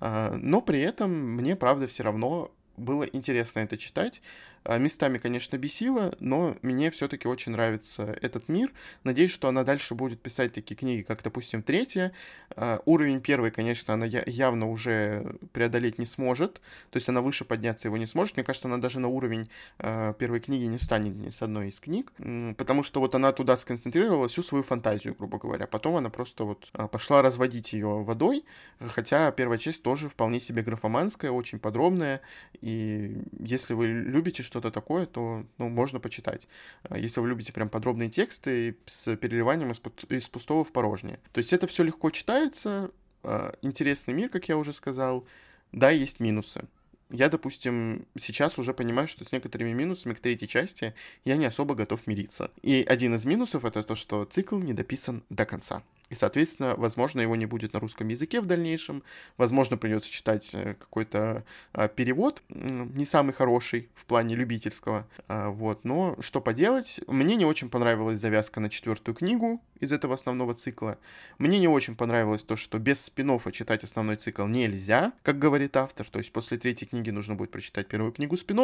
а, 0.00 0.32
но 0.36 0.60
при 0.60 0.80
этом 0.80 1.10
мне, 1.10 1.56
правда, 1.56 1.86
все 1.86 2.02
равно 2.02 2.50
было 2.76 3.04
интересно 3.04 3.60
это 3.60 3.76
читать. 3.76 4.22
А, 4.68 4.78
местами, 4.78 5.18
конечно, 5.18 5.56
бесило, 5.56 6.14
но 6.18 6.56
мне 6.62 6.90
все-таки 6.90 7.28
очень 7.28 7.52
нравится 7.52 8.18
этот 8.20 8.48
мир. 8.48 8.72
Надеюсь, 9.04 9.30
что 9.30 9.46
она 9.46 9.62
дальше 9.62 9.94
будет 9.94 10.20
писать 10.20 10.52
такие 10.52 10.74
книги, 10.74 11.02
как, 11.02 11.22
допустим, 11.22 11.62
третья. 11.62 12.12
А, 12.56 12.80
уровень 12.84 13.20
первый, 13.20 13.52
конечно, 13.52 13.94
она 13.94 14.06
явно 14.06 14.68
уже 14.68 15.36
преодолеть 15.52 15.98
не 15.98 16.06
сможет. 16.06 16.54
То 16.90 16.96
есть 16.96 17.08
она 17.08 17.20
выше 17.20 17.44
подняться 17.44 17.86
его 17.86 17.96
не 17.96 18.06
сможет. 18.06 18.36
Мне 18.36 18.44
кажется, 18.44 18.66
она 18.66 18.78
даже 18.78 18.98
на 18.98 19.06
уровень 19.06 19.48
а, 19.78 20.14
первой 20.14 20.40
книги 20.40 20.64
не 20.64 20.78
встанет 20.78 21.14
ни 21.14 21.30
с 21.30 21.42
одной 21.42 21.68
из 21.68 21.78
книг. 21.78 22.12
Потому 22.56 22.82
что 22.82 22.98
вот 23.00 23.14
она 23.14 23.30
туда 23.32 23.56
сконцентрировала 23.56 24.26
всю 24.26 24.42
свою 24.42 24.64
фантазию, 24.64 25.14
грубо 25.14 25.38
говоря. 25.38 25.68
Потом 25.68 25.96
она 25.96 26.10
просто 26.10 26.44
вот 26.44 26.70
пошла 26.90 27.22
разводить 27.22 27.72
ее 27.72 28.02
водой. 28.02 28.44
Хотя 28.80 29.30
первая 29.30 29.58
часть 29.58 29.82
тоже 29.82 30.08
вполне 30.08 30.40
себе 30.40 30.62
графоманская, 30.62 31.30
очень 31.30 31.60
подробная. 31.60 32.20
И 32.60 33.22
если 33.38 33.74
вы 33.74 33.86
любите 33.86 34.42
что 34.42 34.55
что-то 34.56 34.70
такое, 34.70 35.04
то 35.04 35.44
ну, 35.58 35.68
можно 35.68 36.00
почитать. 36.00 36.48
А 36.84 36.98
если 36.98 37.20
вы 37.20 37.28
любите 37.28 37.52
прям 37.52 37.68
подробные 37.68 38.08
тексты 38.08 38.76
с 38.86 39.14
переливанием 39.16 39.70
из, 39.70 40.28
пустого 40.28 40.64
в 40.64 40.72
порожнее. 40.72 41.20
То 41.32 41.38
есть 41.38 41.52
это 41.52 41.66
все 41.66 41.82
легко 41.82 42.10
читается, 42.10 42.90
а, 43.22 43.54
интересный 43.60 44.14
мир, 44.14 44.30
как 44.30 44.48
я 44.48 44.56
уже 44.56 44.72
сказал. 44.72 45.26
Да, 45.72 45.90
есть 45.90 46.20
минусы. 46.20 46.64
Я, 47.10 47.28
допустим, 47.28 48.06
сейчас 48.18 48.58
уже 48.58 48.72
понимаю, 48.72 49.08
что 49.08 49.24
с 49.26 49.32
некоторыми 49.32 49.72
минусами 49.72 50.14
к 50.14 50.20
третьей 50.20 50.48
части 50.48 50.94
я 51.24 51.36
не 51.36 51.44
особо 51.44 51.74
готов 51.74 52.06
мириться. 52.06 52.50
И 52.62 52.82
один 52.88 53.14
из 53.14 53.26
минусов 53.26 53.64
это 53.66 53.82
то, 53.82 53.94
что 53.94 54.24
цикл 54.24 54.58
не 54.58 54.72
дописан 54.72 55.22
до 55.28 55.44
конца. 55.44 55.82
И, 56.08 56.14
соответственно, 56.14 56.74
возможно, 56.76 57.20
его 57.20 57.34
не 57.34 57.46
будет 57.46 57.72
на 57.72 57.80
русском 57.80 58.06
языке 58.08 58.40
в 58.40 58.46
дальнейшем. 58.46 59.02
Возможно, 59.36 59.76
придется 59.76 60.10
читать 60.10 60.50
э, 60.54 60.74
какой-то 60.74 61.44
а, 61.72 61.88
перевод, 61.88 62.42
не 62.48 63.04
самый 63.04 63.32
хороший 63.32 63.88
в 63.94 64.04
плане 64.04 64.36
любительского. 64.36 65.08
А, 65.26 65.50
вот. 65.50 65.84
Но 65.84 66.16
что 66.20 66.40
поделать? 66.40 67.00
Мне 67.08 67.34
не 67.34 67.44
очень 67.44 67.68
понравилась 67.68 68.18
завязка 68.18 68.60
на 68.60 68.70
четвертую 68.70 69.14
книгу 69.16 69.60
из 69.80 69.92
этого 69.92 70.14
основного 70.14 70.54
цикла. 70.54 70.98
Мне 71.38 71.58
не 71.58 71.68
очень 71.68 71.96
понравилось 71.96 72.42
то, 72.42 72.56
что 72.56 72.78
без 72.78 73.00
спин 73.04 73.26
читать 73.52 73.84
основной 73.84 74.16
цикл 74.16 74.46
нельзя, 74.46 75.12
как 75.22 75.38
говорит 75.38 75.76
автор. 75.76 76.06
То 76.08 76.18
есть 76.18 76.32
после 76.32 76.58
третьей 76.58 76.86
книги 76.86 77.10
нужно 77.10 77.34
будет 77.34 77.50
прочитать 77.50 77.88
первую 77.88 78.12
книгу 78.12 78.36
спин 78.36 78.56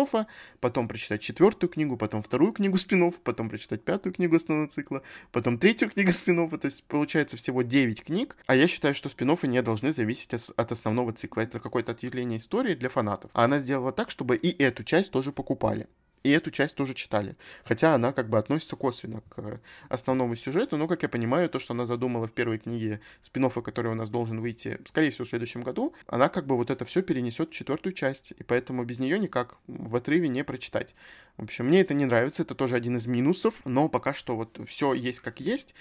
потом 0.60 0.88
прочитать 0.88 1.20
четвертую 1.20 1.70
книгу, 1.70 1.96
потом 1.96 2.22
вторую 2.22 2.52
книгу 2.52 2.76
спин 2.78 3.12
потом 3.24 3.48
прочитать 3.48 3.82
пятую 3.82 4.12
книгу 4.12 4.36
основного 4.36 4.68
цикла, 4.70 5.02
потом 5.32 5.58
третью 5.58 5.90
книгу 5.90 6.12
спин 6.12 6.48
То 6.48 6.66
есть 6.66 6.84
получается 6.84 7.31
получается 7.32 7.36
всего 7.36 7.62
9 7.62 8.04
книг, 8.04 8.36
а 8.46 8.54
я 8.54 8.68
считаю, 8.68 8.94
что 8.94 9.08
спин 9.08 9.36
не 9.44 9.62
должны 9.62 9.92
зависеть 9.92 10.34
от 10.56 10.72
основного 10.72 11.12
цикла. 11.12 11.42
Это 11.42 11.60
какое-то 11.60 11.92
ответвление 11.92 12.38
истории 12.38 12.74
для 12.74 12.88
фанатов. 12.88 13.30
А 13.34 13.44
она 13.44 13.58
сделала 13.58 13.92
так, 13.92 14.10
чтобы 14.10 14.36
и 14.36 14.62
эту 14.62 14.84
часть 14.84 15.10
тоже 15.10 15.32
покупали 15.32 15.86
и 16.24 16.30
эту 16.30 16.52
часть 16.52 16.76
тоже 16.76 16.94
читали. 16.94 17.34
Хотя 17.64 17.96
она 17.96 18.12
как 18.12 18.28
бы 18.28 18.38
относится 18.38 18.76
косвенно 18.76 19.22
к 19.28 19.60
основному 19.88 20.36
сюжету, 20.36 20.76
но, 20.76 20.86
как 20.86 21.02
я 21.02 21.08
понимаю, 21.08 21.48
то, 21.48 21.58
что 21.58 21.74
она 21.74 21.84
задумала 21.84 22.26
в 22.26 22.32
первой 22.32 22.58
книге 22.58 23.00
спин 23.22 23.50
который 23.50 23.90
у 23.90 23.94
нас 23.96 24.08
должен 24.08 24.40
выйти, 24.40 24.78
скорее 24.84 25.10
всего, 25.10 25.24
в 25.24 25.28
следующем 25.28 25.62
году, 25.62 25.94
она 26.06 26.28
как 26.28 26.46
бы 26.46 26.56
вот 26.56 26.70
это 26.70 26.84
все 26.84 27.02
перенесет 27.02 27.50
в 27.50 27.52
четвертую 27.52 27.92
часть, 27.92 28.32
и 28.38 28.44
поэтому 28.44 28.84
без 28.84 29.00
нее 29.00 29.18
никак 29.18 29.56
в 29.66 29.96
отрыве 29.96 30.28
не 30.28 30.44
прочитать. 30.44 30.94
В 31.36 31.42
общем, 31.42 31.66
мне 31.66 31.80
это 31.80 31.92
не 31.92 32.04
нравится, 32.04 32.42
это 32.42 32.54
тоже 32.54 32.76
один 32.76 32.96
из 32.96 33.08
минусов, 33.08 33.62
но 33.64 33.88
пока 33.88 34.14
что 34.14 34.36
вот 34.36 34.60
все 34.68 34.94
есть 34.94 35.18
как 35.18 35.40
есть, 35.40 35.74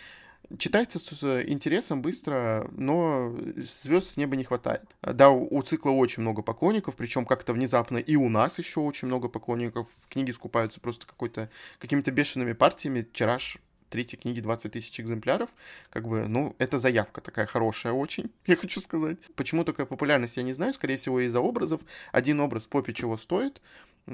Читается 0.58 1.00
с 1.00 1.44
интересом 1.44 2.02
быстро, 2.02 2.70
но 2.72 3.36
звезд 3.56 4.10
с 4.10 4.18
неба 4.18 4.36
не 4.36 4.44
хватает. 4.44 4.84
Да, 5.02 5.30
у 5.30 5.62
цикла 5.62 5.92
очень 5.92 6.22
много 6.22 6.42
поклонников, 6.42 6.96
причем 6.96 7.26
как-то 7.26 7.54
внезапно 7.54 7.98
и 7.98 8.16
у 8.16 8.28
нас 8.28 8.58
еще 8.58 8.82
очень 8.82 9.08
много 9.08 9.30
поклонников. 9.30 9.88
Книги 10.10 10.32
скупаются 10.32 10.80
просто 10.80 11.08
какой-то 11.08 11.50
какими-то 11.80 12.12
бешеными 12.12 12.54
партиями. 12.54 13.08
Тираж 13.14 13.60
третьей 13.92 14.18
книги 14.18 14.40
20 14.40 14.72
тысяч 14.72 15.00
экземпляров, 15.00 15.50
как 15.90 16.08
бы, 16.08 16.28
ну, 16.28 16.56
это 16.58 16.80
заявка 16.80 17.22
такая 17.22 17.46
хорошая 17.46 17.94
очень, 17.94 18.32
я 18.48 18.56
хочу 18.56 18.80
сказать. 18.80 19.18
Почему 19.36 19.64
такая 19.64 19.86
популярность, 19.86 20.38
я 20.38 20.44
не 20.44 20.54
знаю, 20.54 20.74
скорее 20.74 20.96
всего, 20.96 21.20
из-за 21.20 21.40
образов. 21.42 21.82
Один 22.12 22.40
образ 22.40 22.66
попе 22.68 22.94
чего 22.94 23.18
стоит, 23.18 23.62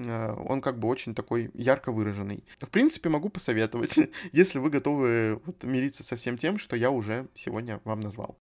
он 0.05 0.61
как 0.61 0.79
бы 0.79 0.87
очень 0.87 1.15
такой 1.15 1.51
ярко 1.53 1.91
выраженный. 1.91 2.43
В 2.59 2.69
принципе, 2.69 3.09
могу 3.09 3.29
посоветовать, 3.29 3.99
если 4.31 4.59
вы 4.59 4.69
готовы 4.69 5.41
вот, 5.45 5.63
мириться 5.63 6.03
со 6.03 6.15
всем 6.15 6.37
тем, 6.37 6.57
что 6.57 6.75
я 6.75 6.91
уже 6.91 7.27
сегодня 7.33 7.81
вам 7.83 7.99
назвал. 7.99 8.37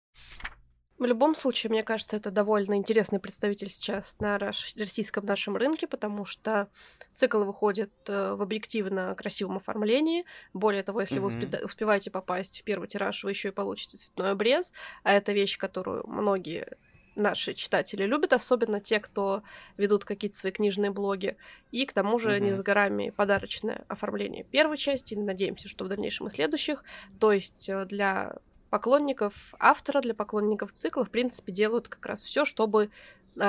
В 1.01 1.07
любом 1.07 1.35
случае, 1.35 1.71
мне 1.71 1.83
кажется, 1.83 2.19
это 2.19 2.31
довольно 2.31 2.75
интересный 2.75 3.19
представитель 3.19 3.71
сейчас 3.71 4.17
на 4.21 4.39
российском 4.39 5.25
нашем 5.25 5.57
рынке, 5.57 5.87
потому 5.87 6.27
что 6.27 6.69
цикл 7.15 7.43
выходит 7.43 7.91
э, 8.07 8.35
в 8.35 8.43
объективно 8.43 9.15
красивом 9.15 9.57
оформлении. 9.57 10.27
Более 10.53 10.83
того, 10.83 11.01
если 11.01 11.17
mm-hmm. 11.17 11.21
вы 11.21 11.29
успе- 11.29 11.65
успеваете 11.65 12.11
попасть 12.11 12.61
в 12.61 12.65
первый 12.65 12.87
тираж, 12.87 13.25
вы 13.25 13.31
еще 13.31 13.49
и 13.49 13.51
получите 13.51 13.97
цветной 13.97 14.33
обрез, 14.33 14.75
а 15.03 15.15
это 15.15 15.33
вещь, 15.33 15.57
которую 15.57 16.07
многие 16.07 16.77
наши 17.17 17.55
читатели 17.55 18.05
любят, 18.05 18.33
особенно 18.33 18.81
те, 18.81 19.01
кто 19.01 19.43
ведут 19.77 20.05
какие-то 20.05 20.37
свои 20.37 20.53
книжные 20.53 20.91
блоги. 20.91 21.37
И 21.71 21.87
к 21.87 21.93
тому 21.93 22.19
же 22.19 22.31
mm-hmm. 22.31 22.41
не 22.41 22.57
с 22.57 22.63
горами 22.63 23.11
подарочное 23.11 23.85
оформление 23.89 24.45
первой 24.45 24.79
части. 24.79 25.15
Надеемся, 25.15 25.69
что 25.69 25.85
в 25.85 25.89
дальнейшем 25.89 26.29
и 26.29 26.31
следующих. 26.31 26.85
То 27.19 27.33
есть 27.33 27.69
э, 27.69 27.85
для 27.87 28.37
поклонников 28.71 29.55
автора, 29.59 30.01
для 30.01 30.15
поклонников 30.15 30.73
цикла, 30.73 31.05
в 31.05 31.11
принципе, 31.11 31.53
делают 31.53 31.89
как 31.89 32.07
раз 32.07 32.23
все, 32.23 32.45
чтобы 32.45 32.91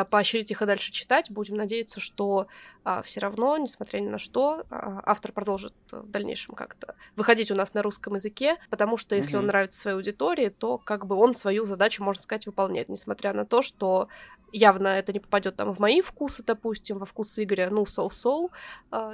поощрить 0.10 0.52
их 0.52 0.62
и 0.62 0.66
дальше 0.66 0.92
читать. 0.92 1.30
Будем 1.32 1.56
надеяться, 1.56 2.00
что 2.00 2.48
а, 2.84 3.02
все 3.02 3.20
равно, 3.20 3.58
несмотря 3.58 4.00
ни 4.00 4.08
на 4.08 4.18
что, 4.18 4.64
а, 4.70 5.02
автор 5.06 5.32
продолжит 5.32 5.74
в 5.92 6.10
дальнейшем 6.10 6.56
как-то 6.56 6.96
выходить 7.16 7.52
у 7.52 7.56
нас 7.56 7.74
на 7.74 7.82
русском 7.82 8.16
языке, 8.16 8.58
потому 8.70 8.98
что 8.98 9.16
если 9.16 9.36
угу. 9.36 9.42
он 9.42 9.48
нравится 9.48 9.80
своей 9.80 9.98
аудитории, 9.98 10.50
то 10.50 10.78
как 10.78 11.06
бы 11.06 11.16
он 11.16 11.36
свою 11.36 11.66
задачу, 11.66 12.04
можно 12.04 12.22
сказать, 12.22 12.46
выполняет, 12.46 12.90
несмотря 12.90 13.34
на 13.34 13.46
то, 13.46 13.62
что 13.62 14.08
явно 14.52 14.88
это 14.88 15.14
не 15.14 15.20
попадет 15.20 15.56
там 15.56 15.74
в 15.74 15.80
мои 15.80 16.02
вкусы, 16.02 16.44
допустим, 16.44 16.98
во 16.98 17.06
вкус 17.06 17.38
Игоря, 17.40 17.70
ну, 17.70 17.86
соу-соу, 17.86 18.52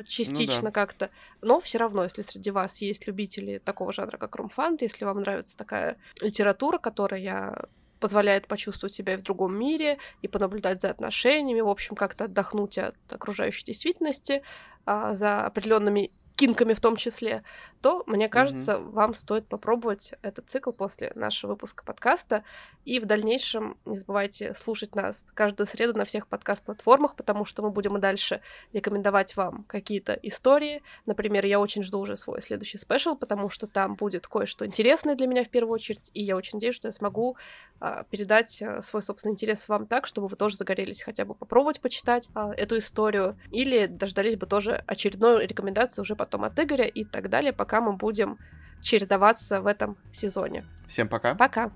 частично 0.06 0.62
ну, 0.62 0.68
да. 0.68 0.72
как-то. 0.72 1.10
Но 1.42 1.60
все 1.60 1.78
равно, 1.78 2.04
если 2.04 2.24
среди 2.24 2.52
вас 2.52 2.82
есть 2.82 3.06
любители 3.08 3.60
такого 3.60 3.94
жанра, 3.94 4.18
как 4.18 4.36
ромфант, 4.36 4.82
если 4.82 5.06
вам 5.06 5.22
нравится 5.22 5.56
такая 5.56 5.98
литература, 6.22 6.80
которая 6.80 7.68
позволяет 8.00 8.48
почувствовать 8.48 8.94
себя 8.94 9.18
в 9.18 9.22
другом 9.22 9.58
мире, 9.58 9.98
и 10.22 10.28
понаблюдать 10.28 10.82
за 10.82 10.90
отношениями, 10.90 11.62
в 11.62 11.70
общем, 11.70 11.96
как-то 11.96 12.26
отдохнуть 12.26 12.78
от 12.78 12.96
окружающей 13.10 13.66
действительности, 13.66 14.44
а, 14.86 15.16
за 15.16 15.42
определенными 15.42 16.12
кинками 16.38 16.74
в 16.74 16.80
том 16.80 16.96
числе, 16.96 17.44
то, 17.82 18.04
мне 18.06 18.30
кажется, 18.30 18.74
mm-hmm. 18.74 18.90
вам 18.92 19.16
стоит 19.16 19.48
попробовать 19.48 20.14
этот 20.22 20.50
цикл 20.50 20.72
после 20.72 21.12
нашего 21.16 21.52
выпуска 21.52 21.84
подкаста. 21.84 22.44
И 22.86 23.00
в 23.00 23.06
дальнейшем 23.06 23.78
не 23.86 23.98
забывайте 23.98 24.54
слушать 24.56 24.96
нас 24.96 25.26
каждую 25.34 25.68
среду 25.68 25.98
на 25.98 26.06
всех 26.06 26.28
подкаст-платформах, 26.28 27.16
потому 27.16 27.44
что 27.44 27.64
мы 27.64 27.72
будем 27.72 27.98
и 27.98 28.00
дальше 28.00 28.42
рекомендовать 28.72 29.36
вам 29.36 29.64
какие-то 29.64 30.14
истории. 30.14 30.84
Например, 31.06 31.44
я 31.44 31.60
очень 31.60 31.84
жду 31.84 32.00
уже 32.00 32.16
свой 32.16 32.42
следующий 32.42 32.78
спешл, 32.78 33.16
потому 33.16 33.50
что 33.50 33.66
там 33.66 33.96
будет 33.96 34.28
кое-что 34.28 34.66
интересное 34.66 35.16
для 35.16 35.26
меня 35.26 35.44
в 35.44 35.50
первую 35.50 35.74
очередь, 35.74 36.12
и 36.14 36.24
я 36.24 36.36
очень 36.36 36.58
надеюсь, 36.58 36.76
что 36.76 36.88
я 36.88 36.92
смогу 36.92 37.36
а, 37.80 38.04
передать 38.04 38.62
а, 38.62 38.82
свой 38.82 39.02
собственный 39.02 39.34
интерес 39.34 39.68
вам 39.68 39.88
так, 39.88 40.08
чтобы 40.08 40.28
вы 40.28 40.36
тоже 40.36 40.56
загорелись 40.56 41.02
хотя 41.02 41.26
бы 41.26 41.34
попробовать 41.34 41.80
почитать 41.80 42.30
а, 42.34 42.54
эту 42.54 42.78
историю, 42.78 43.38
или 43.52 43.88
дождались 43.88 44.36
бы 44.36 44.46
тоже 44.46 44.84
очередной 44.88 45.46
рекомендации 45.46 46.02
уже 46.02 46.16
потом 46.28 46.44
от 46.44 46.60
Игоря 46.60 46.86
и 46.86 47.06
так 47.06 47.30
далее, 47.30 47.54
пока 47.54 47.80
мы 47.80 47.94
будем 47.94 48.38
чередоваться 48.82 49.62
в 49.62 49.68
этом 49.68 49.98
сезоне. 50.14 50.66
Всем 50.88 51.08
пока. 51.08 51.36
Пока. 51.36 51.72